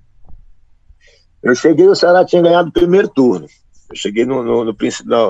Eu 1.42 1.56
cheguei, 1.56 1.88
o 1.88 1.96
Ceará 1.96 2.26
tinha 2.26 2.42
ganhado 2.42 2.70
o 2.70 2.74
primeiro 2.74 3.08
turno. 3.08 3.48
Eu 3.90 3.96
cheguei 3.96 4.26
no, 4.26 4.44
no, 4.44 4.66
no, 4.66 4.76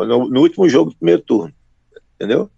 no, 0.05 0.29
no 0.29 0.39
último 0.41 0.67
jogo 0.67 0.91
do 0.91 0.95
primeiro 0.95 1.21
turno, 1.21 1.53
entendeu? 2.15 2.49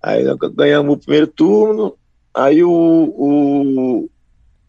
Aí 0.00 0.24
ganhamos 0.54 0.94
o 0.94 0.98
primeiro 0.98 1.26
turno, 1.26 1.96
aí 2.34 2.62
o, 2.62 2.70
o, 2.70 4.10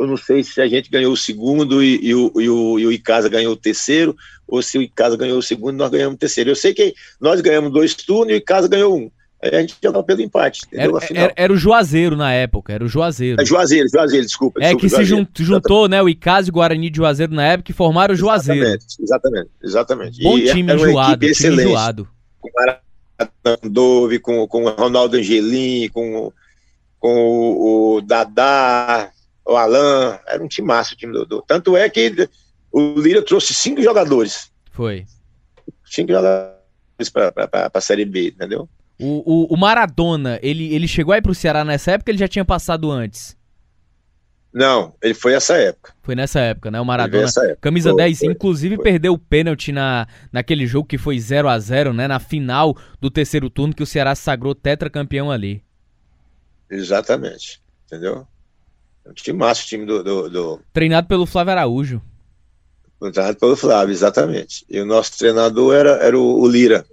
eu 0.04 0.08
não 0.08 0.18
sei 0.18 0.44
se 0.44 0.62
a 0.62 0.68
gente 0.68 0.90
ganhou 0.90 1.14
o 1.14 1.18
segundo 1.18 1.84
e, 1.84 2.00
e, 2.02 2.16
o, 2.16 2.32
e, 2.36 2.50
o, 2.50 2.80
e 2.80 2.86
o 2.88 2.92
Icasa 2.92 3.30
ganhou 3.30 3.54
o 3.54 3.58
terceiro, 3.58 4.16
ou 4.48 4.62
se 4.62 4.78
o 4.78 4.82
Icasa 4.82 5.18
ganhou 5.18 5.38
o 5.38 5.44
segundo 5.44 5.76
e 5.76 5.78
nós 5.78 5.90
ganhamos 5.90 6.16
o 6.16 6.20
terceiro. 6.20 6.52
Eu 6.52 6.56
sei 6.56 6.74
que 6.74 6.94
nós 7.20 7.42
ganhamos 7.42 7.72
dois 7.72 7.94
turnos 7.94 8.32
e 8.32 8.36
o 8.36 8.38
Icasa 8.38 8.68
ganhou 8.68 8.98
um. 8.98 9.12
Aí 9.44 9.56
a 9.56 9.60
gente 9.60 9.76
jogava 9.84 10.04
pelo 10.06 10.22
empate. 10.22 10.62
Era, 10.72 10.92
era, 11.10 11.34
era, 11.36 11.54
o 11.54 11.58
Juazeiro 11.58 12.16
na 12.16 12.32
época, 12.32 12.72
era 12.72 12.84
o 12.84 12.88
Juazeiro. 12.88 13.42
É 13.42 13.46
Juazeiro, 13.46 13.90
Juazeiro, 13.90 14.26
desculpa. 14.26 14.60
É 14.62 14.74
desculpa, 14.74 14.98
que 14.98 15.06
se 15.06 15.44
juntou, 15.44 15.90
né, 15.90 16.02
o 16.02 16.08
Icasa 16.08 16.48
e 16.48 16.52
o 16.52 16.54
Guarani 16.54 16.90
de 16.90 16.98
Juazeiro 16.98 17.34
na 17.34 17.46
época 17.46 17.72
e 17.72 17.74
formaram 17.74 18.14
o 18.14 18.18
Juazeiro. 18.18 18.62
Exatamente, 18.62 18.96
exatamente. 19.02 19.50
exatamente. 19.62 20.24
Bom 20.24 20.38
e 20.38 20.46
time 20.46 20.74
enjoado, 20.74 21.34
time 21.34 21.62
enjoado. 21.62 22.08
Com 22.40 23.68
o 23.68 23.70
Dove, 23.70 24.20
com, 24.20 24.48
com 24.48 24.64
o 24.64 24.70
Ronaldo 24.70 25.18
Angelim, 25.18 25.90
com, 25.90 26.32
com 26.98 27.14
o, 27.14 27.96
o 27.98 28.02
Dadá, 28.02 29.12
o 29.46 29.56
Alan, 29.56 30.20
era 30.28 30.44
um 30.44 30.48
time 30.48 30.68
massa 30.68 30.94
o 30.94 30.98
time 30.98 31.14
do, 31.14 31.26
do, 31.26 31.42
Tanto 31.42 31.76
é 31.76 31.90
que 31.90 32.30
o 32.72 33.00
Lira 33.00 33.22
trouxe 33.22 33.54
cinco 33.54 33.82
jogadores. 33.82 34.52
Foi. 34.72 35.06
Cinco 35.86 36.12
jogadores 36.12 37.10
para 37.12 37.70
a 37.74 37.82
Série 37.82 38.06
B, 38.06 38.30
entendeu? 38.30 38.68
O, 39.00 39.52
o, 39.52 39.54
o, 39.54 39.58
Maradona, 39.58 40.40
ele, 40.42 40.74
ele 40.74 40.88
chegou 40.88 41.14
aí 41.14 41.22
pro 41.22 41.36
Ceará 41.36 41.66
nessa 41.66 41.92
época 41.92 42.12
ele 42.12 42.18
já 42.18 42.28
tinha 42.28 42.46
passado 42.46 42.90
antes? 42.92 43.36
Não, 44.54 44.94
ele 45.02 45.16
foi 45.16 45.34
essa 45.34 45.56
época. 45.56 45.94
Foi 46.04 46.14
nessa 46.14 46.40
época, 46.40 46.70
né? 46.70 46.80
O 46.80 46.86
Maradona, 46.86 47.28
camisa 47.60 47.90
foi, 47.90 47.98
10, 47.98 48.20
foi, 48.20 48.28
inclusive 48.28 48.76
foi. 48.76 48.84
perdeu 48.84 49.14
o 49.14 49.18
pênalti 49.18 49.72
na, 49.72 50.08
naquele 50.32 50.68
jogo 50.68 50.88
que 50.88 50.98
foi 50.98 51.20
0 51.20 51.50
a 51.50 51.58
0 51.58 51.92
né? 51.92 52.08
Na 52.08 52.20
final 52.20 52.78
do 53.02 53.10
terceiro 53.10 53.50
turno 53.50 53.74
que 53.74 53.82
o 53.82 53.86
Ceará 53.86 54.14
sagrou 54.14 54.54
tetracampeão 54.54 55.32
ali. 55.32 55.64
Exatamente, 56.70 57.62
entendeu? 57.86 58.28
É 59.06 59.10
um 59.10 59.14
time 59.14 59.38
massa, 59.38 59.64
o 59.64 59.66
time 59.66 59.86
do, 59.86 60.04
do, 60.04 60.30
do... 60.30 60.62
Treinado 60.72 61.08
pelo 61.08 61.26
Flávio 61.26 61.52
Araújo. 61.52 62.02
Treinado 63.00 63.38
pelo 63.38 63.56
Flávio, 63.56 63.92
exatamente. 63.92 64.66
E 64.70 64.80
o 64.80 64.86
nosso 64.86 65.18
treinador 65.18 65.76
era, 65.76 65.92
era 65.98 66.18
o, 66.18 66.40
o 66.40 66.48
Lira. 66.48 66.86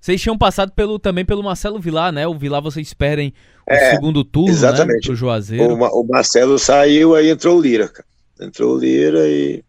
Vocês 0.00 0.20
tinham 0.20 0.38
passado 0.38 0.72
pelo, 0.72 0.98
também 0.98 1.24
pelo 1.24 1.42
Marcelo 1.42 1.80
Vilar, 1.80 2.12
né? 2.12 2.26
O 2.26 2.34
Vilar 2.34 2.62
vocês 2.62 2.86
esperem 2.86 3.32
o 3.68 3.72
é, 3.72 3.90
segundo 3.90 4.22
turno, 4.22 4.48
né? 4.48 4.54
exatamente. 4.54 5.10
né? 5.10 5.16
Juazeiro. 5.16 5.74
O, 5.74 6.00
o, 6.00 6.06
Marcelo 6.06 6.58
saiu, 6.58 7.14
aí 7.14 7.30
entrou 7.30 7.58
o 7.58 7.60
Lira, 7.60 7.88
cara. 7.88 8.06
Entrou 8.40 8.76
o 8.76 8.78
Lira 8.78 9.26
e... 9.26 9.64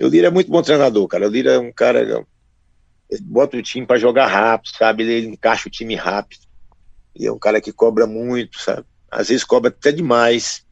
O 0.00 0.06
Lira 0.06 0.28
é 0.28 0.30
muito 0.30 0.50
bom 0.50 0.62
treinador, 0.62 1.06
cara. 1.08 1.26
O 1.26 1.30
Lira 1.30 1.52
é 1.52 1.58
um 1.58 1.72
cara... 1.72 2.24
Ele 3.10 3.22
bota 3.22 3.56
o 3.56 3.62
time 3.62 3.86
para 3.86 3.98
jogar 3.98 4.26
rápido, 4.26 4.76
sabe? 4.76 5.02
Ele, 5.02 5.12
ele 5.12 5.26
encaixa 5.28 5.66
o 5.66 5.72
time 5.72 5.94
rápido. 5.96 6.42
E 7.16 7.26
é 7.26 7.32
um 7.32 7.38
cara 7.38 7.60
que 7.60 7.72
cobra 7.72 8.06
muito, 8.06 8.60
sabe? 8.60 8.84
Às 9.10 9.28
vezes 9.28 9.44
cobra 9.44 9.70
até 9.70 9.92
demais, 9.92 10.64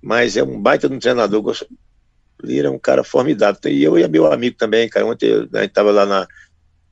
mas 0.00 0.36
é 0.36 0.42
um 0.42 0.60
baita 0.60 0.88
de 0.88 0.94
um 0.94 0.98
treinador. 0.98 1.44
O 1.44 2.46
Lira 2.46 2.68
é 2.68 2.70
um 2.70 2.78
cara 2.78 3.02
formidável. 3.02 3.60
E 3.66 3.82
eu 3.82 3.98
e 3.98 4.06
meu 4.08 4.32
amigo 4.32 4.56
também, 4.56 4.88
cara. 4.88 5.06
Ontem 5.06 5.32
a 5.32 5.60
gente 5.60 5.70
estava 5.70 5.90
lá 5.90 6.06
na, 6.06 6.26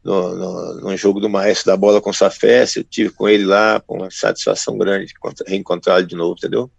no, 0.02 0.36
no, 0.36 0.80
no, 0.82 0.96
jogo 0.96 1.20
do 1.20 1.28
Maestro 1.28 1.66
da 1.66 1.76
Bola 1.76 2.00
com 2.00 2.10
o 2.10 2.14
Safés, 2.14 2.76
eu 2.76 2.84
tive 2.84 3.10
com 3.10 3.28
ele 3.28 3.44
lá, 3.44 3.80
com 3.80 3.98
uma 3.98 4.10
satisfação 4.10 4.78
grande 4.78 5.12
reencontrá-lo 5.46 6.06
de 6.06 6.14
novo, 6.14 6.36
entendeu? 6.38 6.70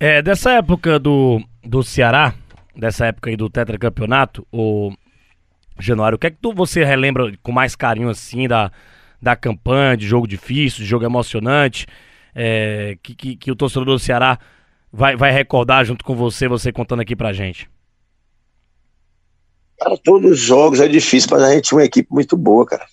É, 0.00 0.22
dessa 0.22 0.52
época 0.52 0.98
do, 0.98 1.42
do 1.62 1.82
Ceará, 1.82 2.34
dessa 2.74 3.06
época 3.06 3.30
aí 3.30 3.36
do 3.36 3.50
tetracampeonato, 3.50 4.46
o 4.52 4.92
Januário, 5.78 6.16
o 6.16 6.18
que 6.18 6.28
é 6.28 6.30
que 6.30 6.38
tu, 6.40 6.54
você 6.54 6.84
relembra 6.84 7.32
com 7.42 7.52
mais 7.52 7.74
carinho 7.74 8.08
assim 8.08 8.48
da, 8.48 8.72
da 9.20 9.36
campanha, 9.36 9.96
de 9.96 10.06
jogo 10.06 10.26
difícil, 10.26 10.82
de 10.82 10.86
jogo 10.86 11.04
emocionante, 11.04 11.86
é, 12.34 12.96
que, 13.02 13.14
que, 13.14 13.36
que, 13.36 13.50
o 13.50 13.56
torcedor 13.56 13.84
do 13.84 13.98
Ceará 13.98 14.38
vai, 14.92 15.16
vai 15.16 15.32
recordar 15.32 15.84
junto 15.84 16.04
com 16.04 16.14
você, 16.14 16.48
você 16.48 16.72
contando 16.72 17.00
aqui 17.00 17.16
pra 17.16 17.32
gente? 17.32 17.68
Cara, 19.78 19.96
todos 20.02 20.32
os 20.32 20.38
jogos 20.38 20.80
é 20.80 20.88
difícil, 20.88 21.28
mas 21.32 21.42
a 21.42 21.52
gente 21.52 21.64
tinha 21.64 21.78
uma 21.78 21.84
equipe 21.84 22.08
muito 22.12 22.36
boa, 22.36 22.66
cara. 22.66 22.86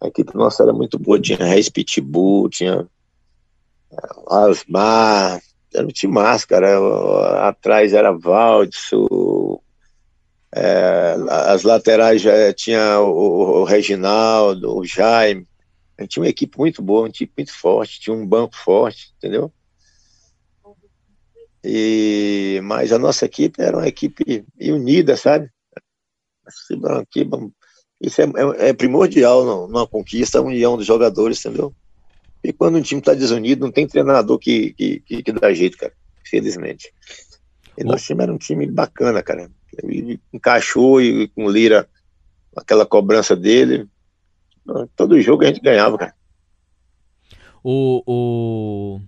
A 0.00 0.08
equipe 0.08 0.34
nossa 0.34 0.62
era 0.62 0.72
muito 0.72 0.98
boa, 0.98 1.20
tinha 1.20 1.38
Reis 1.38 1.68
Pitbull, 1.68 2.48
tinha 2.48 2.86
Asmar, 4.28 5.36
é, 5.36 5.78
era 5.78 5.86
um 5.86 5.90
time 5.90 6.14
massa, 6.14 6.46
cara. 6.46 7.48
Atrás 7.48 7.92
era 7.92 8.10
Valdso, 8.10 9.60
é, 10.52 11.16
as 11.28 11.62
laterais 11.62 12.20
já 12.22 12.52
tinha 12.52 13.00
o, 13.00 13.60
o, 13.60 13.64
Reginaldo, 13.64 14.76
o 14.76 14.84
Jaime. 14.84 15.46
Gente 16.00 16.12
tinha 16.12 16.22
uma 16.22 16.28
equipe 16.30 16.58
muito 16.58 16.82
boa, 16.82 17.06
um 17.06 17.10
time 17.10 17.30
muito 17.36 17.52
forte, 17.52 18.00
tinha 18.00 18.14
um 18.14 18.26
banco 18.26 18.56
forte, 18.56 19.12
entendeu? 19.18 19.52
E, 21.62 22.58
mas 22.64 22.90
a 22.90 22.98
nossa 22.98 23.26
equipe 23.26 23.62
era 23.62 23.76
uma 23.76 23.86
equipe 23.86 24.44
unida, 24.58 25.16
sabe? 25.16 25.50
Isso 28.00 28.22
é, 28.22 28.24
é, 28.24 28.68
é 28.70 28.72
primordial 28.72 29.44
numa 29.44 29.86
conquista, 29.86 30.38
a 30.38 30.42
união 30.42 30.76
dos 30.76 30.86
jogadores, 30.86 31.44
entendeu? 31.44 31.74
E 32.42 32.52
quando 32.52 32.78
um 32.78 32.82
time 32.82 33.00
está 33.00 33.12
desunido, 33.12 33.66
não 33.66 33.72
tem 33.72 33.86
treinador 33.86 34.38
que, 34.38 34.72
que, 34.72 35.00
que 35.00 35.32
dá 35.32 35.52
jeito, 35.52 35.76
cara. 35.76 35.92
Felizmente. 36.24 36.92
E 37.76 37.84
nosso 37.84 38.06
time 38.06 38.22
era 38.22 38.32
um 38.32 38.38
time 38.38 38.66
bacana, 38.66 39.22
cara. 39.22 39.50
Ele 39.82 40.18
encaixou 40.32 41.02
e 41.02 41.28
com 41.28 41.44
o 41.44 41.50
Lira, 41.50 41.86
aquela 42.56 42.86
cobrança 42.86 43.36
dele. 43.36 43.86
Todo 44.96 45.20
jogo 45.20 45.42
a 45.42 45.46
gente 45.46 45.60
ganhava, 45.60 45.98
cara. 45.98 46.14
O, 47.62 48.02
o, 48.06 49.00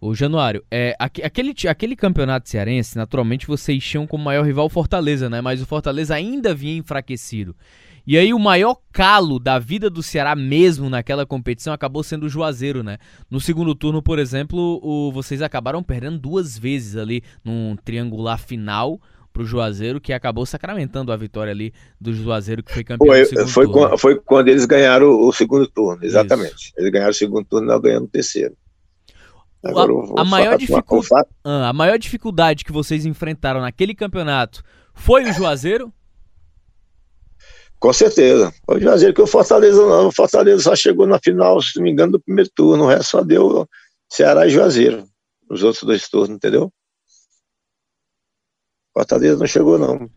o 0.00 0.14
Januário, 0.14 0.64
é, 0.70 0.94
aquele, 0.98 1.54
aquele 1.68 1.96
campeonato 1.96 2.48
cearense, 2.48 2.96
naturalmente 2.96 3.46
vocês 3.46 3.82
tinham 3.84 4.06
como 4.06 4.24
maior 4.24 4.44
rival 4.44 4.68
Fortaleza, 4.68 5.28
né? 5.28 5.40
Mas 5.40 5.60
o 5.60 5.66
Fortaleza 5.66 6.14
ainda 6.14 6.54
vinha 6.54 6.76
enfraquecido. 6.76 7.56
E 8.04 8.18
aí 8.18 8.34
o 8.34 8.38
maior 8.38 8.78
calo 8.92 9.38
da 9.38 9.60
vida 9.60 9.88
do 9.88 10.02
Ceará 10.02 10.34
mesmo 10.34 10.90
naquela 10.90 11.24
competição 11.24 11.72
acabou 11.72 12.02
sendo 12.02 12.26
o 12.26 12.28
Juazeiro, 12.28 12.82
né? 12.82 12.98
No 13.30 13.40
segundo 13.40 13.76
turno, 13.76 14.02
por 14.02 14.18
exemplo, 14.18 14.80
o, 14.82 15.12
vocês 15.12 15.40
acabaram 15.40 15.84
perdendo 15.84 16.18
duas 16.18 16.58
vezes 16.58 16.96
ali 16.96 17.22
num 17.44 17.76
triangular 17.84 18.40
final 18.40 19.00
pro 19.32 19.44
Juazeiro, 19.44 20.00
que 20.00 20.12
acabou 20.12 20.44
sacramentando 20.44 21.10
a 21.12 21.16
vitória 21.16 21.50
ali 21.50 21.72
do 22.00 22.12
Juazeiro, 22.12 22.62
que 22.62 22.72
foi 22.72 22.84
campeão 22.84 23.08
foi, 23.08 23.22
do 23.22 23.28
segundo 23.28 23.48
foi 23.48 23.66
turno. 23.66 23.90
Com, 23.90 23.98
foi 23.98 24.20
quando 24.20 24.48
eles 24.48 24.64
ganharam 24.64 25.08
o 25.08 25.32
segundo 25.32 25.66
turno, 25.66 26.04
exatamente. 26.04 26.54
Isso. 26.54 26.72
Eles 26.76 26.90
ganharam 26.90 27.10
o 27.10 27.14
segundo 27.14 27.44
turno 27.46 27.66
e 27.66 27.68
nós 27.68 27.80
ganhamos 27.80 28.08
o 28.08 28.12
terceiro. 28.12 28.56
Agora, 29.64 29.92
a, 30.16 30.22
a, 30.22 30.24
maior 30.24 30.58
dificu... 30.58 31.00
ah, 31.44 31.68
a 31.68 31.72
maior 31.72 31.98
dificuldade 31.98 32.64
que 32.64 32.72
vocês 32.72 33.06
enfrentaram 33.06 33.60
naquele 33.60 33.94
campeonato 33.94 34.62
foi 34.92 35.24
o 35.24 35.32
Juazeiro? 35.32 35.92
Com 37.78 37.92
certeza. 37.92 38.52
O 38.68 38.78
Juazeiro 38.78 39.14
que 39.14 39.22
o 39.22 39.26
Fortaleza 39.26 39.84
não. 39.84 40.08
O 40.08 40.12
Fortaleza 40.12 40.62
só 40.62 40.76
chegou 40.76 41.06
na 41.06 41.18
final, 41.18 41.60
se 41.60 41.76
não 41.76 41.84
me 41.84 41.90
engano, 41.90 42.12
do 42.12 42.20
primeiro 42.20 42.50
turno. 42.54 42.84
O 42.84 42.86
resto 42.88 43.10
só 43.10 43.22
deu 43.22 43.68
Ceará 44.10 44.46
e 44.46 44.50
Juazeiro. 44.50 45.04
Os 45.48 45.62
outros 45.62 45.82
dois 45.84 46.08
turnos, 46.08 46.36
entendeu? 46.36 46.72
Fortaleza 48.92 49.38
não 49.38 49.46
chegou, 49.46 49.78
não. 49.78 50.10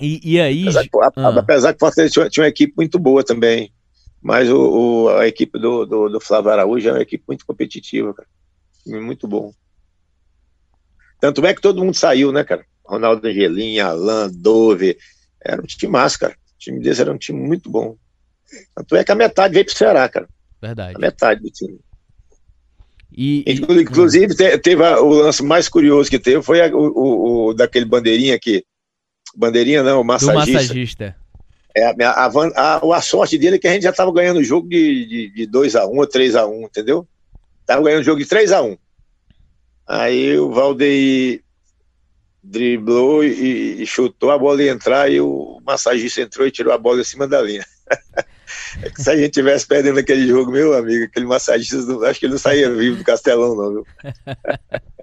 E, 0.00 0.20
e 0.22 0.40
aí. 0.40 0.62
Apesar 0.62 0.82
que, 0.84 0.90
ah. 1.16 1.38
apesar 1.38 1.72
que 1.72 1.80
Fortaleza 1.80 2.12
tinha, 2.12 2.30
tinha, 2.30 2.44
uma 2.44 2.48
equipe 2.48 2.72
muito 2.76 2.98
boa 2.98 3.24
também. 3.24 3.72
Mas 4.20 4.50
o, 4.50 5.04
o 5.04 5.08
a 5.10 5.26
equipe 5.26 5.58
do, 5.58 5.84
do, 5.84 6.08
do, 6.08 6.20
Flávio 6.20 6.50
Araújo 6.50 6.88
é 6.88 6.92
uma 6.92 7.02
equipe 7.02 7.24
muito 7.26 7.46
competitiva, 7.46 8.12
cara. 8.14 8.28
Muito 8.86 9.28
bom. 9.28 9.52
Tanto 11.20 11.44
é 11.46 11.54
que 11.54 11.60
todo 11.60 11.84
mundo 11.84 11.94
saiu, 11.94 12.32
né, 12.32 12.44
cara? 12.44 12.64
Ronaldo 12.84 13.26
Angelim, 13.26 13.78
Alain, 13.80 14.30
Dove, 14.32 14.96
era 15.40 15.60
um 15.60 15.66
time 15.66 15.92
massa, 15.92 16.18
cara. 16.18 16.32
O 16.32 16.58
time 16.58 16.80
desse 16.80 17.00
era 17.00 17.12
um 17.12 17.18
time 17.18 17.38
muito 17.38 17.70
bom. 17.70 17.96
Tanto 18.74 18.96
é 18.96 19.04
que 19.04 19.12
a 19.12 19.14
metade 19.14 19.54
veio 19.54 19.66
pro 19.66 19.76
Ceará, 19.76 20.08
cara. 20.08 20.28
Verdade. 20.60 20.96
A 20.96 20.98
metade 20.98 21.42
do 21.42 21.50
time. 21.50 21.78
E, 23.20 23.42
e... 23.44 23.52
Inclusive, 23.82 24.32
teve 24.62 24.84
a, 24.84 25.00
o 25.00 25.08
lance 25.08 25.42
mais 25.42 25.68
curioso 25.68 26.08
que 26.08 26.20
teve 26.20 26.40
foi 26.40 26.60
a, 26.60 26.68
o, 26.68 26.86
o, 26.86 27.46
o, 27.48 27.52
daquele 27.54 27.84
bandeirinha 27.84 28.36
aqui. 28.36 28.64
Bandeirinha 29.34 29.82
não, 29.82 30.02
o 30.02 30.04
massagista. 30.04 30.46
Do 30.46 30.52
massagista. 30.52 31.16
É, 31.74 31.84
a, 32.04 32.30
a, 32.54 32.96
a, 32.96 33.02
sorte 33.02 33.36
dele 33.36 33.56
é 33.56 33.58
que 33.58 33.66
a 33.66 33.72
gente 33.72 33.82
já 33.82 33.90
estava 33.90 34.12
ganhando 34.12 34.38
o 34.38 34.44
jogo 34.44 34.68
de 34.68 35.48
2x1 35.52 35.88
ou 35.88 36.06
3x1, 36.06 36.62
entendeu? 36.62 37.08
Tava 37.66 37.82
ganhando 37.82 38.02
o 38.02 38.04
jogo 38.04 38.20
de 38.20 38.26
3x1. 38.26 38.78
Aí 39.84 40.38
o 40.38 40.52
Valdeir 40.52 41.42
driblou 42.40 43.24
e, 43.24 43.82
e, 43.82 43.86
chutou, 43.86 44.30
a 44.30 44.38
bola 44.38 44.62
ia 44.62 44.70
entrar 44.70 45.10
e 45.10 45.20
o 45.20 45.60
massagista 45.66 46.20
entrou 46.20 46.46
e 46.46 46.52
tirou 46.52 46.72
a 46.72 46.78
bola 46.78 47.00
em 47.00 47.04
cima 47.04 47.26
da 47.26 47.42
linha. 47.42 47.66
é 48.82 48.90
se 48.94 49.10
a 49.10 49.16
gente 49.16 49.30
tivesse 49.30 49.66
perdendo 49.66 49.98
aquele 49.98 50.26
jogo, 50.26 50.50
meu 50.50 50.74
amigo, 50.74 51.04
aquele 51.04 51.26
massagista, 51.26 51.76
acho 52.08 52.20
que 52.20 52.26
ele 52.26 52.32
não 52.32 52.38
saía 52.38 52.70
vivo 52.70 52.96
do 52.96 53.04
Castelão, 53.04 53.56
não, 53.56 53.72
viu? 53.72 53.86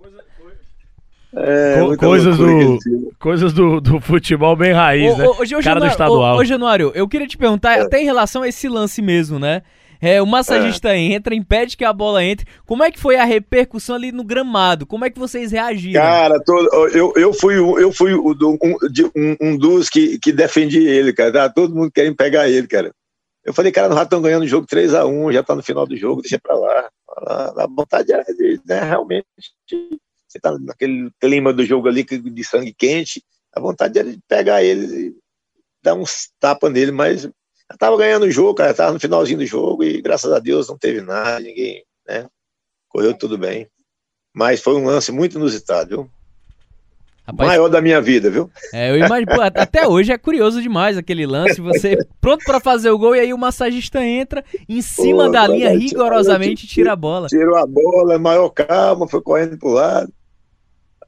É, 1.37 1.81
Co 1.81 1.97
coisas 1.97 2.37
do, 2.37 2.79
coisas 3.19 3.51
do, 3.51 3.81
do 3.81 3.99
futebol 3.99 4.55
bem 4.55 4.71
raiz, 4.71 5.13
ô, 5.13 5.17
né? 5.17 5.27
Ô, 5.27 5.31
ô, 5.31 5.35
Cara 5.35 5.45
Januário, 5.45 5.81
do 5.81 5.87
estadual. 5.87 6.37
Ô, 6.37 6.39
ô, 6.39 6.45
Januário, 6.45 6.91
eu 6.95 7.07
queria 7.09 7.27
te 7.27 7.37
perguntar, 7.37 7.77
é. 7.77 7.81
até 7.81 8.01
em 8.01 8.05
relação 8.05 8.41
a 8.41 8.47
esse 8.47 8.69
lance 8.69 9.01
mesmo, 9.01 9.37
né? 9.37 9.61
É, 10.01 10.21
o 10.21 10.25
massagista 10.25 10.89
é. 10.89 10.97
entra, 10.97 11.35
impede 11.35 11.75
que 11.75 11.83
a 11.83 11.91
bola 11.91 12.23
entre. 12.23 12.45
Como 12.65 12.83
é 12.83 12.91
que 12.91 12.99
foi 12.99 13.17
a 13.17 13.25
repercussão 13.25 13.95
ali 13.95 14.11
no 14.11 14.23
gramado? 14.23 14.85
Como 14.85 15.03
é 15.03 15.09
que 15.09 15.19
vocês 15.19 15.51
reagiram? 15.51 16.01
Cara, 16.01 16.39
todo, 16.45 16.69
eu, 16.89 17.13
eu 17.15 17.33
fui, 17.33 17.55
eu 17.57 17.91
fui 17.91 18.13
um, 18.13 18.35
um, 19.15 19.35
um, 19.41 19.57
dos 19.57 19.89
que, 19.89 20.19
que 20.19 20.31
defendi 20.31 20.85
ele, 20.85 21.11
cara. 21.11 21.31
Tá 21.31 21.49
todo 21.49 21.75
mundo 21.75 21.91
querendo 21.91 22.15
pegar 22.15 22.49
ele, 22.49 22.67
cara. 22.67 22.93
Eu 23.45 23.53
falei, 23.53 23.71
cara, 23.71 23.87
nós 23.87 23.97
já 23.97 24.03
estamos 24.03 24.25
ganhando 24.25 24.43
o 24.43 24.47
jogo 24.47 24.65
3x1, 24.65 25.31
já 25.31 25.43
tá 25.43 25.55
no 25.55 25.61
final 25.61 25.85
do 25.85 25.95
jogo, 25.95 26.21
deixa 26.21 26.39
pra 26.39 26.55
lá. 26.55 26.89
A 27.07 27.67
vontade 27.67 28.11
era 28.11 28.23
de, 28.23 28.59
né, 28.65 28.81
realmente, 28.81 29.27
você 30.27 30.39
tá 30.39 30.57
naquele 30.59 31.11
clima 31.19 31.53
do 31.53 31.63
jogo 31.63 31.87
ali 31.87 32.03
de 32.03 32.43
sangue 32.43 32.73
quente, 32.73 33.23
a 33.53 33.59
vontade 33.59 33.99
era 33.99 34.11
de 34.11 34.19
pegar 34.27 34.63
ele 34.63 35.09
e 35.09 35.15
dar 35.81 35.93
uns 35.93 36.31
tapas 36.39 36.71
nele, 36.73 36.91
mas 36.91 37.25
eu 37.25 37.77
tava 37.77 37.95
ganhando 37.97 38.25
o 38.25 38.31
jogo, 38.31 38.55
cara, 38.55 38.73
tava 38.73 38.93
no 38.93 38.99
finalzinho 38.99 39.37
do 39.37 39.45
jogo 39.45 39.83
e 39.83 40.01
graças 40.01 40.31
a 40.31 40.39
Deus 40.39 40.67
não 40.67 40.77
teve 40.77 41.01
nada, 41.01 41.39
ninguém, 41.39 41.85
né? 42.07 42.27
Correu 42.89 43.15
tudo 43.15 43.37
bem. 43.37 43.69
Mas 44.33 44.59
foi 44.59 44.75
um 44.75 44.85
lance 44.85 45.11
muito 45.11 45.37
inusitado, 45.37 45.89
viu? 45.89 46.11
Rapaz, 47.27 47.49
Maior 47.49 47.69
da 47.69 47.81
minha 47.81 47.99
vida, 47.99 48.29
viu? 48.29 48.51
É, 48.71 48.91
eu 48.91 48.97
imagino, 48.97 49.31
até 49.41 49.87
hoje 49.87 50.11
é 50.11 50.17
curioso 50.17 50.61
demais 50.61 50.95
aquele 50.95 51.25
lance, 51.25 51.59
você 51.59 51.97
pronto 52.21 52.45
para 52.45 52.59
fazer 52.59 52.91
o 52.91 52.97
gol 52.99 53.15
e 53.15 53.19
aí 53.19 53.33
o 53.33 53.37
massagista 53.37 54.05
entra 54.05 54.43
em 54.69 54.79
cima 54.79 55.25
pô, 55.25 55.31
da 55.31 55.47
linha 55.47 55.75
rigorosamente 55.75 56.67
tira 56.67 56.93
a 56.93 56.95
bola. 56.95 57.27
Tirou 57.27 57.57
a 57.57 57.65
bola, 57.65 58.19
maior 58.19 58.49
calma, 58.49 59.07
foi 59.07 59.21
correndo 59.21 59.57
pro 59.57 59.69
lado. 59.69 60.13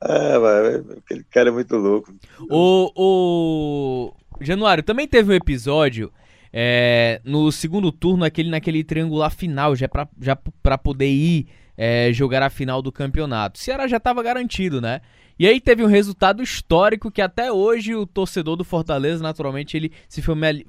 Ah, 0.02 0.40
mano, 0.40 0.98
aquele 0.98 1.24
cara 1.30 1.50
é 1.50 1.52
muito 1.52 1.76
louco. 1.76 2.12
O, 2.50 2.92
o 2.96 4.14
Januário, 4.42 4.84
também 4.84 5.08
teve 5.08 5.32
um 5.32 5.36
episódio 5.36 6.12
é, 6.52 7.22
no 7.24 7.52
segundo 7.52 7.92
turno, 7.92 8.24
aquele 8.24 8.50
naquele 8.50 8.84
triangular 8.84 9.30
final, 9.30 9.76
já 9.76 9.88
para 9.88 10.08
já 10.20 10.36
pra 10.36 10.78
poder 10.78 11.10
ir 11.10 11.48
é, 11.78 12.12
jogar 12.12 12.42
a 12.42 12.50
final 12.50 12.82
do 12.82 12.92
campeonato. 12.92 13.60
O 13.60 13.64
Ceará 13.64 13.88
já 13.88 13.98
estava 13.98 14.24
garantido, 14.24 14.82
né? 14.82 15.02
E 15.40 15.48
aí 15.48 15.62
teve 15.62 15.84
um 15.84 15.88
resultado 15.88 16.42
histórico 16.42 17.12
que 17.12 17.22
até 17.22 17.52
hoje 17.52 17.94
o 17.94 18.08
torcedor 18.08 18.56
do 18.56 18.64
Fortaleza, 18.64 19.22
naturalmente, 19.22 19.78
ele 19.78 19.92
se 20.10 20.22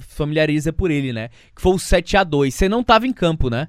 familiariza 0.07 0.73
por 0.73 0.91
ele, 0.91 1.13
né? 1.13 1.31
Que 1.55 1.63
foi 1.63 1.73
o 1.73 1.79
7 1.79 2.19
a 2.19 2.25
2 2.25 2.55
Você 2.55 2.69
não 2.69 2.81
estava 2.81 3.07
em 3.07 3.13
campo, 3.13 3.49
né? 3.49 3.69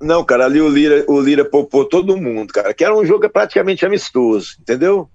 Não, 0.00 0.24
cara, 0.24 0.46
ali 0.46 0.60
o 0.60 0.68
Lira, 0.68 1.04
o 1.08 1.20
Lira 1.20 1.44
poupou 1.44 1.84
todo 1.84 2.16
mundo, 2.16 2.52
cara, 2.52 2.72
que 2.72 2.84
era 2.84 2.96
um 2.96 3.04
jogo 3.04 3.28
praticamente 3.28 3.84
amistoso, 3.84 4.56
entendeu? 4.60 5.10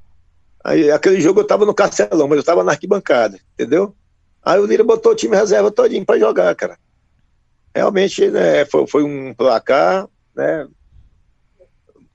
Aí 0.63 0.91
aquele 0.91 1.21
jogo 1.21 1.41
eu 1.41 1.47
tava 1.47 1.65
no 1.65 1.73
Castelão, 1.73 2.27
mas 2.27 2.37
eu 2.37 2.43
tava 2.43 2.63
na 2.63 2.71
arquibancada, 2.71 3.39
entendeu? 3.53 3.95
Aí 4.41 4.59
o 4.59 4.65
Lira 4.65 4.83
botou 4.83 5.13
o 5.13 5.15
time 5.15 5.35
reserva 5.35 5.71
todinho 5.71 6.05
para 6.05 6.19
jogar, 6.19 6.53
cara. 6.55 6.77
Realmente, 7.73 8.29
né, 8.29 8.65
foi, 8.65 8.85
foi 8.87 9.03
um 9.03 9.33
placar, 9.33 10.07
né? 10.35 10.67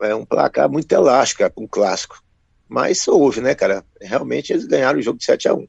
É 0.01 0.15
um 0.15 0.25
placar 0.25 0.69
muito 0.69 0.93
elástico, 0.93 1.43
um 1.57 1.67
clássico. 1.67 2.23
Mas 2.69 3.07
houve, 3.09 3.41
né, 3.41 3.55
cara? 3.55 3.85
Realmente 4.01 4.53
eles 4.53 4.67
ganharam 4.67 4.99
o 4.99 5.03
jogo 5.03 5.19
de 5.19 5.25
7 5.25 5.49
a 5.49 5.55
1 5.55 5.67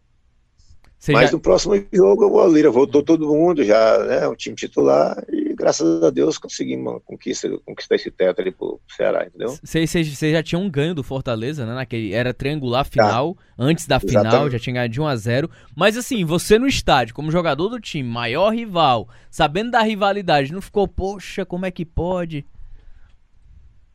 Mas 1.09 1.27
já... 1.27 1.31
no 1.31 1.39
próximo 1.39 1.73
jogo 1.93 2.25
o 2.27 2.47
Lira 2.47 2.69
voltou 2.69 3.01
todo 3.01 3.27
mundo, 3.27 3.63
já, 3.63 3.99
né? 3.99 4.27
O 4.27 4.35
time 4.35 4.55
titular, 4.55 5.23
e 5.31 5.53
graças 5.55 6.03
a 6.03 6.09
Deus 6.09 6.37
conseguimos 6.37 7.01
conquistar, 7.05 7.49
conquistar 7.65 7.95
esse 7.95 8.11
teto 8.11 8.41
ali 8.41 8.51
pro 8.51 8.79
Ceará, 8.95 9.25
entendeu? 9.25 9.57
Vocês 9.63 10.07
já 10.19 10.43
tinham 10.43 10.63
um 10.63 10.69
ganho 10.69 10.93
do 10.93 11.03
Fortaleza, 11.03 11.65
né? 11.65 11.73
Naquele, 11.73 12.13
era 12.13 12.33
triangular 12.33 12.85
final, 12.85 13.35
tá. 13.35 13.41
antes 13.57 13.87
da 13.87 13.99
final, 13.99 14.25
Exatamente. 14.25 14.51
já 14.51 14.59
tinha 14.59 14.73
ganhado 14.73 14.93
de 14.93 15.01
1 15.01 15.07
a 15.07 15.15
0 15.15 15.49
Mas 15.75 15.95
assim, 15.95 16.25
você 16.25 16.59
no 16.59 16.67
estádio, 16.67 17.15
como 17.15 17.31
jogador 17.31 17.69
do 17.69 17.79
time, 17.79 18.07
maior 18.07 18.49
rival, 18.49 19.07
sabendo 19.31 19.71
da 19.71 19.81
rivalidade, 19.81 20.51
não 20.51 20.61
ficou, 20.61 20.87
poxa, 20.87 21.45
como 21.45 21.65
é 21.65 21.71
que 21.71 21.85
pode? 21.85 22.45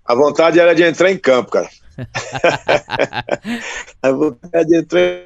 A 0.04 0.14
vontade 0.14 0.60
era 0.60 0.74
de 0.74 0.82
entrar 0.82 1.10
em 1.10 1.18
campo, 1.18 1.50
cara. 1.50 1.68
A 4.02 4.12
vontade 4.12 4.70
de 4.70 4.76
entrar 4.76 5.24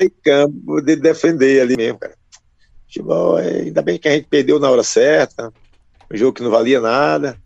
em 0.00 0.10
campo, 0.22 0.80
de 0.80 0.96
defender 0.96 1.60
ali 1.60 1.76
mesmo, 1.76 1.98
cara. 1.98 2.14
Futebol, 2.84 3.38
é, 3.38 3.60
ainda 3.60 3.82
bem 3.82 3.98
que 3.98 4.08
a 4.08 4.12
gente 4.12 4.26
perdeu 4.28 4.58
na 4.58 4.70
hora 4.70 4.82
certa, 4.82 5.52
Um 6.10 6.16
jogo 6.16 6.32
que 6.32 6.42
não 6.42 6.50
valia 6.50 6.80
nada. 6.80 7.36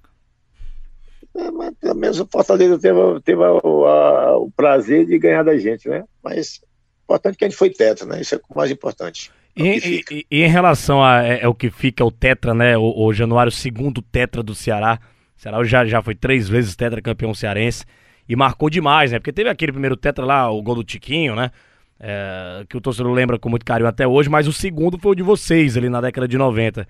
É, 1.37 1.51
mas 1.51 1.75
pelo 1.81 1.97
menos 1.97 2.20
o 2.20 2.29
Fortaleza 2.31 2.79
teve, 2.79 2.99
teve 3.22 3.43
a, 3.43 3.49
a, 3.49 4.37
o 4.39 4.51
prazer 4.57 5.05
de 5.05 5.18
ganhar 5.18 5.43
da 5.43 5.59
gente, 5.59 5.89
né? 5.89 6.05
Mas 6.22 6.61
importante 7.05 7.37
que 7.37 7.45
a 7.45 7.49
gente 7.49 7.59
foi 7.59 7.70
tetra, 7.70 8.07
né? 8.07 8.20
Isso 8.20 8.35
é 8.35 8.41
o 8.49 8.57
mais 8.57 8.70
importante. 8.70 9.31
É 9.57 9.62
e, 9.62 9.79
e, 9.79 10.05
e, 10.11 10.27
e, 10.31 10.43
em 10.43 10.49
relação 10.49 11.03
a 11.03 11.22
é, 11.22 11.45
é, 11.45 11.55
que 11.55 11.70
fica 11.70 12.05
o 12.05 12.11
tetra, 12.11 12.55
né? 12.55 12.77
O, 12.77 13.07
o 13.07 13.12
Januário, 13.12 13.53
segundo 13.53 14.03
tetra 14.03 14.43
do 14.43 14.55
Ceará. 14.55 14.99
O 15.37 15.41
Ceará 15.41 15.64
já, 15.64 15.85
já 15.85 16.03
foi 16.03 16.14
três 16.14 16.49
vezes 16.49 16.76
tetra 16.76 17.01
campeão 17.03 17.35
cearense 17.35 17.85
e 18.28 18.35
marcou 18.35 18.70
demais, 18.70 19.12
né? 19.12 19.18
Porque 19.18 19.32
teve 19.32 19.49
aquele 19.49 19.72
primeiro 19.72 19.97
tetra 19.97 20.24
lá, 20.24 20.51
o 20.51 20.62
gol 20.62 20.76
do 20.76 20.85
Tiquinho, 20.85 21.35
né? 21.35 21.51
É, 21.99 22.64
que 22.68 22.76
o 22.76 22.80
torcedor 22.80 23.12
lembra 23.12 23.39
com 23.39 23.49
muito 23.49 23.64
carinho 23.64 23.89
até 23.89 24.07
hoje, 24.07 24.28
mas 24.28 24.49
o 24.49 24.53
segundo 24.53 24.99
foi 24.99 25.12
o 25.12 25.14
de 25.14 25.22
vocês 25.22 25.76
ali 25.76 25.89
na 25.89 26.01
década 26.01 26.26
de 26.26 26.37
90. 26.37 26.87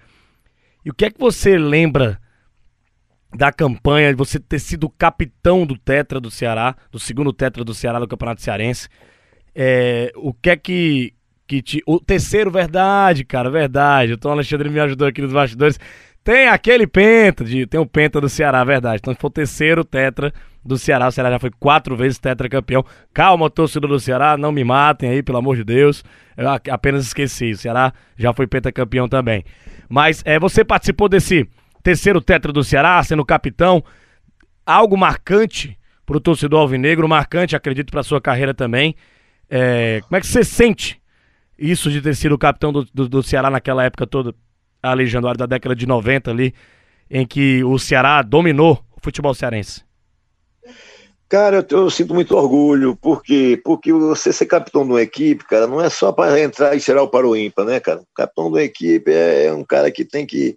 E 0.85 0.91
o 0.91 0.95
que 0.95 1.05
é 1.05 1.11
que 1.11 1.19
você 1.19 1.59
lembra 1.59 2.21
da 3.35 3.53
campanha, 3.53 4.11
de 4.11 4.17
você 4.17 4.39
ter 4.39 4.59
sido 4.59 4.89
capitão 4.89 5.67
do 5.67 5.77
Tetra 5.77 6.21
do 6.21 6.31
Ceará, 6.31 6.77
do 6.91 6.99
segundo 6.99 7.33
Tetra 7.33 7.65
do 7.65 7.75
Ceará 7.75 7.99
do 7.99 8.09
Campeonato 8.09 8.43
Cearense? 8.43 8.89
É, 9.55 10.13
o 10.17 10.33
que 10.33 10.51
é 10.51 10.57
que, 10.57 11.15
que 11.47 11.63
te. 11.63 11.83
O 11.87 11.99
terceiro, 12.01 12.51
verdade, 12.51 13.25
cara, 13.25 13.51
verdade. 13.51 14.13
O 14.13 14.19
Tom 14.19 14.31
Alexandre 14.31 14.69
me 14.69 14.81
ajudou 14.81 15.07
aqui 15.07 15.21
nos 15.23 15.33
bastidores. 15.33 15.79
Tem 16.25 16.49
aquele 16.49 16.87
penta, 16.87 17.45
de, 17.45 17.67
tem 17.67 17.79
o 17.79 17.85
penta 17.85 18.19
do 18.19 18.31
Ceará, 18.31 18.65
verdade. 18.65 18.97
Então 18.97 19.15
foi 19.15 19.29
o 19.29 19.31
terceiro 19.31 19.85
tetra 19.85 20.33
do 20.65 20.79
Ceará. 20.79 21.07
O 21.07 21.13
Ceará 21.13 21.31
já 21.31 21.39
foi 21.39 21.51
quatro 21.51 21.95
vezes 21.95 22.19
tetra 22.19 22.49
campeão. 22.49 22.83
Calma, 23.13 23.51
torcedor 23.51 23.91
do 23.91 24.01
Ceará, 24.01 24.35
não 24.39 24.51
me 24.51 24.65
matem 24.65 25.11
aí, 25.11 25.23
pelo 25.23 25.37
amor 25.37 25.55
de 25.55 25.65
Deus. 25.65 26.03
Eu 26.35 26.49
apenas 26.49 27.07
esqueci. 27.07 27.51
O 27.51 27.59
Ceará 27.59 27.93
já 28.17 28.33
foi 28.33 28.47
pentacampeão 28.47 29.07
também. 29.07 29.45
Mas 29.87 30.23
é, 30.25 30.39
você 30.39 30.65
participou 30.65 31.11
desse 31.11 31.47
terceiro 31.83 32.23
tetra 32.23 32.51
do 32.51 32.65
Ceará, 32.65 33.03
sendo 33.05 33.23
capitão. 33.23 33.85
Algo 34.65 34.97
marcante 34.97 35.79
para 36.07 36.17
o 36.17 36.21
torcedor 36.21 36.61
alvinegro, 36.61 37.07
marcante, 37.07 37.55
acredito, 37.55 37.91
para 37.91 38.03
sua 38.03 38.19
carreira 38.19 38.55
também. 38.55 38.97
É, 39.51 40.01
como 40.05 40.17
é 40.17 40.21
que 40.23 40.27
você 40.27 40.43
sente 40.43 40.99
isso 41.59 41.91
de 41.91 42.01
ter 42.01 42.15
sido 42.15 42.39
capitão 42.39 42.73
do, 42.73 42.85
do, 42.95 43.09
do 43.11 43.23
Ceará 43.23 43.51
naquela 43.51 43.85
época 43.85 44.07
toda? 44.07 44.35
Ali, 44.91 45.07
Januário, 45.07 45.39
da 45.39 45.47
década 45.47 45.75
de 45.75 45.87
90 45.87 46.31
ali, 46.31 46.55
em 47.11 47.27
que 47.27 47.63
o 47.65 47.79
Ceará 47.79 48.23
dominou 48.23 48.85
o 48.97 49.01
futebol 49.03 49.35
cearense? 49.35 49.83
Cara, 51.29 51.67
eu, 51.69 51.79
eu, 51.79 51.91
sinto 51.91 52.15
muito 52.15 52.37
orgulho, 52.37 52.97
porque 52.97 53.61
porque 53.65 53.93
você 53.93 54.33
ser 54.33 54.47
capitão 54.47 54.85
de 54.85 54.91
uma 54.93 55.03
equipe, 55.03 55.45
cara, 55.45 55.67
não 55.67 55.81
é 55.81 55.91
só 55.91 56.13
para 56.13 56.41
entrar 56.41 56.77
e 56.77 56.81
tirar 56.81 57.03
o 57.03 57.09
para 57.09 57.27
o 57.27 57.37
ímpar, 57.37 57.65
né, 57.65 57.81
cara? 57.81 58.03
Capitão 58.15 58.45
de 58.45 58.51
uma 58.51 58.63
equipe 58.63 59.11
é 59.11 59.53
um 59.53 59.65
cara 59.65 59.91
que 59.91 60.05
tem 60.05 60.27
que 60.27 60.57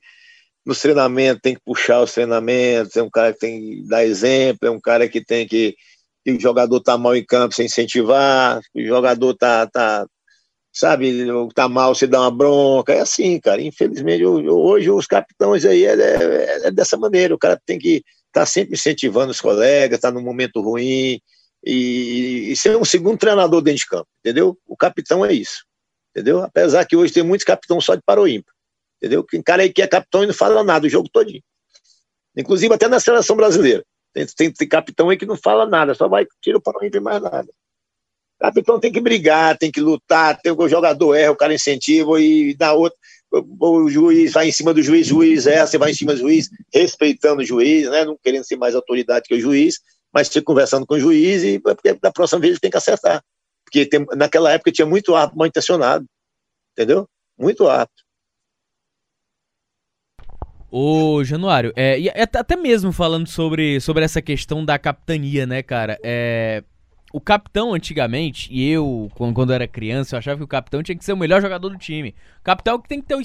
nos 0.65 0.81
treinamentos 0.81 1.41
tem 1.41 1.55
que 1.55 1.61
puxar 1.65 2.01
os 2.01 2.13
treinamentos, 2.13 2.95
é 2.97 3.01
um 3.01 3.09
cara 3.09 3.33
que 3.33 3.39
tem 3.39 3.59
que 3.59 3.87
dar 3.87 4.05
exemplo, 4.05 4.67
é 4.67 4.71
um 4.71 4.79
cara 4.79 5.07
que 5.07 5.23
tem 5.23 5.47
que 5.47 5.75
que 6.23 6.33
o 6.33 6.39
jogador 6.39 6.81
tá 6.81 6.97
mal 6.97 7.15
em 7.15 7.23
campo, 7.25 7.55
se 7.55 7.63
incentivar, 7.63 8.59
o 8.75 8.81
jogador 8.85 9.33
tá, 9.33 9.65
tá, 9.65 10.05
sabe, 10.77 11.25
tá 11.55 11.67
mal, 11.67 11.95
você 11.95 12.05
dá 12.05 12.21
uma 12.21 12.31
bronca, 12.31 12.93
é 12.93 12.99
assim, 12.99 13.39
cara. 13.39 13.61
Infelizmente, 13.61 14.23
hoje 14.25 14.91
os 14.91 15.07
capitães 15.07 15.65
aí 15.65 15.85
é, 15.85 15.93
é, 15.93 16.67
é 16.67 16.71
dessa 16.71 16.97
maneira, 16.97 17.33
o 17.33 17.37
cara 17.37 17.59
tem 17.65 17.79
que 17.79 18.03
estar 18.27 18.41
tá 18.41 18.45
sempre 18.45 18.75
incentivando 18.75 19.31
os 19.31 19.41
colegas, 19.41 19.99
tá 19.99 20.11
num 20.11 20.21
momento 20.21 20.61
ruim, 20.61 21.19
e, 21.63 22.51
e 22.51 22.55
ser 22.55 22.77
um 22.77 22.85
segundo 22.85 23.17
treinador 23.17 23.61
dentro 23.61 23.79
de 23.79 23.87
campo, 23.87 24.07
entendeu? 24.19 24.57
O 24.67 24.77
capitão 24.77 25.25
é 25.25 25.33
isso, 25.33 25.65
entendeu? 26.11 26.43
Apesar 26.43 26.85
que 26.85 26.95
hoje 26.95 27.13
tem 27.13 27.23
muitos 27.23 27.45
capitães 27.45 27.83
só 27.83 27.95
de 27.95 28.01
paroímpa, 28.05 28.51
entendeu? 28.97 29.23
Tem 29.23 29.41
cara 29.41 29.63
aí 29.63 29.73
que 29.73 29.81
é 29.81 29.87
capitão 29.87 30.23
e 30.23 30.27
não 30.27 30.33
fala 30.33 30.63
nada 30.63 30.85
o 30.85 30.89
jogo 30.89 31.09
todinho. 31.09 31.43
Inclusive 32.35 32.73
até 32.73 32.87
na 32.87 32.99
seleção 32.99 33.35
brasileira. 33.35 33.83
Tem, 34.13 34.25
tem, 34.27 34.51
tem 34.51 34.67
capitão 34.67 35.09
aí 35.09 35.17
que 35.17 35.25
não 35.25 35.35
fala 35.35 35.65
nada, 35.65 35.93
só 35.95 36.07
vai, 36.07 36.27
tira 36.41 36.57
o 36.57 36.61
paroímpa 36.61 36.97
e 36.97 37.01
mais 37.01 37.21
nada. 37.21 37.47
Capitão 38.39 38.79
tem 38.79 38.91
que 38.91 39.01
brigar, 39.01 39.57
tem 39.57 39.71
que 39.71 39.81
lutar, 39.81 40.39
tem 40.39 40.51
o 40.51 40.69
jogador 40.69 41.15
erra, 41.15 41.31
o 41.31 41.35
cara 41.35 41.53
incentiva 41.53 42.21
e 42.21 42.53
dá 42.55 42.73
outro. 42.73 42.97
O 43.59 43.89
juiz 43.89 44.31
vai 44.33 44.47
em 44.47 44.51
cima 44.51 44.73
do 44.73 44.81
juiz, 44.81 45.07
juiz 45.07 45.47
erra, 45.47 45.67
você 45.67 45.77
vai 45.77 45.91
em 45.91 45.95
cima 45.95 46.13
do 46.13 46.19
juiz, 46.19 46.49
respeitando 46.73 47.41
o 47.41 47.45
juiz, 47.45 47.89
né? 47.89 48.05
Não 48.05 48.17
querendo 48.23 48.45
ser 48.45 48.55
mais 48.55 48.75
autoridade 48.75 49.25
que 49.27 49.35
o 49.35 49.39
juiz, 49.39 49.79
mas 50.13 50.27
você 50.27 50.41
conversando 50.41 50.85
com 50.85 50.95
o 50.95 50.99
juiz 50.99 51.43
e 51.43 51.59
porque 51.59 51.93
da 51.95 52.11
próxima 52.11 52.39
vez 52.39 52.51
ele 52.51 52.59
tem 52.59 52.71
que 52.71 52.77
acertar. 52.77 53.23
Porque 53.65 53.85
tem, 53.85 54.05
naquela 54.15 54.51
época 54.51 54.71
tinha 54.71 54.85
muito 54.85 55.15
árbitro 55.15 55.39
mal 55.39 55.47
intencionado. 55.47 56.05
Entendeu? 56.73 57.09
Muito 57.37 57.67
árbitro. 57.67 58.05
Ô, 60.69 61.23
Januário, 61.23 61.73
é, 61.75 61.99
e 61.99 62.09
até 62.09 62.55
mesmo 62.55 62.91
falando 62.91 63.27
sobre, 63.27 63.79
sobre 63.79 64.03
essa 64.03 64.21
questão 64.21 64.63
da 64.63 64.77
capitania, 64.77 65.45
né, 65.45 65.63
cara? 65.63 65.97
É, 66.03 66.63
o 67.13 67.21
capitão 67.21 67.73
antigamente, 67.73 68.49
e 68.51 68.69
eu, 68.69 69.09
quando, 69.15 69.53
era 69.53 69.67
criança, 69.67 70.15
eu 70.15 70.19
achava 70.19 70.37
que 70.37 70.43
o 70.43 70.47
capitão 70.47 70.83
tinha 70.83 70.97
que 70.97 71.05
ser 71.05 71.13
o 71.13 71.17
melhor 71.17 71.41
jogador 71.41 71.69
do 71.69 71.77
time. 71.77 72.13
O 72.39 72.43
capitão 72.43 72.79
que 72.79 72.89
tem 72.89 73.01
que 73.01 73.07
ter 73.07 73.15
o, 73.15 73.21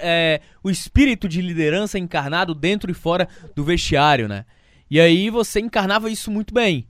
é, 0.00 0.40
o 0.62 0.70
espírito 0.70 1.28
de 1.28 1.40
liderança 1.40 1.98
encarnado 1.98 2.54
dentro 2.54 2.90
e 2.90 2.94
fora 2.94 3.28
do 3.56 3.64
vestiário, 3.64 4.28
né? 4.28 4.44
E 4.90 5.00
aí 5.00 5.30
você 5.30 5.60
encarnava 5.60 6.08
isso 6.08 6.30
muito 6.30 6.54
bem. 6.54 6.88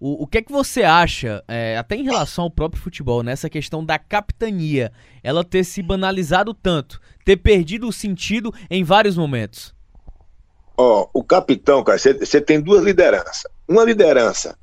O, 0.00 0.24
o 0.24 0.26
que 0.26 0.38
é 0.38 0.42
que 0.42 0.50
você 0.50 0.82
acha, 0.82 1.44
é, 1.46 1.78
até 1.78 1.94
em 1.94 2.02
relação 2.02 2.44
ao 2.44 2.50
próprio 2.50 2.82
futebol, 2.82 3.22
nessa 3.22 3.48
questão 3.48 3.84
da 3.84 4.00
capitania, 4.00 4.92
ela 5.22 5.44
ter 5.44 5.62
se 5.62 5.80
banalizado 5.80 6.52
tanto, 6.52 7.00
ter 7.24 7.36
perdido 7.36 7.86
o 7.86 7.92
sentido 7.92 8.52
em 8.68 8.82
vários 8.82 9.16
momentos? 9.16 9.72
Ó, 10.76 11.08
oh, 11.14 11.20
o 11.20 11.22
capitão, 11.24 11.84
cara, 11.84 11.98
você 11.98 12.40
tem 12.40 12.60
duas 12.60 12.82
lideranças. 12.82 13.44
Uma 13.68 13.84
liderança 13.84 14.58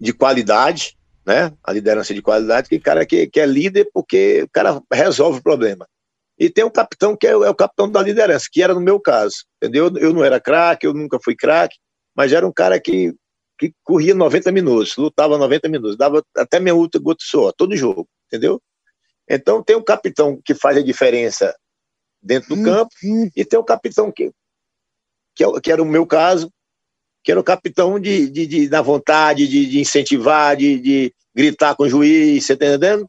de 0.00 0.12
qualidade, 0.12 0.96
né? 1.26 1.52
A 1.62 1.72
liderança 1.72 2.14
de 2.14 2.22
qualidade, 2.22 2.68
que 2.68 2.80
cara 2.80 3.04
que, 3.04 3.26
que 3.26 3.38
é 3.38 3.46
líder 3.46 3.88
porque 3.92 4.42
o 4.42 4.48
cara 4.48 4.80
resolve 4.92 5.38
o 5.38 5.42
problema. 5.42 5.86
E 6.38 6.48
tem 6.48 6.64
um 6.64 6.70
capitão 6.70 7.14
que 7.14 7.26
é, 7.26 7.32
é, 7.32 7.50
o 7.50 7.54
capitão 7.54 7.90
da 7.90 8.02
liderança, 8.02 8.46
que 8.50 8.62
era 8.62 8.72
no 8.72 8.80
meu 8.80 8.98
caso, 8.98 9.44
entendeu? 9.56 9.92
Eu 9.98 10.14
não 10.14 10.24
era 10.24 10.40
craque, 10.40 10.86
eu 10.86 10.94
nunca 10.94 11.18
fui 11.22 11.36
craque, 11.36 11.76
mas 12.16 12.32
era 12.32 12.46
um 12.46 12.52
cara 12.52 12.80
que, 12.80 13.14
que 13.58 13.74
corria 13.84 14.14
90 14.14 14.50
minutos, 14.50 14.96
lutava 14.96 15.36
90 15.36 15.68
minutos, 15.68 15.98
dava 15.98 16.24
até 16.34 16.58
minha 16.58 16.74
luta 16.74 16.98
gota 16.98 17.22
só, 17.22 17.52
todo 17.52 17.76
jogo, 17.76 18.08
entendeu? 18.26 18.60
Então 19.28 19.62
tem 19.62 19.76
um 19.76 19.84
capitão 19.84 20.40
que 20.42 20.54
faz 20.54 20.78
a 20.78 20.82
diferença 20.82 21.54
dentro 22.22 22.56
do 22.56 22.60
hum, 22.60 22.64
campo 22.64 22.90
hum. 23.04 23.30
e 23.36 23.44
tem 23.44 23.58
um 23.58 23.64
capitão 23.64 24.10
que, 24.10 24.32
que, 25.34 25.44
é 25.44 25.60
que 25.60 25.70
era 25.70 25.82
o 25.82 25.86
meu 25.86 26.06
caso, 26.06 26.50
que 27.22 27.30
era 27.30 27.40
o 27.40 27.44
capitão 27.44 27.98
de, 27.98 28.28
de, 28.28 28.46
de 28.46 28.68
da 28.68 28.82
vontade, 28.82 29.46
de, 29.46 29.66
de 29.66 29.80
incentivar, 29.80 30.56
de, 30.56 30.78
de, 30.78 31.14
gritar 31.34 31.74
com 31.74 31.84
o 31.84 31.88
juiz, 31.88 32.44
você 32.44 32.56
tá 32.56 32.66
entendendo? 32.66 33.06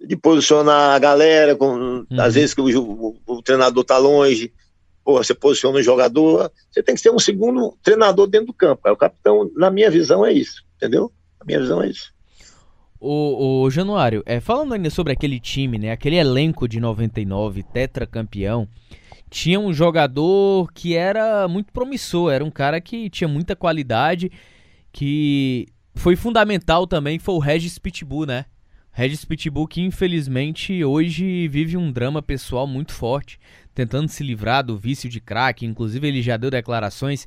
De 0.00 0.16
posicionar 0.16 0.94
a 0.94 0.98
galera, 0.98 1.56
com, 1.56 1.66
uhum. 1.74 2.06
às 2.18 2.34
vezes 2.34 2.54
que 2.54 2.60
o, 2.60 2.66
o, 2.66 3.16
o, 3.26 3.42
treinador 3.42 3.84
tá 3.84 3.98
longe, 3.98 4.52
pô, 5.04 5.16
você 5.16 5.34
posiciona 5.34 5.78
o 5.78 5.82
jogador, 5.82 6.52
você 6.70 6.82
tem 6.82 6.94
que 6.94 7.00
ser 7.00 7.10
um 7.10 7.18
segundo 7.18 7.76
treinador 7.82 8.26
dentro 8.26 8.48
do 8.48 8.52
campo, 8.52 8.82
cara. 8.82 8.94
O 8.94 8.98
capitão, 8.98 9.50
na 9.56 9.70
minha 9.70 9.90
visão, 9.90 10.24
é 10.24 10.32
isso, 10.32 10.62
entendeu? 10.76 11.10
A 11.40 11.44
minha 11.44 11.60
visão 11.60 11.82
é 11.82 11.88
isso. 11.88 12.12
O, 13.00 13.62
o 13.62 13.70
Januário, 13.70 14.22
é, 14.26 14.40
falando 14.40 14.74
ainda 14.74 14.90
sobre 14.90 15.12
aquele 15.12 15.38
time, 15.38 15.78
né, 15.78 15.92
aquele 15.92 16.16
elenco 16.16 16.68
de 16.68 16.80
99, 16.80 17.62
tetracampeão, 17.62 18.66
campeão 18.66 18.78
tinha 19.30 19.60
um 19.60 19.72
jogador 19.72 20.72
que 20.72 20.94
era 20.94 21.46
muito 21.48 21.72
promissor, 21.72 22.32
era 22.32 22.44
um 22.44 22.50
cara 22.50 22.80
que 22.80 23.10
tinha 23.10 23.28
muita 23.28 23.54
qualidade, 23.54 24.30
que 24.92 25.66
foi 25.94 26.16
fundamental 26.16 26.86
também, 26.86 27.18
foi 27.18 27.34
o 27.34 27.38
Regis 27.38 27.78
Pitbull, 27.78 28.26
né? 28.26 28.44
Regis 28.90 29.24
Pitbull 29.24 29.68
que 29.68 29.80
infelizmente 29.80 30.82
hoje 30.84 31.46
vive 31.48 31.76
um 31.76 31.92
drama 31.92 32.20
pessoal 32.20 32.66
muito 32.66 32.92
forte, 32.92 33.38
tentando 33.74 34.08
se 34.08 34.24
livrar 34.24 34.64
do 34.64 34.76
vício 34.76 35.08
de 35.08 35.20
crack, 35.20 35.64
inclusive 35.64 36.06
ele 36.06 36.22
já 36.22 36.36
deu 36.36 36.50
declarações 36.50 37.26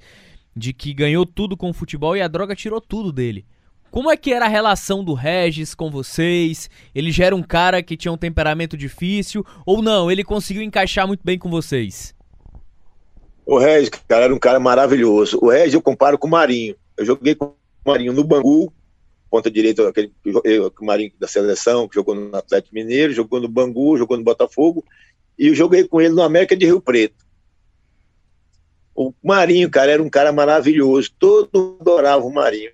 de 0.56 0.74
que 0.74 0.94
ganhou 0.94 1.26
tudo 1.26 1.56
com 1.56 1.70
o 1.70 1.74
futebol 1.74 2.16
e 2.18 2.22
a 2.22 2.28
droga 2.28 2.56
tirou 2.56 2.82
tudo 2.82 3.12
dele. 3.12 3.46
Como 3.92 4.10
é 4.10 4.16
que 4.16 4.32
era 4.32 4.46
a 4.46 4.48
relação 4.48 5.04
do 5.04 5.14
Regis 5.14 5.76
com 5.76 5.92
vocês? 5.92 6.70
Ele 6.96 7.12
já 7.12 7.26
era 7.26 7.36
um 7.36 7.44
cara 7.44 7.84
que 7.84 7.98
tinha 7.98 8.12
um 8.12 8.18
temperamento 8.18 8.78
difícil 8.78 9.46
ou 9.66 9.82
não? 9.82 10.10
Ele 10.10 10.24
conseguiu 10.24 10.64
encaixar 10.64 11.06
muito 11.06 11.20
bem 11.26 11.38
com 11.38 11.50
vocês? 11.50 12.16
O 13.46 13.58
Regis, 13.58 13.90
cara, 14.08 14.24
era 14.24 14.34
um 14.34 14.40
cara 14.40 14.62
maravilhoso. 14.62 15.38
O 15.42 15.50
Regis 15.50 15.74
eu 15.74 15.82
comparo 15.82 16.18
com 16.18 16.26
o 16.26 16.32
Marinho. 16.32 16.74
Eu 16.96 17.04
joguei 17.04 17.36
com 17.36 17.48
o 17.48 17.54
Marinho 17.86 18.14
no 18.14 18.24
Bangu, 18.24 18.72
ponta 19.30 19.52
direita, 19.52 19.90
aquele 19.90 20.14
o 20.26 20.86
Marinho 20.86 21.12
da 21.20 21.28
seleção, 21.28 21.86
que 21.86 21.96
jogou 21.96 22.16
no 22.16 22.34
Atlético 22.34 22.74
Mineiro, 22.74 23.12
jogou 23.12 23.42
no 23.42 23.50
Bangu, 23.50 23.98
jogou 23.98 24.16
no 24.16 24.24
Botafogo, 24.24 24.86
e 25.38 25.48
eu 25.48 25.56
joguei 25.56 25.86
com 25.86 26.00
ele 26.00 26.14
no 26.14 26.22
América 26.22 26.56
de 26.56 26.66
Rio 26.66 26.80
Preto. 26.80 27.26
O 28.96 29.14
Marinho, 29.22 29.70
cara, 29.70 29.92
era 29.92 30.02
um 30.02 30.10
cara 30.10 30.32
maravilhoso. 30.32 31.12
Todo 31.20 31.50
mundo 31.54 31.78
adorava 31.82 32.24
o 32.24 32.34
Marinho. 32.34 32.72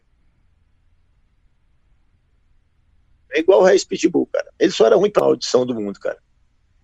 É 3.31 3.39
igual 3.39 3.61
o 3.61 3.63
Reis 3.63 3.83
Pitbull, 3.83 4.27
cara. 4.31 4.47
Ele 4.59 4.71
só 4.71 4.85
era 4.85 4.95
ruim 4.95 5.09
pra 5.09 5.23
audição 5.23 5.65
do 5.65 5.75
mundo, 5.75 5.99
cara. 5.99 6.17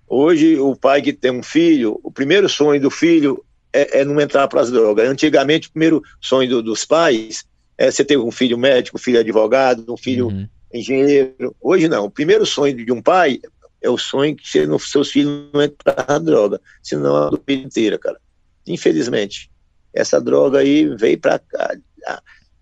Hoje, 0.07 0.59
o 0.59 0.75
pai 0.75 1.01
que 1.01 1.13
tem 1.13 1.31
um 1.31 1.43
filho, 1.43 1.99
o 2.03 2.11
primeiro 2.11 2.47
sonho 2.47 2.79
do 2.79 2.91
filho 2.91 3.43
é, 3.71 4.01
é 4.01 4.05
não 4.05 4.19
entrar 4.19 4.47
para 4.47 4.61
as 4.61 4.71
drogas. 4.71 5.09
Antigamente, 5.09 5.67
o 5.67 5.71
primeiro 5.71 6.03
sonho 6.21 6.49
do, 6.49 6.61
dos 6.61 6.85
pais 6.85 7.45
é 7.77 7.89
você 7.89 8.05
ter 8.05 8.17
um 8.17 8.31
filho 8.31 8.57
médico, 8.57 8.97
um 8.97 9.01
filho 9.01 9.19
advogado, 9.19 9.91
um 9.91 9.97
filho 9.97 10.27
uhum. 10.27 10.47
engenheiro. 10.73 11.55
Hoje 11.59 11.87
não. 11.87 12.05
O 12.05 12.11
primeiro 12.11 12.45
sonho 12.45 12.75
de 12.75 12.91
um 12.91 13.01
pai 13.01 13.39
é 13.81 13.89
o 13.89 13.97
sonho 13.97 14.35
que 14.35 14.47
você, 14.47 14.67
seus 14.79 15.09
filhos 15.09 15.49
não 15.51 15.63
entrem 15.63 15.95
na 16.07 16.19
droga, 16.19 16.61
senão 16.81 17.15
a 17.15 17.29
vida 17.29 17.65
inteira, 17.65 17.97
cara. 17.97 18.19
Infelizmente. 18.67 19.49
Essa 19.93 20.19
droga 20.19 20.59
aí 20.59 20.85
veio 20.95 21.19
para 21.19 21.39
cá. 21.39 21.75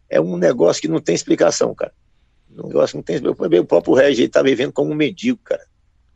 É 0.09 0.19
um 0.19 0.35
negócio 0.37 0.81
que 0.81 0.87
não 0.87 0.99
tem 0.99 1.15
explicação, 1.15 1.73
cara. 1.73 1.93
Um 2.57 2.67
negócio 2.67 3.01
que 3.03 3.13
não 3.13 3.21
tem. 3.43 3.59
O 3.59 3.65
próprio 3.65 3.93
Regis 3.93 4.25
está 4.25 4.41
vivendo 4.41 4.71
como 4.71 4.91
um 4.91 4.95
mendigo, 4.95 5.39
cara. 5.43 5.63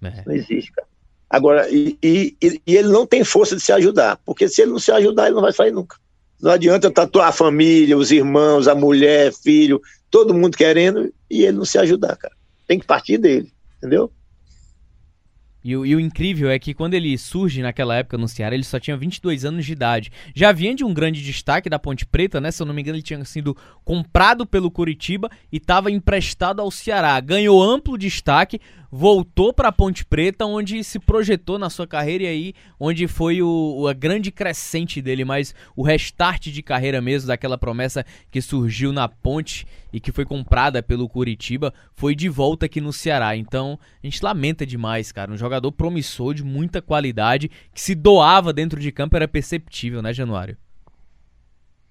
É. 0.03 0.23
Não 0.25 0.33
existe, 0.33 0.71
cara. 0.71 0.87
Agora, 1.29 1.69
e, 1.69 1.97
e, 2.01 2.35
e, 2.41 2.75
ele 2.75 2.89
não 2.89 3.05
tem 3.05 3.23
força 3.23 3.55
de 3.55 3.61
se 3.61 3.71
ajudar, 3.71 4.19
porque 4.25 4.47
se 4.47 4.61
ele 4.61 4.71
não 4.71 4.79
se 4.79 4.91
ajudar, 4.91 5.25
ele 5.25 5.35
não 5.35 5.41
vai 5.41 5.51
sair 5.51 5.71
nunca. 5.71 5.97
Não 6.41 6.51
adianta 6.51 6.91
tatuar 6.91 7.29
a 7.29 7.33
família, 7.33 7.97
os 7.97 8.11
irmãos, 8.11 8.67
a 8.67 8.75
mulher, 8.75 9.33
filho, 9.33 9.81
todo 10.11 10.33
mundo 10.33 10.55
querendo 10.55 11.11
e 11.29 11.43
ele 11.43 11.57
não 11.57 11.65
se 11.65 11.77
ajudar, 11.77 12.15
cara. 12.15 12.33
Tem 12.67 12.79
que 12.79 12.85
partir 12.85 13.17
dele, 13.17 13.51
entendeu? 13.77 14.11
E 15.65 15.75
o, 15.75 15.83
e 15.83 15.95
o, 15.95 15.99
incrível 15.99 16.47
é 16.51 16.59
que 16.59 16.75
quando 16.75 16.93
ele 16.93 17.17
surge 17.17 17.59
naquela 17.59 17.95
época 17.95 18.19
no 18.19 18.27
Ceará, 18.27 18.53
ele 18.53 18.63
só 18.63 18.79
tinha 18.79 18.95
22 18.95 19.43
anos 19.45 19.65
de 19.65 19.73
idade. 19.73 20.11
Já 20.35 20.51
vinha 20.51 20.75
de 20.75 20.83
um 20.83 20.93
grande 20.93 21.23
destaque 21.23 21.67
da 21.67 21.79
Ponte 21.79 22.05
Preta, 22.05 22.39
né? 22.39 22.51
Se 22.51 22.61
eu 22.61 22.67
não 22.67 22.73
me 22.73 22.83
engano, 22.83 22.97
ele 22.97 23.01
tinha 23.01 23.25
sido 23.25 23.57
comprado 23.83 24.45
pelo 24.45 24.69
Curitiba 24.69 25.27
e 25.51 25.57
estava 25.57 25.89
emprestado 25.89 26.61
ao 26.61 26.69
Ceará. 26.69 27.19
Ganhou 27.19 27.63
amplo 27.63 27.97
destaque, 27.97 28.61
voltou 28.97 29.51
para 29.51 29.73
Ponte 29.73 30.05
Preta, 30.05 30.45
onde 30.45 30.81
se 30.81 30.99
projetou 30.99 31.59
na 31.59 31.69
sua 31.69 31.85
carreira 31.85 32.23
e 32.23 32.27
aí 32.27 32.53
onde 32.79 33.09
foi 33.09 33.41
o, 33.41 33.87
a 33.89 33.93
grande 33.93 34.31
crescente 34.31 35.01
dele, 35.01 35.25
mas 35.25 35.53
o 35.75 35.83
restart 35.83 36.47
de 36.47 36.63
carreira 36.63 37.01
mesmo 37.01 37.27
daquela 37.27 37.57
promessa 37.57 38.05
que 38.31 38.41
surgiu 38.41 38.93
na 38.93 39.09
Ponte 39.09 39.67
e 39.91 39.99
que 39.99 40.13
foi 40.13 40.23
comprada 40.23 40.81
pelo 40.81 41.09
Curitiba, 41.09 41.73
foi 41.93 42.15
de 42.15 42.29
volta 42.29 42.67
aqui 42.67 42.79
no 42.79 42.93
Ceará. 42.93 43.35
Então, 43.35 43.77
a 44.01 44.07
gente 44.07 44.23
lamenta 44.23 44.65
demais, 44.65 45.11
cara. 45.11 45.29
Um 45.29 45.37
jogador 45.37 45.73
promissor 45.73 46.33
de 46.33 46.45
muita 46.45 46.81
qualidade, 46.81 47.51
que 47.73 47.81
se 47.81 47.95
doava 47.95 48.53
dentro 48.53 48.79
de 48.79 48.93
campo 48.93 49.17
era 49.17 49.27
perceptível, 49.27 50.01
né, 50.01 50.13
Januário? 50.13 50.57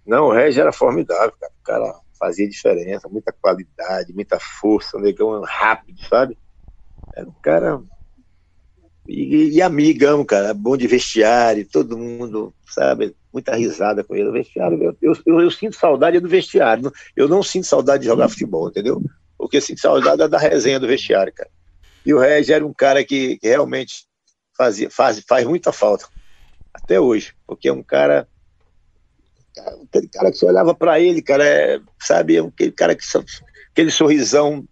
Não, 0.06 0.28
o 0.28 0.32
Regis 0.32 0.56
era 0.56 0.72
formidável, 0.72 1.34
cara. 1.38 1.52
O 1.60 1.64
cara 1.64 2.00
fazia 2.18 2.48
diferença, 2.48 3.10
muita 3.10 3.30
qualidade, 3.30 4.10
muita 4.14 4.40
força, 4.40 4.98
negão 4.98 5.42
rápido, 5.42 6.00
sabe? 6.08 6.38
Era 7.14 7.28
um 7.28 7.34
cara. 7.42 7.80
E, 9.06 9.50
e 9.56 9.62
amigão, 9.62 10.24
cara, 10.24 10.54
bom 10.54 10.76
de 10.76 10.86
vestiário, 10.86 11.68
todo 11.70 11.98
mundo, 11.98 12.54
sabe? 12.66 13.14
Muita 13.32 13.54
risada 13.54 14.02
com 14.02 14.16
ele. 14.16 14.28
O 14.28 14.32
vestiário, 14.32 14.82
eu, 14.82 14.96
eu, 15.00 15.16
eu, 15.26 15.40
eu 15.42 15.50
sinto 15.50 15.76
saudade 15.76 16.18
do 16.20 16.28
vestiário. 16.28 16.90
Eu 17.14 17.28
não 17.28 17.42
sinto 17.42 17.66
saudade 17.66 18.02
de 18.02 18.08
jogar 18.08 18.28
futebol, 18.28 18.68
entendeu? 18.68 19.02
Porque 19.36 19.60
sinto 19.60 19.80
saudade 19.80 20.26
da 20.26 20.38
resenha 20.38 20.80
do 20.80 20.86
vestiário, 20.86 21.32
cara. 21.32 21.50
E 22.04 22.14
o 22.14 22.18
Regis 22.18 22.50
era 22.50 22.66
um 22.66 22.72
cara 22.72 23.04
que, 23.04 23.38
que 23.38 23.48
realmente 23.48 24.06
fazia, 24.56 24.90
faz, 24.90 25.20
faz 25.20 25.46
muita 25.46 25.72
falta. 25.72 26.06
Até 26.72 26.98
hoje. 26.98 27.34
Porque 27.46 27.68
é 27.68 27.72
um 27.72 27.82
cara 27.82 28.26
aquele 29.56 30.08
cara 30.08 30.30
que 30.30 30.38
você 30.38 30.46
olhava 30.46 30.74
para 30.74 30.98
ele, 30.98 31.22
cara, 31.22 31.44
é, 31.44 31.80
sabe, 32.00 32.38
aquele 32.38 32.72
cara 32.72 32.94
que 32.94 33.04
aquele 33.70 33.90
sorrisão 33.90 34.66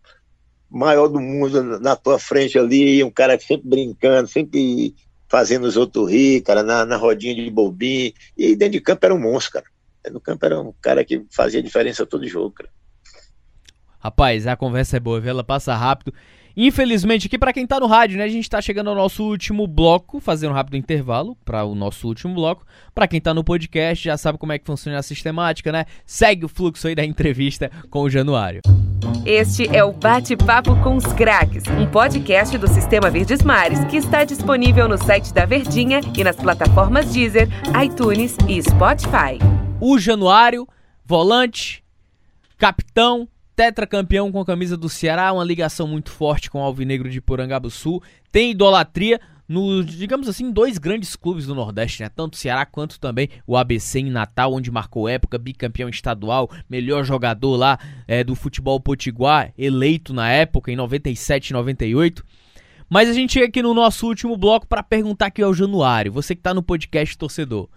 maior 0.72 1.08
do 1.08 1.20
mundo 1.20 1.78
na 1.80 1.94
tua 1.94 2.18
frente 2.18 2.58
ali, 2.58 3.04
um 3.04 3.10
cara 3.10 3.38
sempre 3.38 3.68
brincando, 3.68 4.28
sempre 4.28 4.94
fazendo 5.28 5.64
os 5.64 5.76
outros 5.76 6.10
rir, 6.10 6.40
cara, 6.42 6.62
na, 6.62 6.84
na 6.84 6.96
rodinha 6.96 7.34
de 7.34 7.50
bobinho. 7.50 8.12
E 8.36 8.56
dentro 8.56 8.72
de 8.72 8.80
campo 8.80 9.04
era 9.04 9.14
um 9.14 9.20
monstro, 9.20 9.54
cara. 9.54 9.66
Do 10.10 10.20
campo 10.20 10.44
era 10.44 10.60
um 10.60 10.72
cara 10.80 11.04
que 11.04 11.24
fazia 11.30 11.62
diferença 11.62 12.04
todo 12.04 12.26
jogo, 12.26 12.50
cara. 12.50 12.70
Rapaz, 13.98 14.46
a 14.46 14.56
conversa 14.56 14.96
é 14.96 15.00
boa, 15.00 15.20
viu? 15.20 15.30
Ela 15.30 15.44
passa 15.44 15.76
rápido. 15.76 16.12
Infelizmente, 16.56 17.26
aqui 17.26 17.38
para 17.38 17.52
quem 17.52 17.66
tá 17.66 17.80
no 17.80 17.86
rádio, 17.86 18.18
né, 18.18 18.24
a 18.24 18.28
gente 18.28 18.48
tá 18.48 18.60
chegando 18.60 18.90
ao 18.90 18.96
nosso 18.96 19.24
último 19.24 19.66
bloco, 19.66 20.20
fazendo 20.20 20.50
um 20.50 20.54
rápido 20.54 20.76
intervalo 20.76 21.36
para 21.44 21.64
o 21.64 21.74
nosso 21.74 22.06
último 22.06 22.34
bloco. 22.34 22.66
Para 22.94 23.08
quem 23.08 23.20
tá 23.20 23.32
no 23.32 23.42
podcast, 23.42 24.04
já 24.04 24.16
sabe 24.16 24.38
como 24.38 24.52
é 24.52 24.58
que 24.58 24.66
funciona 24.66 24.98
a 24.98 25.02
sistemática, 25.02 25.72
né? 25.72 25.86
Segue 26.04 26.44
o 26.44 26.48
fluxo 26.48 26.88
aí 26.88 26.94
da 26.94 27.04
entrevista 27.04 27.70
com 27.90 28.02
o 28.02 28.10
Januário. 28.10 28.60
Este 29.24 29.68
é 29.74 29.82
o 29.82 29.92
Bate-Papo 29.92 30.76
com 30.82 30.96
os 30.96 31.06
Craques, 31.06 31.64
um 31.68 31.86
podcast 31.86 32.56
do 32.58 32.68
Sistema 32.68 33.10
Verdes 33.10 33.42
Mares 33.42 33.84
que 33.84 33.96
está 33.96 34.24
disponível 34.24 34.88
no 34.88 34.98
site 34.98 35.32
da 35.32 35.44
Verdinha 35.44 36.00
e 36.16 36.22
nas 36.22 36.36
plataformas 36.36 37.12
Deezer, 37.12 37.48
iTunes 37.82 38.36
e 38.48 38.62
Spotify. 38.62 39.38
O 39.80 39.98
Januário, 39.98 40.66
volante, 41.04 41.82
capitão, 42.56 43.28
tetracampeão 43.54 44.32
com 44.32 44.40
a 44.40 44.46
camisa 44.46 44.76
do 44.76 44.88
Ceará, 44.88 45.32
uma 45.32 45.44
ligação 45.44 45.86
muito 45.86 46.10
forte 46.10 46.50
com 46.50 46.60
o 46.60 46.64
Alvinegro 46.64 47.08
de 47.08 47.22
Sul, 47.70 48.02
tem 48.30 48.50
idolatria 48.50 49.20
nos, 49.48 49.86
digamos 49.86 50.28
assim, 50.28 50.50
dois 50.50 50.78
grandes 50.78 51.14
clubes 51.14 51.46
do 51.46 51.54
Nordeste, 51.54 52.02
né? 52.02 52.08
Tanto 52.08 52.34
o 52.34 52.36
Ceará 52.36 52.64
quanto 52.64 52.98
também 52.98 53.28
o 53.46 53.56
ABC 53.56 54.00
em 54.00 54.10
Natal, 54.10 54.54
onde 54.54 54.70
marcou 54.70 55.08
época, 55.08 55.38
bicampeão 55.38 55.88
estadual, 55.88 56.50
melhor 56.70 57.04
jogador 57.04 57.56
lá 57.56 57.78
é, 58.08 58.24
do 58.24 58.34
futebol 58.34 58.80
potiguar, 58.80 59.52
eleito 59.58 60.14
na 60.14 60.30
época, 60.30 60.72
em 60.72 60.76
97 60.76 61.48
e 61.48 61.52
98. 61.52 62.24
Mas 62.88 63.08
a 63.08 63.12
gente 63.12 63.34
chega 63.34 63.46
aqui 63.46 63.62
no 63.62 63.74
nosso 63.74 64.06
último 64.06 64.36
bloco 64.36 64.66
para 64.66 64.82
perguntar 64.82 65.26
aqui 65.26 65.42
ao 65.42 65.52
Januário, 65.52 66.12
você 66.12 66.34
que 66.34 66.40
está 66.40 66.54
no 66.54 66.62
podcast 66.62 67.16
torcedor. 67.18 67.68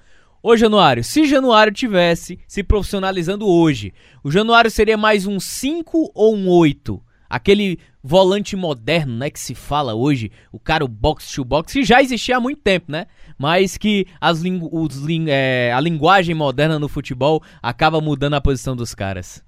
Ô 0.47 0.55
Januário, 0.55 1.03
se 1.03 1.25
Januário 1.25 1.73
tivesse 1.73 2.37
se 2.47 2.61
profissionalizando 2.61 3.47
hoje, 3.47 3.91
o 4.23 4.29
Januário 4.29 4.69
seria 4.69 4.95
mais 4.95 5.25
um 5.25 5.39
5 5.39 6.11
ou 6.13 6.35
um 6.35 6.47
8? 6.47 7.01
Aquele 7.27 7.79
volante 8.03 8.55
moderno, 8.55 9.17
né, 9.17 9.31
que 9.31 9.39
se 9.39 9.55
fala 9.55 9.95
hoje, 9.95 10.31
o 10.51 10.59
cara 10.59 10.85
o 10.85 10.87
box 10.87 11.33
to 11.33 11.43
box, 11.43 11.73
que 11.73 11.83
já 11.83 11.99
existia 11.99 12.37
há 12.37 12.39
muito 12.39 12.61
tempo, 12.61 12.91
né? 12.91 13.07
Mas 13.39 13.75
que 13.75 14.05
as 14.21 14.43
os, 14.43 15.01
é, 15.27 15.73
a 15.73 15.79
linguagem 15.79 16.35
moderna 16.35 16.77
no 16.77 16.87
futebol 16.87 17.41
acaba 17.59 17.99
mudando 17.99 18.35
a 18.35 18.41
posição 18.41 18.75
dos 18.75 18.93
caras. 18.93 19.43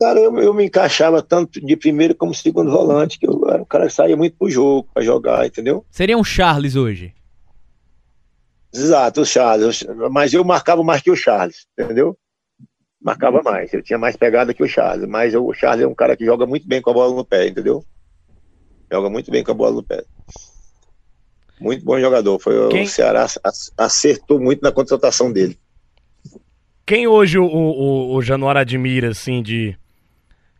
Cara, 0.00 0.20
eu, 0.20 0.38
eu 0.38 0.54
me 0.54 0.66
encaixava 0.66 1.20
tanto 1.20 1.60
de 1.60 1.76
primeiro 1.76 2.14
como 2.14 2.32
segundo 2.32 2.70
volante, 2.70 3.18
que 3.18 3.26
eu 3.26 3.44
era 3.48 3.60
um 3.60 3.64
cara 3.64 3.88
que 3.88 3.92
saía 3.92 4.16
muito 4.16 4.36
pro 4.38 4.48
jogo, 4.48 4.88
pra 4.94 5.02
jogar, 5.02 5.44
entendeu? 5.44 5.84
Seria 5.90 6.16
um 6.16 6.22
Charles 6.22 6.76
hoje? 6.76 7.15
Exato, 8.76 9.22
o 9.22 9.26
Charles. 9.26 9.84
Mas 10.10 10.32
eu 10.32 10.44
marcava 10.44 10.82
mais 10.82 11.02
que 11.02 11.10
o 11.10 11.16
Charles, 11.16 11.66
entendeu? 11.78 12.16
Marcava 13.00 13.42
mais. 13.42 13.72
Eu 13.72 13.82
tinha 13.82 13.98
mais 13.98 14.16
pegada 14.16 14.52
que 14.52 14.62
o 14.62 14.68
Charles. 14.68 15.08
Mas 15.08 15.34
o 15.34 15.52
Charles 15.52 15.84
é 15.84 15.86
um 15.86 15.94
cara 15.94 16.16
que 16.16 16.24
joga 16.24 16.46
muito 16.46 16.66
bem 16.66 16.82
com 16.82 16.90
a 16.90 16.94
bola 16.94 17.14
no 17.14 17.24
pé, 17.24 17.48
entendeu? 17.48 17.84
Joga 18.90 19.08
muito 19.10 19.30
bem 19.30 19.42
com 19.42 19.52
a 19.52 19.54
bola 19.54 19.76
no 19.76 19.82
pé. 19.82 20.04
Muito 21.60 21.84
bom 21.84 21.98
jogador. 21.98 22.38
Foi 22.38 22.68
Quem... 22.68 22.84
O 22.84 22.88
Ceará 22.88 23.26
acertou 23.78 24.40
muito 24.40 24.62
na 24.62 24.72
contratação 24.72 25.32
dele. 25.32 25.58
Quem 26.84 27.06
hoje 27.06 27.38
o, 27.38 27.44
o, 27.44 28.14
o 28.14 28.22
Januário 28.22 28.60
admira, 28.60 29.08
assim, 29.10 29.42
de, 29.42 29.76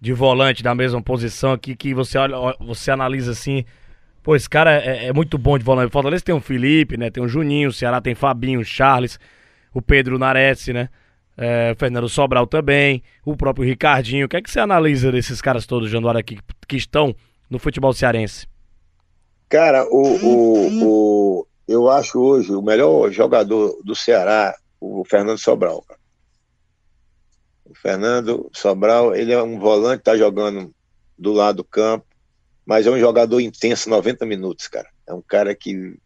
de 0.00 0.12
volante 0.12 0.62
da 0.62 0.74
mesma 0.74 1.00
posição 1.00 1.52
aqui, 1.52 1.76
que 1.76 1.94
você 1.94 2.18
olha, 2.18 2.36
você 2.60 2.90
analisa 2.90 3.30
assim 3.30 3.64
Pô, 4.26 4.34
esse 4.34 4.50
cara 4.50 4.84
é, 4.84 5.06
é 5.06 5.12
muito 5.12 5.38
bom 5.38 5.56
de 5.56 5.62
volante. 5.62 5.92
Fortaleza 5.92 6.24
tem 6.24 6.34
o 6.34 6.40
Felipe, 6.40 6.96
né? 6.96 7.10
Tem 7.12 7.22
o 7.22 7.28
Juninho, 7.28 7.68
o 7.68 7.72
Ceará 7.72 8.00
tem 8.00 8.12
Fabinho, 8.12 8.58
o 8.58 8.64
Charles, 8.64 9.20
o 9.72 9.80
Pedro 9.80 10.18
Nares, 10.18 10.66
né? 10.66 10.88
É, 11.36 11.70
o 11.70 11.78
Fernando 11.78 12.08
Sobral 12.08 12.44
também, 12.44 13.04
o 13.24 13.36
próprio 13.36 13.64
Ricardinho. 13.64 14.26
O 14.26 14.28
que 14.28 14.36
é 14.36 14.42
que 14.42 14.50
você 14.50 14.58
analisa 14.58 15.12
desses 15.12 15.40
caras 15.40 15.64
todos, 15.64 15.88
Januário, 15.88 16.18
aqui, 16.18 16.40
que 16.66 16.74
estão 16.74 17.14
no 17.48 17.60
futebol 17.60 17.92
cearense? 17.92 18.48
Cara, 19.48 19.86
o, 19.88 20.02
o, 20.02 20.82
o, 20.82 21.46
eu 21.68 21.88
acho 21.88 22.18
hoje 22.18 22.52
o 22.52 22.60
melhor 22.60 23.12
jogador 23.12 23.78
do 23.84 23.94
Ceará, 23.94 24.56
o 24.80 25.04
Fernando 25.04 25.38
Sobral. 25.38 25.84
O 27.64 27.76
Fernando 27.76 28.50
Sobral, 28.52 29.14
ele 29.14 29.32
é 29.32 29.40
um 29.40 29.60
volante, 29.60 30.02
tá 30.02 30.16
jogando 30.16 30.74
do 31.16 31.32
lado 31.32 31.58
do 31.58 31.64
campo, 31.64 32.04
mas 32.66 32.84
é 32.84 32.90
um 32.90 32.98
jogador 32.98 33.38
intenso 33.38 33.88
90 33.88 34.26
minutos, 34.26 34.66
cara. 34.66 34.88
É 35.06 35.14
um 35.14 35.22
cara 35.22 35.54
que, 35.54 35.96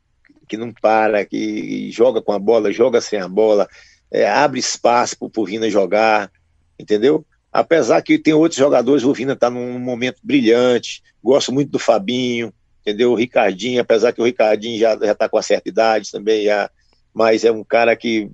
que 0.47 0.59
não 0.59 0.71
para, 0.71 1.25
que 1.25 1.91
joga 1.91 2.21
com 2.21 2.33
a 2.33 2.39
bola, 2.39 2.71
joga 2.71 3.01
sem 3.01 3.19
a 3.19 3.27
bola, 3.27 3.67
é, 4.13 4.29
abre 4.29 4.61
espaço 4.61 5.17
para 5.17 5.41
o 5.41 5.47
Vina 5.47 5.71
jogar, 5.71 6.31
entendeu? 6.79 7.25
Apesar 7.51 8.03
que 8.03 8.19
tem 8.19 8.35
outros 8.35 8.59
jogadores, 8.59 9.05
o 9.05 9.15
Vina 9.15 9.33
está 9.33 9.49
num 9.49 9.79
momento 9.79 10.21
brilhante, 10.23 11.03
gosto 11.25 11.51
muito 11.51 11.71
do 11.71 11.79
Fabinho, 11.79 12.53
entendeu? 12.83 13.13
O 13.13 13.17
Ricardinho, 13.17 13.81
apesar 13.81 14.13
que 14.13 14.21
o 14.21 14.25
Ricardinho 14.25 14.79
já 14.79 14.95
está 14.95 15.29
com 15.29 15.37
uma 15.37 15.43
certa 15.43 15.69
idade 15.69 16.11
também, 16.11 16.45
já, 16.45 16.71
mas 17.15 17.43
é 17.43 17.51
um 17.51 17.65
cara 17.65 17.97
que 17.97 18.31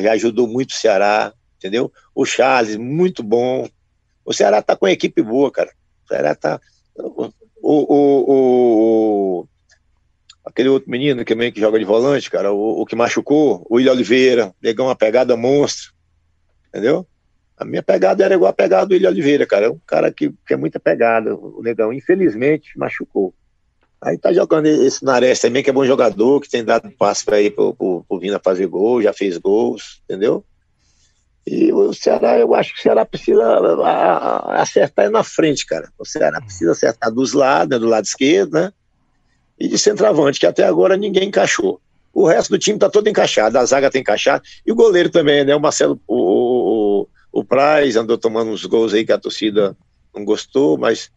já 0.00 0.12
ajudou 0.12 0.46
muito 0.46 0.70
o 0.70 0.74
Ceará, 0.74 1.32
entendeu? 1.58 1.92
O 2.14 2.24
Charles, 2.24 2.76
muito 2.76 3.22
bom. 3.22 3.68
O 4.24 4.32
Ceará 4.32 4.60
está 4.60 4.76
com 4.76 4.86
uma 4.86 4.92
equipe 4.92 5.20
boa, 5.22 5.50
cara. 5.50 5.72
O 6.04 6.08
Ceará 6.08 6.32
está 6.32 6.60
o, 7.64 7.86
o, 7.88 9.40
o, 9.40 9.48
aquele 10.44 10.68
outro 10.68 10.90
menino 10.90 11.24
que, 11.24 11.34
que 11.50 11.60
joga 11.60 11.78
de 11.78 11.84
volante, 11.84 12.30
cara, 12.30 12.52
o, 12.52 12.82
o 12.82 12.86
que 12.86 12.94
machucou, 12.94 13.66
o 13.70 13.76
William 13.76 13.92
Oliveira, 13.92 14.54
negão 14.62 14.86
uma 14.86 14.94
pegada 14.94 15.34
monstro, 15.34 15.92
entendeu? 16.68 17.06
A 17.56 17.64
minha 17.64 17.82
pegada 17.82 18.22
era 18.22 18.34
igual 18.34 18.50
a 18.50 18.54
pegada 18.54 18.86
do 18.86 18.92
William 18.92 19.08
Oliveira, 19.08 19.46
cara, 19.46 19.66
é 19.66 19.70
um 19.70 19.80
cara 19.86 20.12
que, 20.12 20.30
que 20.46 20.52
é 20.52 20.56
muita 20.56 20.78
pegada, 20.78 21.34
o 21.34 21.62
negão, 21.62 21.90
infelizmente, 21.90 22.78
machucou. 22.78 23.32
Aí 23.98 24.18
tá 24.18 24.30
jogando 24.34 24.66
esse 24.66 25.02
Nares 25.02 25.40
também, 25.40 25.62
que 25.62 25.70
é 25.70 25.72
bom 25.72 25.86
jogador, 25.86 26.40
que 26.42 26.50
tem 26.50 26.62
dado 26.62 26.90
passe 26.90 27.24
para 27.24 27.40
ir 27.40 27.52
pro, 27.54 27.72
pro, 27.72 28.04
pro 28.06 28.18
Vina 28.18 28.38
fazer 28.38 28.66
gol, 28.66 29.00
já 29.00 29.14
fez 29.14 29.38
gols, 29.38 30.02
entendeu? 30.04 30.44
E 31.46 31.72
o 31.72 31.92
Ceará, 31.92 32.38
eu 32.38 32.54
acho 32.54 32.72
que 32.72 32.80
o 32.80 32.82
Ceará 32.82 33.04
precisa 33.04 33.44
acertar 34.56 35.10
na 35.10 35.22
frente, 35.22 35.66
cara. 35.66 35.90
O 35.98 36.04
Ceará 36.04 36.40
precisa 36.40 36.72
acertar 36.72 37.12
dos 37.12 37.34
lados, 37.34 37.68
né, 37.68 37.78
do 37.78 37.86
lado 37.86 38.04
esquerdo, 38.04 38.52
né? 38.52 38.72
E 39.58 39.68
de 39.68 39.78
centroavante, 39.78 40.40
que 40.40 40.46
até 40.46 40.64
agora 40.64 40.96
ninguém 40.96 41.28
encaixou. 41.28 41.80
O 42.12 42.26
resto 42.26 42.50
do 42.50 42.58
time 42.58 42.78
tá 42.78 42.88
todo 42.88 43.08
encaixado, 43.08 43.58
a 43.58 43.64
zaga 43.64 43.90
tá 43.90 43.98
encaixada. 43.98 44.42
E 44.66 44.72
o 44.72 44.74
goleiro 44.74 45.10
também, 45.10 45.44
né? 45.44 45.54
O 45.54 45.60
Marcelo, 45.60 46.00
o, 46.06 47.02
o, 47.32 47.40
o 47.40 47.44
Praz 47.44 47.94
andou 47.96 48.16
tomando 48.16 48.50
uns 48.50 48.64
gols 48.64 48.94
aí 48.94 49.04
que 49.04 49.12
a 49.12 49.18
torcida 49.18 49.76
não 50.14 50.24
gostou, 50.24 50.78
mas 50.78 51.10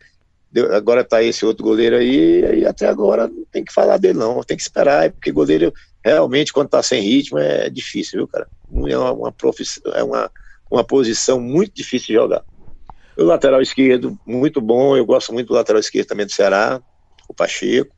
deu, 0.51 0.73
agora 0.75 1.03
tá 1.03 1.23
esse 1.23 1.45
outro 1.45 1.63
goleiro 1.63 1.95
aí, 1.95 2.61
e 2.61 2.65
até 2.65 2.87
agora 2.87 3.27
não 3.27 3.45
tem 3.51 3.63
que 3.63 3.73
falar 3.73 3.97
dele, 3.97 4.19
não. 4.19 4.43
Tem 4.43 4.57
que 4.57 4.63
esperar, 4.63 5.09
porque 5.11 5.31
goleiro 5.31 5.73
realmente, 6.11 6.53
quando 6.53 6.69
tá 6.69 6.81
sem 6.81 7.01
ritmo, 7.01 7.37
é 7.37 7.69
difícil, 7.69 8.19
viu, 8.19 8.27
cara? 8.27 8.47
É 8.87 8.97
uma, 8.97 9.11
uma 9.11 9.31
profissão, 9.31 9.93
é 9.93 10.03
uma, 10.03 10.31
uma 10.69 10.83
posição 10.83 11.39
muito 11.39 11.73
difícil 11.73 12.07
de 12.07 12.13
jogar. 12.13 12.43
O 13.17 13.23
lateral 13.23 13.61
esquerdo, 13.61 14.17
muito 14.25 14.61
bom, 14.61 14.95
eu 14.95 15.05
gosto 15.05 15.33
muito 15.33 15.47
do 15.47 15.53
lateral 15.53 15.79
esquerdo 15.79 16.07
também 16.07 16.25
do 16.25 16.31
Ceará, 16.31 16.81
o 17.27 17.33
Pacheco. 17.33 17.95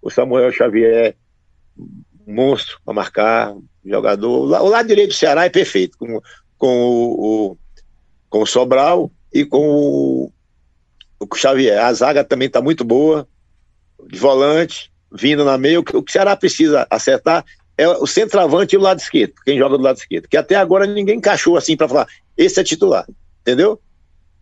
O 0.00 0.10
Samuel 0.10 0.50
Xavier, 0.50 1.16
monstro 2.26 2.80
para 2.84 2.94
marcar, 2.94 3.54
jogador. 3.84 4.50
O 4.62 4.68
lado 4.68 4.88
direito 4.88 5.10
do 5.10 5.14
Ceará 5.14 5.44
é 5.44 5.50
perfeito, 5.50 5.96
com, 5.96 6.20
com, 6.58 6.86
o, 7.18 7.58
com 8.28 8.42
o 8.42 8.46
Sobral 8.46 9.10
e 9.32 9.44
com 9.44 9.60
o, 9.60 10.32
o 11.20 11.36
Xavier. 11.36 11.84
A 11.84 11.92
zaga 11.92 12.24
também 12.24 12.46
está 12.46 12.60
muito 12.60 12.84
boa, 12.84 13.28
de 14.08 14.18
volante, 14.18 14.91
vindo 15.14 15.44
na 15.44 15.58
meio. 15.58 15.80
O 15.80 15.84
que 15.84 15.96
o 15.96 16.04
Ceará 16.08 16.36
precisa 16.36 16.86
acertar 16.90 17.44
é 17.76 17.88
o 17.88 18.06
centroavante 18.06 18.74
e 18.74 18.78
o 18.78 18.80
lado 18.80 18.98
esquerdo, 19.00 19.34
quem 19.44 19.58
joga 19.58 19.76
do 19.76 19.82
lado 19.82 19.96
esquerdo. 19.96 20.28
Que 20.28 20.36
até 20.36 20.54
agora 20.54 20.86
ninguém 20.86 21.16
encaixou 21.16 21.56
assim 21.56 21.76
para 21.76 21.88
falar, 21.88 22.08
esse 22.36 22.60
é 22.60 22.64
titular, 22.64 23.06
entendeu? 23.40 23.80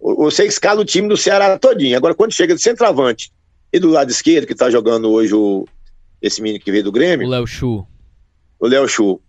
Você 0.00 0.44
escala 0.44 0.80
o 0.80 0.84
time 0.84 1.08
do 1.08 1.16
Ceará 1.16 1.58
todinho. 1.58 1.96
Agora, 1.96 2.14
quando 2.14 2.32
chega 2.32 2.54
de 2.54 2.62
centroavante 2.62 3.30
e 3.72 3.78
do 3.78 3.90
lado 3.90 4.10
esquerdo, 4.10 4.46
que 4.46 4.52
está 4.52 4.70
jogando 4.70 5.10
hoje 5.10 5.34
o, 5.34 5.66
esse 6.22 6.40
menino 6.40 6.62
que 6.62 6.72
veio 6.72 6.84
do 6.84 6.92
Grêmio. 6.92 7.26
O 7.26 7.30
Léo 7.30 7.46
Chu. 7.46 7.86
O 8.58 8.66
Léo 8.66 8.88
Chu. 8.88 9.20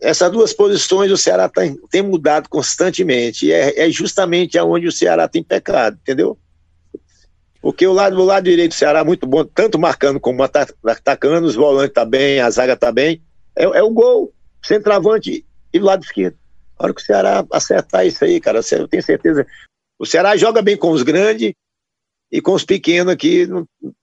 Essas 0.00 0.30
duas 0.30 0.52
posições 0.52 1.10
o 1.10 1.16
Ceará 1.16 1.48
tem, 1.48 1.76
tem 1.90 2.02
mudado 2.02 2.48
constantemente. 2.48 3.46
E 3.46 3.52
é, 3.52 3.86
é 3.86 3.90
justamente 3.90 4.58
aonde 4.58 4.86
o 4.86 4.92
Ceará 4.92 5.26
tem 5.26 5.42
pecado, 5.42 5.98
entendeu? 6.02 6.38
Porque 7.66 7.84
o 7.84 7.92
lado, 7.92 8.16
o 8.16 8.24
lado 8.24 8.44
direito 8.44 8.70
do 8.70 8.74
Ceará 8.76 9.00
é 9.00 9.04
muito 9.04 9.26
bom, 9.26 9.44
tanto 9.44 9.76
marcando 9.76 10.20
como 10.20 10.40
atacando, 10.40 11.48
os 11.48 11.56
volantes 11.56 11.92
tá 11.92 12.04
bem, 12.04 12.38
a 12.38 12.48
zaga 12.48 12.76
tá 12.76 12.92
bem. 12.92 13.20
É, 13.56 13.64
é 13.64 13.82
o 13.82 13.90
gol, 13.90 14.32
centroavante 14.64 15.44
e 15.72 15.78
do 15.80 15.84
lado 15.84 16.04
esquerdo. 16.04 16.38
A 16.78 16.84
hora 16.84 16.94
que 16.94 17.02
o 17.02 17.04
Ceará 17.04 17.44
acertar 17.50 18.06
isso 18.06 18.24
aí, 18.24 18.40
cara, 18.40 18.60
eu 18.70 18.86
tenho 18.86 19.02
certeza. 19.02 19.44
O 19.98 20.06
Ceará 20.06 20.36
joga 20.36 20.62
bem 20.62 20.76
com 20.76 20.92
os 20.92 21.02
grandes 21.02 21.54
e 22.30 22.40
com 22.40 22.52
os 22.52 22.64
pequenos 22.64 23.12
aqui, 23.12 23.48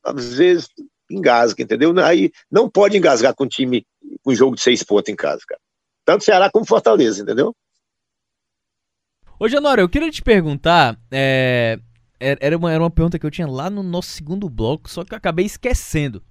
às 0.03 0.33
vezes 0.33 0.67
engasga, 1.09 1.63
entendeu? 1.63 1.97
Aí 1.99 2.33
não 2.51 2.69
pode 2.69 2.97
engasgar 2.97 3.33
com 3.33 3.47
time 3.47 3.85
com 4.23 4.35
jogo 4.35 4.57
de 4.57 4.61
seis 4.61 4.83
pontos 4.83 5.07
em 5.07 5.15
casa, 5.15 5.41
cara. 5.47 5.61
Tanto 6.03 6.25
Ceará 6.25 6.51
como 6.51 6.67
Fortaleza, 6.67 7.23
entendeu? 7.23 7.55
Ô, 9.39 9.47
Janora, 9.47 9.79
eu 9.79 9.87
queria 9.87 10.11
te 10.11 10.21
perguntar, 10.21 10.99
é, 11.09 11.79
era 12.39 12.57
uma, 12.57 12.71
era 12.71 12.81
uma 12.81 12.89
pergunta 12.89 13.19
que 13.19 13.25
eu 13.25 13.31
tinha 13.31 13.47
lá 13.47 13.69
no 13.69 13.83
nosso 13.83 14.09
segundo 14.09 14.49
bloco, 14.49 14.89
só 14.89 15.03
que 15.03 15.13
eu 15.13 15.17
acabei 15.17 15.45
esquecendo. 15.45 16.21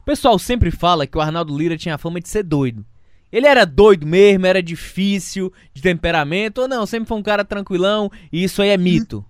O 0.00 0.04
pessoal 0.04 0.38
sempre 0.38 0.70
fala 0.70 1.06
que 1.06 1.16
o 1.16 1.20
Arnaldo 1.20 1.56
Lira 1.56 1.76
tinha 1.76 1.94
a 1.94 1.98
fama 1.98 2.20
de 2.20 2.28
ser 2.28 2.42
doido. 2.42 2.84
Ele 3.30 3.46
era 3.46 3.64
doido 3.64 4.06
mesmo, 4.06 4.46
era 4.46 4.62
difícil, 4.62 5.52
de 5.72 5.80
temperamento, 5.80 6.62
ou 6.62 6.68
não? 6.68 6.84
Sempre 6.84 7.08
foi 7.08 7.16
um 7.16 7.22
cara 7.22 7.44
tranquilão 7.44 8.10
e 8.30 8.44
isso 8.44 8.60
aí 8.60 8.68
é 8.68 8.76
mito. 8.76 9.24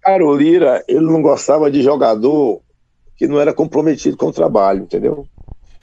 Cara, 0.00 0.24
o 0.24 0.36
Lira, 0.36 0.84
ele 0.86 1.00
não 1.00 1.20
gostava 1.20 1.70
de 1.70 1.82
jogador 1.82 2.62
que 3.16 3.26
não 3.26 3.40
era 3.40 3.52
comprometido 3.52 4.16
com 4.16 4.26
o 4.26 4.32
trabalho, 4.32 4.84
entendeu? 4.84 5.26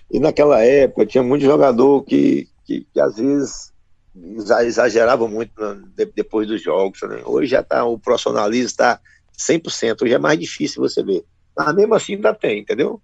E 0.10 0.20
naquela 0.20 0.64
época 0.64 1.06
tinha 1.06 1.24
muito 1.24 1.44
jogador 1.44 2.04
que, 2.04 2.48
que, 2.64 2.88
que 2.94 3.00
às 3.00 3.18
vezes 3.18 3.74
exagerava 4.62 5.28
muito 5.28 5.52
depois 6.16 6.48
dos 6.48 6.62
jogos. 6.62 7.02
Né? 7.04 7.22
Hoje 7.26 7.52
já 7.52 7.64
tá, 7.64 7.86
o 7.86 8.00
profissionalismo 8.00 8.68
está 8.68 9.00
100%, 9.38 10.04
hoje 10.04 10.14
é 10.14 10.20
mais 10.20 10.40
difícil 10.40 10.82
você 10.82 11.04
ver. 11.04 11.24
Mas 11.58 11.76
mesmo 11.76 11.94
assim 11.96 12.16
ainda 12.16 12.34
tem, 12.34 12.60
entendeu? 12.60 13.02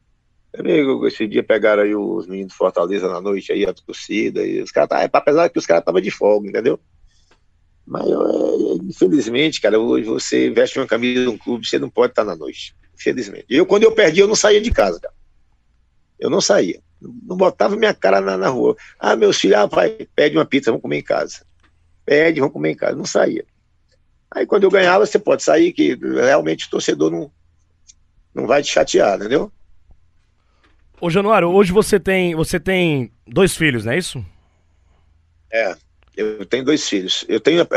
Esse 1.07 1.27
dia 1.27 1.43
pegaram 1.43 1.83
aí 1.83 1.95
os 1.95 2.27
meninos 2.27 2.51
de 2.51 2.57
Fortaleza 2.57 3.07
na 3.07 3.21
noite 3.21 3.51
aí, 3.51 3.65
a 3.65 3.73
torcida, 3.73 4.45
e 4.45 4.61
os 4.61 4.71
caras, 4.71 4.89
tá, 4.89 5.09
apesar 5.13 5.49
que 5.49 5.57
os 5.57 5.65
caras 5.65 5.81
estavam 5.81 6.01
de 6.01 6.11
folga, 6.11 6.49
entendeu? 6.49 6.79
Mas 7.85 8.05
é, 8.05 8.75
infelizmente, 8.83 9.61
cara, 9.61 9.79
hoje 9.79 10.05
você 10.05 10.49
veste 10.49 10.77
uma 10.77 10.87
camisa 10.87 11.21
de 11.21 11.29
um 11.29 11.37
clube, 11.37 11.65
você 11.65 11.79
não 11.79 11.89
pode 11.89 12.11
estar 12.11 12.25
na 12.25 12.35
noite. 12.35 12.75
Infelizmente. 12.93 13.45
Eu, 13.49 13.65
quando 13.65 13.83
eu 13.83 13.93
perdi, 13.93 14.19
eu 14.19 14.27
não 14.27 14.35
saía 14.35 14.61
de 14.61 14.71
casa, 14.71 14.99
cara. 14.99 15.13
Eu 16.19 16.29
não 16.29 16.41
saía 16.41 16.81
não 17.01 17.35
botava 17.35 17.75
minha 17.75 17.93
cara 17.93 18.21
na, 18.21 18.37
na 18.37 18.47
rua. 18.49 18.75
Ah, 18.99 19.15
meus 19.15 19.39
filhos, 19.39 19.57
ah, 19.57 19.65
vai, 19.65 19.89
pede 20.15 20.37
uma 20.37 20.45
pizza, 20.45 20.71
vamos 20.71 20.83
comer 20.83 20.99
em 20.99 21.03
casa. 21.03 21.45
Pede, 22.05 22.39
vamos 22.39 22.53
comer 22.53 22.71
em 22.71 22.75
casa. 22.75 22.95
Não 22.95 23.05
saía. 23.05 23.43
Aí 24.29 24.45
quando 24.45 24.63
eu 24.63 24.71
ganhava, 24.71 25.05
você 25.05 25.19
pode 25.19 25.43
sair, 25.43 25.73
que 25.73 25.95
realmente 25.95 26.67
o 26.67 26.69
torcedor 26.69 27.11
não, 27.11 27.31
não 28.33 28.45
vai 28.45 28.61
te 28.61 28.71
chatear, 28.71 29.17
entendeu? 29.17 29.51
Ô 30.99 31.09
Januário, 31.09 31.49
hoje 31.49 31.71
você 31.71 31.99
tem, 31.99 32.35
você 32.35 32.59
tem 32.59 33.11
dois 33.27 33.57
filhos, 33.57 33.83
não 33.83 33.93
é 33.93 33.97
isso? 33.97 34.23
É, 35.51 35.75
eu 36.15 36.45
tenho 36.45 36.63
dois 36.63 36.87
filhos. 36.87 37.25
Eu 37.27 37.39
tenho, 37.39 37.67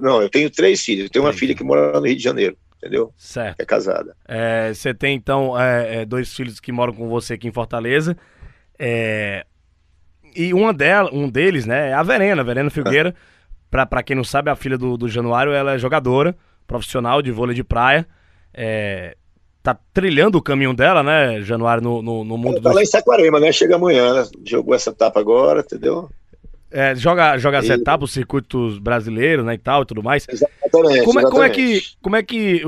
não, 0.00 0.22
eu 0.22 0.30
tenho 0.30 0.48
três 0.48 0.82
filhos. 0.82 1.04
Eu 1.04 1.10
tenho 1.10 1.24
uma 1.24 1.32
filha 1.32 1.54
que 1.54 1.64
mora 1.64 1.98
no 1.98 2.06
Rio 2.06 2.16
de 2.16 2.22
Janeiro 2.22 2.56
entendeu? 2.86 3.12
Certo. 3.16 3.60
É 3.60 3.64
casada. 3.64 4.16
É, 4.26 4.72
você 4.72 4.94
tem, 4.94 5.16
então, 5.16 5.58
é, 5.58 6.02
é, 6.02 6.04
dois 6.04 6.32
filhos 6.32 6.60
que 6.60 6.72
moram 6.72 6.92
com 6.92 7.08
você 7.08 7.34
aqui 7.34 7.48
em 7.48 7.52
Fortaleza. 7.52 8.16
É, 8.78 9.44
e 10.34 10.52
uma 10.52 10.72
dela, 10.72 11.10
um 11.12 11.28
deles, 11.28 11.66
né, 11.66 11.90
é 11.90 11.92
a 11.94 12.02
Verena, 12.02 12.42
a 12.42 12.44
Verena 12.44 12.70
Filgueira. 12.70 13.14
Pra, 13.68 13.84
pra 13.84 14.00
quem 14.00 14.14
não 14.14 14.22
sabe, 14.22 14.48
a 14.48 14.54
filha 14.54 14.78
do, 14.78 14.96
do 14.96 15.08
Januário, 15.08 15.52
ela 15.52 15.74
é 15.74 15.78
jogadora 15.78 16.36
profissional 16.66 17.20
de 17.20 17.32
vôlei 17.32 17.54
de 17.54 17.64
praia. 17.64 18.06
É, 18.54 19.16
tá 19.60 19.76
trilhando 19.92 20.38
o 20.38 20.42
caminho 20.42 20.72
dela, 20.72 21.02
né, 21.02 21.42
Januário, 21.42 21.82
no, 21.82 22.00
no, 22.00 22.24
no 22.24 22.38
mundo 22.38 22.60
tá 22.60 22.70
do... 22.70 22.74
lá 22.74 22.82
em 22.82 22.86
Saquarema, 22.86 23.40
né? 23.40 23.50
Chega 23.50 23.74
amanhã, 23.74 24.14
né? 24.14 24.28
Jogou 24.44 24.74
essa 24.74 24.90
etapa 24.90 25.18
agora, 25.18 25.60
entendeu? 25.60 26.08
É, 26.70 26.94
joga 26.94 27.38
joga 27.38 27.58
as 27.58 27.68
etapas, 27.68 28.10
os 28.10 28.14
circuitos 28.14 28.78
brasileiros, 28.78 29.44
né, 29.44 29.54
e 29.54 29.58
tal, 29.58 29.82
e 29.82 29.86
tudo 29.86 30.02
mais. 30.02 30.26
Exatamente 30.28 31.04
como, 31.04 31.20
é, 31.20 31.22
como 31.22 31.42
é 31.42 31.50
que 31.50 31.82
como 32.02 32.16
é 32.16 32.22
que 32.22 32.62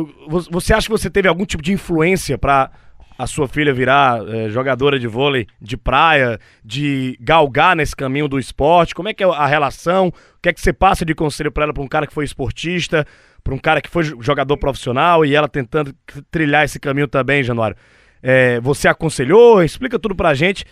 você 0.50 0.72
acha 0.72 0.86
que 0.86 0.92
você 0.92 1.10
teve 1.10 1.28
algum 1.28 1.44
tipo 1.44 1.62
de 1.62 1.72
influência 1.72 2.38
para 2.38 2.70
a 3.18 3.26
sua 3.26 3.48
filha 3.48 3.74
virar 3.74 4.24
é, 4.28 4.48
jogadora 4.48 4.96
de 4.96 5.08
vôlei 5.08 5.48
de 5.60 5.76
praia, 5.76 6.38
de 6.64 7.18
galgar 7.20 7.74
nesse 7.74 7.96
caminho 7.96 8.28
do 8.28 8.38
esporte? 8.38 8.94
Como 8.94 9.08
é 9.08 9.14
que 9.14 9.24
é 9.24 9.26
a 9.26 9.46
relação? 9.46 10.06
O 10.08 10.12
que 10.40 10.48
é 10.48 10.52
que 10.52 10.60
você 10.60 10.72
passa 10.72 11.04
de 11.04 11.16
conselho 11.16 11.50
para 11.50 11.64
ela, 11.64 11.74
para 11.74 11.82
um 11.82 11.88
cara 11.88 12.06
que 12.06 12.14
foi 12.14 12.24
esportista, 12.24 13.04
para 13.42 13.52
um 13.52 13.58
cara 13.58 13.80
que 13.80 13.90
foi 13.90 14.04
jogador 14.04 14.56
profissional 14.56 15.26
e 15.26 15.34
ela 15.34 15.48
tentando 15.48 15.92
trilhar 16.30 16.64
esse 16.64 16.78
caminho 16.78 17.08
também, 17.08 17.42
Januário? 17.42 17.76
É, 18.22 18.60
você 18.60 18.86
aconselhou? 18.86 19.64
Explica 19.64 19.98
tudo 19.98 20.14
pra 20.14 20.32
gente 20.34 20.64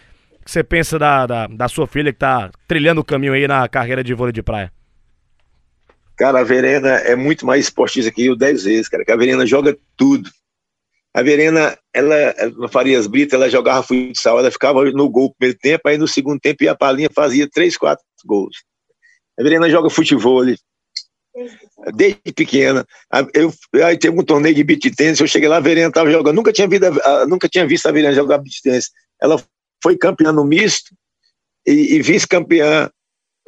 que 0.44 0.50
você 0.50 0.62
pensa 0.62 0.96
da, 0.96 1.26
da, 1.26 1.46
da, 1.48 1.68
sua 1.68 1.88
filha 1.88 2.12
que 2.12 2.20
tá 2.20 2.50
trilhando 2.68 3.00
o 3.00 3.04
caminho 3.04 3.32
aí 3.32 3.48
na 3.48 3.68
carreira 3.68 4.04
de 4.04 4.14
vôlei 4.14 4.32
de 4.32 4.44
praia? 4.44 4.72
Cara, 6.16 6.40
a 6.40 6.44
Verena 6.44 6.90
é 6.90 7.16
muito 7.16 7.44
mais 7.44 7.64
esportista 7.64 8.12
que 8.12 8.26
eu 8.26 8.36
dez 8.36 8.62
vezes, 8.62 8.88
cara. 8.88 9.04
Que 9.04 9.10
a 9.10 9.16
Verena 9.16 9.44
joga 9.44 9.76
tudo. 9.96 10.30
A 11.16 11.22
Verena, 11.22 11.74
ela, 11.94 12.34
no 12.58 12.68
Farias 12.68 13.06
Brito, 13.06 13.34
ela 13.34 13.48
jogava 13.48 13.82
futsal, 13.82 14.38
ela 14.38 14.50
ficava 14.50 14.84
no 14.90 15.08
gol 15.08 15.28
no 15.28 15.34
primeiro 15.34 15.58
tempo, 15.58 15.88
aí 15.88 15.96
no 15.96 16.06
segundo 16.06 16.38
tempo 16.38 16.62
ia 16.62 16.74
pra 16.74 16.92
linha, 16.92 17.08
fazia 17.10 17.48
três, 17.50 17.74
quatro 17.74 18.04
gols. 18.26 18.58
A 19.40 19.42
Verena 19.42 19.70
joga 19.70 19.88
futebol, 19.88 20.44
desde 21.94 22.20
pequena. 22.34 22.84
Eu, 23.32 23.50
aí 23.82 23.96
teve 23.96 24.20
um 24.20 24.22
torneio 24.22 24.54
de 24.54 24.62
beat 24.62 24.94
tênis, 24.94 25.18
eu 25.18 25.26
cheguei 25.26 25.48
lá, 25.48 25.56
a 25.56 25.60
Verena 25.60 25.88
estava 25.88 26.10
jogando, 26.10 26.36
nunca 26.36 26.52
tinha, 26.52 26.68
visto, 26.68 26.84
nunca 27.26 27.48
tinha 27.48 27.66
visto 27.66 27.86
a 27.86 27.92
Verena 27.92 28.12
jogar 28.12 28.36
beat 28.36 28.60
tênis. 28.62 28.90
Ela 29.18 29.42
foi 29.82 29.96
campeã 29.96 30.30
no 30.32 30.44
misto 30.44 30.94
e, 31.66 31.94
e 31.94 32.02
vice-campeã 32.02 32.90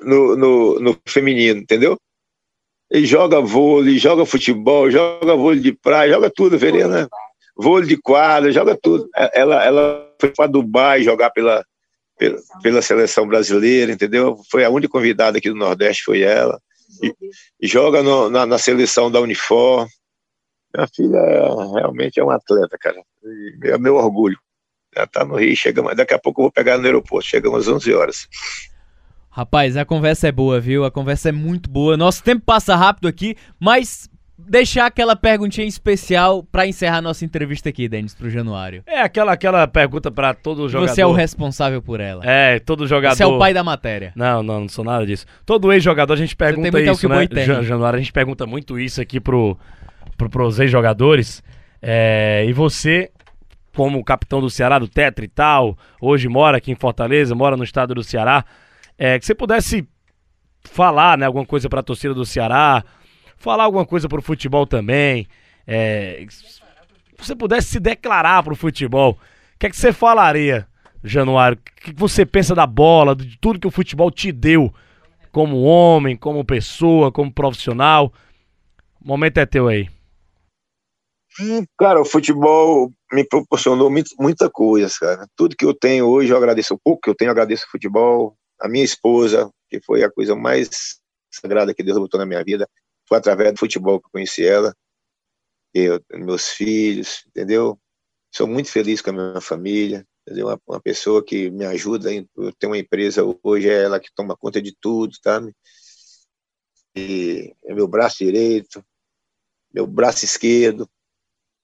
no, 0.01 0.35
no, 0.35 0.81
no, 0.81 0.99
feminino, 1.07 1.61
entendeu? 1.61 1.99
Ele 2.91 3.05
joga 3.05 3.43
vôlei, 3.43 3.99
joga 3.99 4.25
futebol, 4.25 4.91
joga 4.91 5.37
vôlei 5.37 5.61
de 5.61 5.73
praia, 5.75 6.15
joga 6.15 6.31
tudo, 6.31 6.57
Verena. 6.57 7.07
Vôlei 7.59 7.89
de 7.89 7.97
quadra, 7.97 8.53
joga 8.53 8.79
tudo. 8.81 9.09
Ela, 9.35 9.65
ela 9.65 10.15
foi 10.21 10.31
para 10.31 10.47
Dubai 10.47 11.03
jogar 11.03 11.31
pela, 11.31 11.65
pela, 12.17 12.39
pela, 12.63 12.81
seleção 12.81 13.27
brasileira, 13.27 13.91
entendeu? 13.91 14.39
Foi 14.49 14.65
a 14.65 14.71
única 14.71 14.93
convidada 14.93 15.39
aqui 15.39 15.49
do 15.49 15.57
Nordeste, 15.57 16.05
foi 16.05 16.23
ela. 16.23 16.61
E, 17.03 17.13
e 17.61 17.67
joga 17.67 18.03
no, 18.03 18.31
na, 18.31 18.47
na, 18.47 18.59
seleção 18.59 19.11
da 19.11 19.21
Unifor. 19.21 19.89
Minha 20.73 20.87
filha 20.87 21.17
é, 21.17 21.81
realmente 21.81 22.21
é 22.21 22.25
um 22.25 22.31
atleta, 22.31 22.79
cara. 22.79 23.03
É 23.65 23.77
meu 23.77 23.97
orgulho. 23.97 24.39
Ela 24.95 25.07
tá 25.07 25.25
no 25.25 25.37
Rio, 25.37 25.57
chegamos, 25.57 25.95
daqui 25.97 26.15
a 26.15 26.19
pouco 26.19 26.41
eu 26.41 26.45
vou 26.45 26.53
pegar 26.53 26.79
no 26.79 26.85
aeroporto, 26.85 27.29
chegamos 27.29 27.67
às 27.67 27.75
11 27.75 27.93
horas. 27.93 28.29
Rapaz, 29.31 29.77
a 29.77 29.85
conversa 29.85 30.29
é 30.29 30.33
boa, 30.33 30.59
viu? 30.61 30.85
A 30.85 30.91
conversa 30.91 31.29
é 31.29 31.33
muito 31.33 31.69
boa. 31.69 31.97
Nosso 31.97 32.23
tempo 32.23 32.45
passa 32.45 32.75
rápido 32.75 33.07
aqui, 33.07 33.37
mas 33.61 34.09
deixar 34.39 34.87
aquela 34.87 35.17
perguntinha 35.17 35.67
especial 35.67 36.45
para 36.45 36.67
encerrar 36.67 37.03
nossa 37.03 37.25
entrevista 37.25 37.69
aqui, 37.69 37.89
Denis, 37.89 38.15
pro 38.15 38.31
Januário. 38.31 38.85
É 38.87 39.01
aquela 39.01 39.33
aquela 39.33 39.67
pergunta 39.67 40.11
para 40.11 40.33
todo 40.33 40.69
jogador. 40.69 40.95
Você 40.95 41.01
é 41.01 41.07
o 41.07 41.13
responsável 41.13 41.83
por 41.83 41.99
ela. 41.99 42.25
É, 42.25 42.61
todo 42.61 42.87
jogador. 42.87 43.17
Você 43.17 43.25
é 43.25 43.27
o 43.27 43.39
pai 43.39 43.53
da 43.53 43.65
matéria. 43.65 44.13
Não, 44.15 44.43
não, 44.43 44.61
não 44.61 44.69
sou 44.69 44.85
nada 44.85 45.05
disso. 45.05 45.27
Todo 45.45 45.73
ex-jogador 45.73 46.13
a 46.13 46.17
gente 46.17 46.37
pergunta 46.37 46.81
isso, 46.81 47.09
né? 47.09 47.63
Januário, 47.63 47.97
a 47.97 48.01
gente 48.01 48.13
pergunta 48.13 48.47
muito 48.47 48.79
isso 48.79 49.01
aqui 49.01 49.19
pro, 49.19 49.59
pro 50.17 50.31
pros 50.31 50.61
ex-jogadores. 50.61 51.43
É, 51.83 52.45
e 52.47 52.53
você, 52.53 53.11
como 53.75 54.03
capitão 54.05 54.41
do 54.41 54.49
Ceará, 54.49 54.79
do 54.79 54.89
Tetra 54.89 55.25
e 55.25 55.29
tal, 55.29 55.77
hoje 56.01 56.29
mora 56.29 56.59
aqui 56.59 56.71
em 56.71 56.77
Fortaleza, 56.77 57.35
mora 57.35 57.57
no 57.57 57.65
estado 57.65 57.95
do 57.95 58.05
Ceará, 58.05 58.45
é, 58.97 59.19
que 59.19 59.27
você 59.27 59.35
pudesse 59.35 59.87
falar, 60.65 61.19
né, 61.19 61.27
alguma 61.27 61.47
coisa 61.47 61.69
para 61.69 61.81
a 61.81 61.83
torcida 61.83 62.15
do 62.15 62.25
Ceará, 62.25 62.85
falar 63.39 63.65
alguma 63.65 63.87
coisa 63.87 64.09
pro 64.09 64.23
futebol 64.23 64.67
também. 64.67 65.27
É, 65.67 66.25
se 66.29 66.61
você 67.17 67.35
pudesse 67.35 67.69
se 67.69 67.81
declarar 67.81 68.43
pro 68.43 68.57
futebol, 68.57 69.13
o 69.13 69.59
que 69.59 69.67
é 69.67 69.71
que 69.71 69.77
você 69.77 69.93
falaria, 69.93 70.67
Januário? 71.03 71.59
O 71.59 71.81
que 71.81 71.93
você 71.93 72.25
pensa 72.25 72.55
da 72.55 72.67
bola, 72.67 73.15
de 73.15 73.39
tudo 73.39 73.59
que 73.59 73.67
o 73.67 73.73
futebol 73.73 74.11
te 74.11 74.33
deu 74.33 74.73
como 75.33 75.63
homem, 75.63 76.17
como 76.17 76.45
pessoa, 76.45 77.13
como 77.13 77.33
profissional? 77.33 78.13
O 79.01 79.09
momento 79.09 79.39
é 79.39 79.47
teu 79.47 79.69
aí. 79.69 79.89
Hum, 81.41 81.65
cara, 81.79 82.01
o 82.01 82.05
futebol 82.05 82.93
me 83.13 83.25
proporcionou 83.25 83.91
muita 84.19 84.51
coisa, 84.51 84.93
cara. 84.99 85.27
Tudo 85.37 85.57
que 85.57 85.65
eu 85.65 85.73
tenho 85.73 86.07
hoje, 86.07 86.33
eu 86.33 86.37
agradeço. 86.37 86.75
O 86.75 86.79
pouco 86.79 87.03
que 87.03 87.11
eu 87.11 87.15
tenho, 87.15 87.31
agradeço 87.31 87.65
o 87.67 87.71
futebol. 87.71 88.37
A 88.61 88.69
minha 88.69 88.85
esposa, 88.85 89.49
que 89.71 89.81
foi 89.81 90.03
a 90.03 90.11
coisa 90.11 90.35
mais 90.35 90.99
sagrada 91.31 91.73
que 91.73 91.83
Deus 91.83 91.99
botou 91.99 92.19
na 92.19 92.27
minha 92.27 92.43
vida. 92.43 92.69
Foi 93.09 93.19
através 93.19 93.53
do 93.55 93.59
futebol 93.59 94.01
que 94.01 94.07
eu 94.07 94.11
conheci 94.13 94.47
ela, 94.47 94.77
eu, 95.73 96.01
meus 96.13 96.49
filhos, 96.49 97.25
entendeu? 97.29 97.79
Sou 98.31 98.47
muito 98.47 98.71
feliz 98.71 99.01
com 99.01 99.11
a 99.11 99.13
minha 99.13 99.41
família, 99.41 100.07
entendeu? 100.23 100.49
Uma, 100.49 100.61
uma 100.67 100.81
pessoa 100.81 101.25
que 101.25 101.51
me 101.51 101.65
ajuda, 101.65 102.13
eu 102.13 102.53
tenho 102.59 102.73
uma 102.73 102.79
empresa 102.79 103.23
hoje, 103.43 103.69
é 103.69 103.85
ela 103.85 103.99
que 103.99 104.13
toma 104.15 104.37
conta 104.37 104.61
de 104.61 104.77
tudo, 104.79 105.17
tá? 105.23 105.41
E 106.95 107.55
é 107.65 107.75
meu 107.75 107.89
braço 107.89 108.19
direito, 108.19 108.85
meu 109.73 109.87
braço 109.87 110.25
esquerdo, 110.25 110.89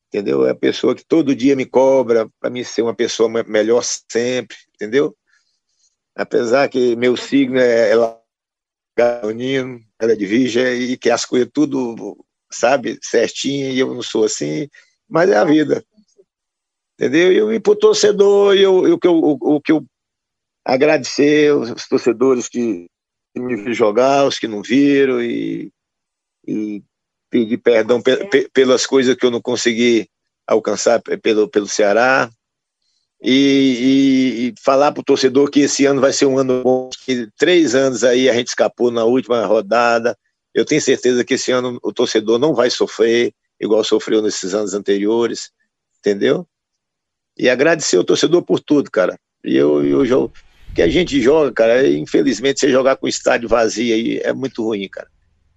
entendeu? 0.08 0.46
É 0.46 0.50
a 0.50 0.54
pessoa 0.54 0.94
que 0.94 1.04
todo 1.04 1.34
dia 1.34 1.56
me 1.56 1.66
cobra 1.66 2.28
para 2.40 2.50
mim 2.50 2.64
ser 2.64 2.82
uma 2.82 2.94
pessoa 2.94 3.28
melhor 3.28 3.82
sempre, 3.82 4.56
entendeu? 4.74 5.16
Apesar 6.14 6.68
que 6.68 6.94
meu 6.96 7.16
signo 7.16 7.58
é, 7.58 7.90
é 7.90 8.23
leonino, 8.96 9.80
ela 9.98 10.12
é 10.12 10.16
de 10.16 10.26
virgem 10.26 10.82
e 10.82 10.96
que 10.96 11.10
as 11.10 11.24
coisas 11.24 11.48
tudo, 11.52 12.16
sabe, 12.50 12.98
certinho, 13.02 13.70
e 13.70 13.78
eu 13.78 13.92
não 13.94 14.02
sou 14.02 14.24
assim, 14.24 14.68
mas 15.08 15.30
é 15.30 15.36
a 15.36 15.44
vida. 15.44 15.84
Entendeu? 16.94 17.32
E 17.32 17.54
eu, 17.54 17.60
torcedor, 17.60 18.54
eu, 18.56 18.86
eu, 18.86 18.98
eu, 19.02 19.12
o, 19.12 19.56
o 19.56 19.60
que 19.60 19.72
eu 19.72 19.84
agradecer 20.64 21.52
os 21.54 21.86
torcedores 21.86 22.48
que, 22.48 22.86
me 23.36 23.56
viram 23.56 23.74
jogar, 23.74 24.26
os 24.26 24.38
que 24.38 24.46
não 24.46 24.62
viram, 24.62 25.20
e, 25.20 25.72
e 26.46 26.82
pedir 27.28 27.58
perdão 27.58 28.00
pelas 28.52 28.86
coisas 28.86 29.16
que 29.16 29.26
eu 29.26 29.30
não 29.30 29.42
consegui 29.42 30.08
alcançar 30.46 31.02
pelo, 31.02 31.48
pelo 31.48 31.66
Ceará, 31.66 32.30
e, 33.22 34.52
e, 34.52 34.54
falar 34.62 34.92
para 34.92 35.00
o 35.00 35.04
torcedor 35.04 35.50
que 35.50 35.60
esse 35.60 35.86
ano 35.86 36.00
vai 36.00 36.12
ser 36.12 36.26
um 36.26 36.38
ano 36.38 36.62
bom, 36.62 36.90
que 37.04 37.28
três 37.38 37.74
anos 37.74 38.04
aí 38.04 38.28
a 38.28 38.34
gente 38.34 38.48
escapou 38.48 38.90
na 38.90 39.04
última 39.04 39.44
rodada. 39.46 40.16
Eu 40.52 40.64
tenho 40.64 40.80
certeza 40.80 41.24
que 41.24 41.34
esse 41.34 41.50
ano 41.50 41.78
o 41.82 41.92
torcedor 41.92 42.38
não 42.38 42.54
vai 42.54 42.70
sofrer 42.70 43.32
igual 43.60 43.82
sofreu 43.84 44.20
nesses 44.20 44.54
anos 44.54 44.74
anteriores, 44.74 45.50
entendeu? 45.98 46.46
E 47.36 47.48
agradecer 47.48 47.96
ao 47.96 48.04
torcedor 48.04 48.42
por 48.42 48.60
tudo, 48.60 48.90
cara. 48.90 49.18
E 49.42 49.56
eu, 49.56 49.84
eu 49.84 50.04
jogo 50.04 50.32
que 50.74 50.82
a 50.82 50.88
gente 50.88 51.20
joga, 51.20 51.52
cara, 51.52 51.88
infelizmente 51.88 52.60
você 52.60 52.70
jogar 52.70 52.96
com 52.96 53.06
o 53.06 53.08
estádio 53.08 53.48
vazio 53.48 53.94
aí 53.94 54.18
é 54.18 54.32
muito 54.32 54.62
ruim, 54.62 54.88
cara. 54.88 55.08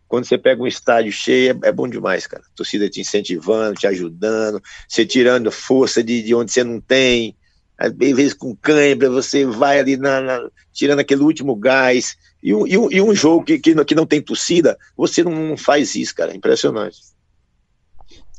Quando 0.08 0.26
você 0.26 0.38
pega 0.38 0.62
um 0.62 0.68
estádio 0.68 1.12
cheio, 1.12 1.60
é, 1.64 1.68
é 1.68 1.72
bom 1.72 1.88
demais, 1.88 2.26
cara. 2.26 2.44
A 2.44 2.56
torcida 2.56 2.90
te 2.90 3.02
incentivando, 3.02 3.80
te 3.80 3.88
ajudando, 3.88 4.62
você 4.88 5.06
tirando 5.06 5.52
força 5.52 6.04
de, 6.04 6.22
de 6.22 6.34
onde 6.34 6.52
você 6.52 6.64
não 6.64 6.80
tem, 6.80 7.36
às 7.78 7.94
vezes 7.94 8.34
com 8.34 8.56
cãibra, 8.56 9.10
você 9.10 9.46
vai 9.46 9.80
ali 9.80 9.98
na, 9.98 10.20
na, 10.20 10.50
tirando 10.74 11.00
aquele 11.00 11.22
último 11.22 11.56
gás. 11.56 12.18
E 12.42 12.54
um, 12.54 12.66
e 12.66 12.78
um, 12.78 12.92
e 12.92 13.02
um 13.02 13.14
jogo 13.14 13.46
que, 13.46 13.60
que, 13.60 13.86
que, 13.86 13.96
não 13.96 14.06
tem 14.06 14.22
torcida, 14.22 14.78
você 14.96 15.24
não 15.24 15.56
faz 15.56 15.96
isso, 15.96 16.16
cara. 16.16 16.36
Impressionante. 16.36 16.98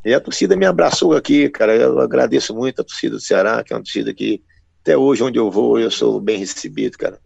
E 0.04 0.12
a 0.12 0.20
torcida 0.20 0.56
me 0.56 0.66
abraçou 0.66 1.14
aqui, 1.14 1.48
cara. 1.48 1.76
Eu 1.76 2.00
agradeço 2.00 2.54
muito 2.54 2.80
a 2.80 2.84
torcida 2.84 3.16
do 3.16 3.20
Ceará, 3.20 3.62
que 3.62 3.72
é 3.72 3.76
uma 3.76 3.82
torcida 3.82 4.12
que 4.12 4.42
até 4.82 4.96
hoje, 4.96 5.22
onde 5.22 5.38
eu 5.38 5.50
vou, 5.50 5.78
eu 5.78 5.90
sou 5.90 6.20
bem 6.20 6.38
recebido, 6.38 6.96
cara. 6.96 7.20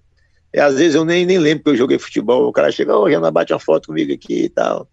E 0.53 0.61
às 0.61 0.75
vezes 0.75 0.95
eu 0.95 1.05
nem, 1.05 1.25
nem 1.25 1.39
lembro 1.39 1.65
que 1.65 1.71
eu 1.71 1.77
joguei 1.77 1.99
futebol. 1.99 2.47
O 2.47 2.53
cara 2.53 2.71
chega, 2.71 2.97
ô, 2.97 3.03
oh, 3.03 3.05
Renan, 3.07 3.33
bate 3.33 3.53
uma 3.53 3.59
foto 3.59 3.87
comigo 3.87 4.13
aqui 4.13 4.45
e 4.45 4.49
tal. 4.49 4.89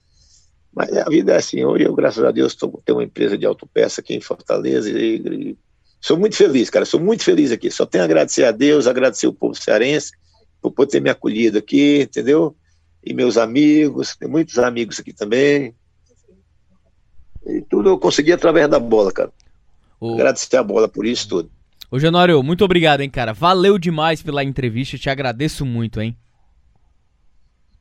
Mas 0.73 0.95
a 0.95 1.09
vida 1.09 1.33
é 1.33 1.37
assim. 1.37 1.65
Hoje 1.65 1.83
eu, 1.83 1.93
graças 1.93 2.23
a 2.23 2.31
Deus, 2.31 2.55
tô, 2.55 2.81
tenho 2.85 2.97
uma 2.97 3.03
empresa 3.03 3.37
de 3.37 3.45
autopeça 3.45 3.99
aqui 3.99 4.15
em 4.15 4.21
Fortaleza 4.21 4.89
e, 4.89 5.15
e 5.15 5.57
Sou 6.01 6.17
muito 6.17 6.35
feliz, 6.35 6.69
cara, 6.69 6.85
sou 6.85 6.99
muito 6.99 7.23
feliz 7.23 7.51
aqui. 7.51 7.69
Só 7.69 7.85
tenho 7.85 8.03
a 8.03 8.05
agradecer 8.05 8.45
a 8.45 8.51
Deus, 8.51 8.87
agradecer 8.87 9.27
o 9.27 9.33
povo 9.33 9.55
cearense 9.55 10.11
por 10.61 10.71
poder 10.71 10.91
ter 10.91 11.01
me 11.01 11.09
acolhido 11.09 11.57
aqui, 11.57 12.01
entendeu? 12.01 12.55
E 13.03 13.13
meus 13.13 13.37
amigos, 13.37 14.15
tem 14.15 14.27
muitos 14.29 14.57
amigos 14.57 14.99
aqui 14.99 15.13
também. 15.13 15.73
E 17.45 17.61
tudo 17.61 17.89
eu 17.89 17.97
consegui 17.97 18.31
através 18.31 18.69
da 18.69 18.79
bola, 18.79 19.11
cara. 19.11 19.31
O... 19.99 20.13
Agradecer 20.13 20.57
a 20.57 20.63
bola 20.63 20.87
por 20.87 21.05
isso 21.05 21.27
tudo. 21.27 21.51
Ô, 21.91 21.97
Januário, 21.97 22.41
muito 22.43 22.63
obrigado, 22.63 23.01
hein, 23.01 23.09
cara. 23.09 23.33
Valeu 23.33 23.77
demais 23.77 24.21
pela 24.21 24.43
entrevista, 24.43 24.97
te 24.97 25.09
agradeço 25.09 25.65
muito, 25.65 25.99
hein. 25.99 26.15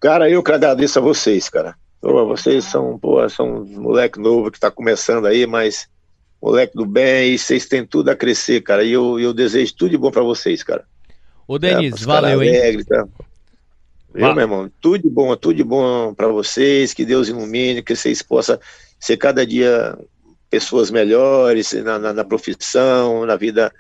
Cara, 0.00 0.30
eu 0.30 0.42
que 0.42 0.52
agradeço 0.52 0.98
a 0.98 1.02
vocês, 1.02 1.48
cara. 1.48 1.76
Pô, 2.00 2.24
vocês 2.26 2.64
são, 2.64 2.98
pô, 2.98 3.28
são 3.28 3.62
um 3.62 3.80
moleque 3.80 4.18
novo 4.18 4.50
que 4.50 4.60
tá 4.60 4.70
começando 4.70 5.26
aí, 5.26 5.46
mas 5.46 5.88
moleque 6.40 6.74
do 6.76 6.86
bem, 6.86 7.34
e 7.34 7.38
vocês 7.38 7.66
têm 7.66 7.84
tudo 7.84 8.10
a 8.10 8.16
crescer, 8.16 8.60
cara. 8.62 8.84
E 8.84 8.92
eu, 8.92 9.18
eu 9.18 9.34
desejo 9.34 9.74
tudo 9.74 9.90
de 9.90 9.98
bom 9.98 10.10
para 10.10 10.22
vocês, 10.22 10.62
cara. 10.62 10.84
Ô, 11.46 11.58
Denis, 11.58 12.02
é, 12.02 12.04
valeu, 12.04 12.42
hein? 12.42 12.56
Alegre, 12.56 12.84
tá? 12.84 13.08
Viu, 14.14 14.34
meu 14.34 14.42
irmão? 14.42 14.70
Tudo 14.80 15.02
de 15.02 15.10
bom, 15.10 15.34
tudo 15.36 15.54
de 15.54 15.64
bom 15.64 16.14
para 16.14 16.28
vocês, 16.28 16.94
que 16.94 17.04
Deus 17.04 17.28
ilumine, 17.28 17.82
que 17.82 17.94
vocês 17.94 18.22
possam 18.22 18.58
ser 18.98 19.16
cada 19.16 19.46
dia 19.46 19.96
pessoas 20.50 20.90
melhores 20.90 21.72
na, 21.72 21.98
na, 21.98 22.12
na 22.12 22.24
profissão, 22.24 23.26
na 23.26 23.36
vida 23.36 23.72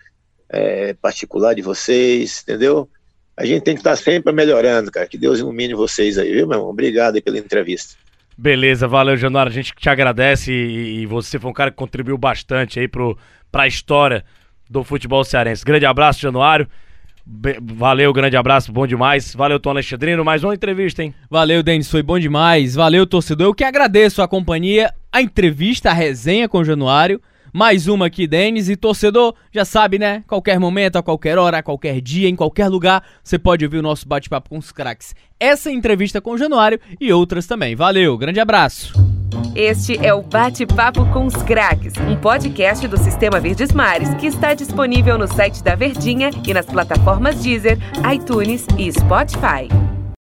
é, 0.48 0.94
particular 0.94 1.54
de 1.54 1.62
vocês, 1.62 2.42
entendeu? 2.42 2.88
A 3.36 3.44
gente 3.44 3.62
tem 3.62 3.74
que 3.74 3.80
estar 3.80 3.96
sempre 3.96 4.32
melhorando, 4.32 4.90
cara. 4.90 5.06
Que 5.06 5.16
Deus 5.16 5.38
ilumine 5.38 5.74
vocês 5.74 6.18
aí, 6.18 6.32
viu, 6.32 6.46
meu 6.46 6.58
irmão? 6.58 6.70
Obrigado 6.70 7.14
aí 7.14 7.20
pela 7.20 7.38
entrevista. 7.38 7.94
Beleza, 8.40 8.86
valeu, 8.86 9.16
Januário. 9.16 9.50
A 9.50 9.52
gente 9.52 9.72
te 9.76 9.90
agradece 9.90 10.52
e, 10.52 11.00
e, 11.00 11.06
você 11.06 11.40
foi 11.40 11.50
um 11.50 11.52
cara 11.54 11.72
que 11.72 11.76
contribuiu 11.76 12.16
bastante 12.16 12.78
aí 12.78 12.86
pro, 12.86 13.18
pra 13.50 13.66
história 13.66 14.24
do 14.70 14.84
futebol 14.84 15.24
cearense. 15.24 15.64
Grande 15.64 15.84
abraço, 15.84 16.20
Januário. 16.20 16.68
Be 17.26 17.58
valeu, 17.60 18.12
grande 18.12 18.36
abraço, 18.36 18.72
bom 18.72 18.86
demais. 18.86 19.34
Valeu, 19.34 19.58
Tom 19.58 19.70
Alexandrino. 19.70 20.24
Mais 20.24 20.44
uma 20.44 20.54
entrevista, 20.54 21.02
hein? 21.02 21.12
Valeu, 21.28 21.64
Denis, 21.64 21.90
foi 21.90 22.00
bom 22.00 22.16
demais. 22.16 22.76
Valeu, 22.76 23.04
torcedor. 23.08 23.48
Eu 23.48 23.54
que 23.54 23.64
agradeço 23.64 24.22
a 24.22 24.28
companhia, 24.28 24.94
a 25.12 25.20
entrevista, 25.20 25.90
a 25.90 25.92
resenha 25.92 26.48
com 26.48 26.58
o 26.58 26.64
Januário. 26.64 27.20
Mais 27.52 27.88
uma 27.88 28.06
aqui, 28.06 28.26
Denis. 28.26 28.68
E 28.68 28.76
torcedor, 28.76 29.34
já 29.52 29.64
sabe, 29.64 29.98
né? 29.98 30.22
Qualquer 30.26 30.58
momento, 30.58 30.96
a 30.96 31.02
qualquer 31.02 31.38
hora, 31.38 31.58
a 31.58 31.62
qualquer 31.62 32.00
dia, 32.00 32.28
em 32.28 32.36
qualquer 32.36 32.68
lugar, 32.68 33.02
você 33.22 33.38
pode 33.38 33.64
ouvir 33.64 33.78
o 33.78 33.82
nosso 33.82 34.06
bate-papo 34.06 34.50
com 34.50 34.58
os 34.58 34.72
craques. 34.72 35.14
Essa 35.40 35.70
entrevista 35.70 36.20
com 36.20 36.32
o 36.32 36.38
Januário 36.38 36.80
e 37.00 37.12
outras 37.12 37.46
também. 37.46 37.76
Valeu, 37.76 38.16
grande 38.18 38.40
abraço. 38.40 38.92
Este 39.54 40.04
é 40.04 40.14
o 40.14 40.22
Bate-Papo 40.22 41.04
com 41.06 41.26
os 41.26 41.34
Craques, 41.34 41.92
um 42.08 42.16
podcast 42.16 42.86
do 42.86 42.96
Sistema 42.96 43.40
Verdes 43.40 43.72
Mares 43.72 44.14
que 44.14 44.26
está 44.26 44.54
disponível 44.54 45.18
no 45.18 45.26
site 45.26 45.62
da 45.62 45.74
Verdinha 45.74 46.30
e 46.46 46.54
nas 46.54 46.66
plataformas 46.66 47.42
Deezer, 47.42 47.78
iTunes 48.12 48.66
e 48.78 48.90
Spotify. 48.92 49.68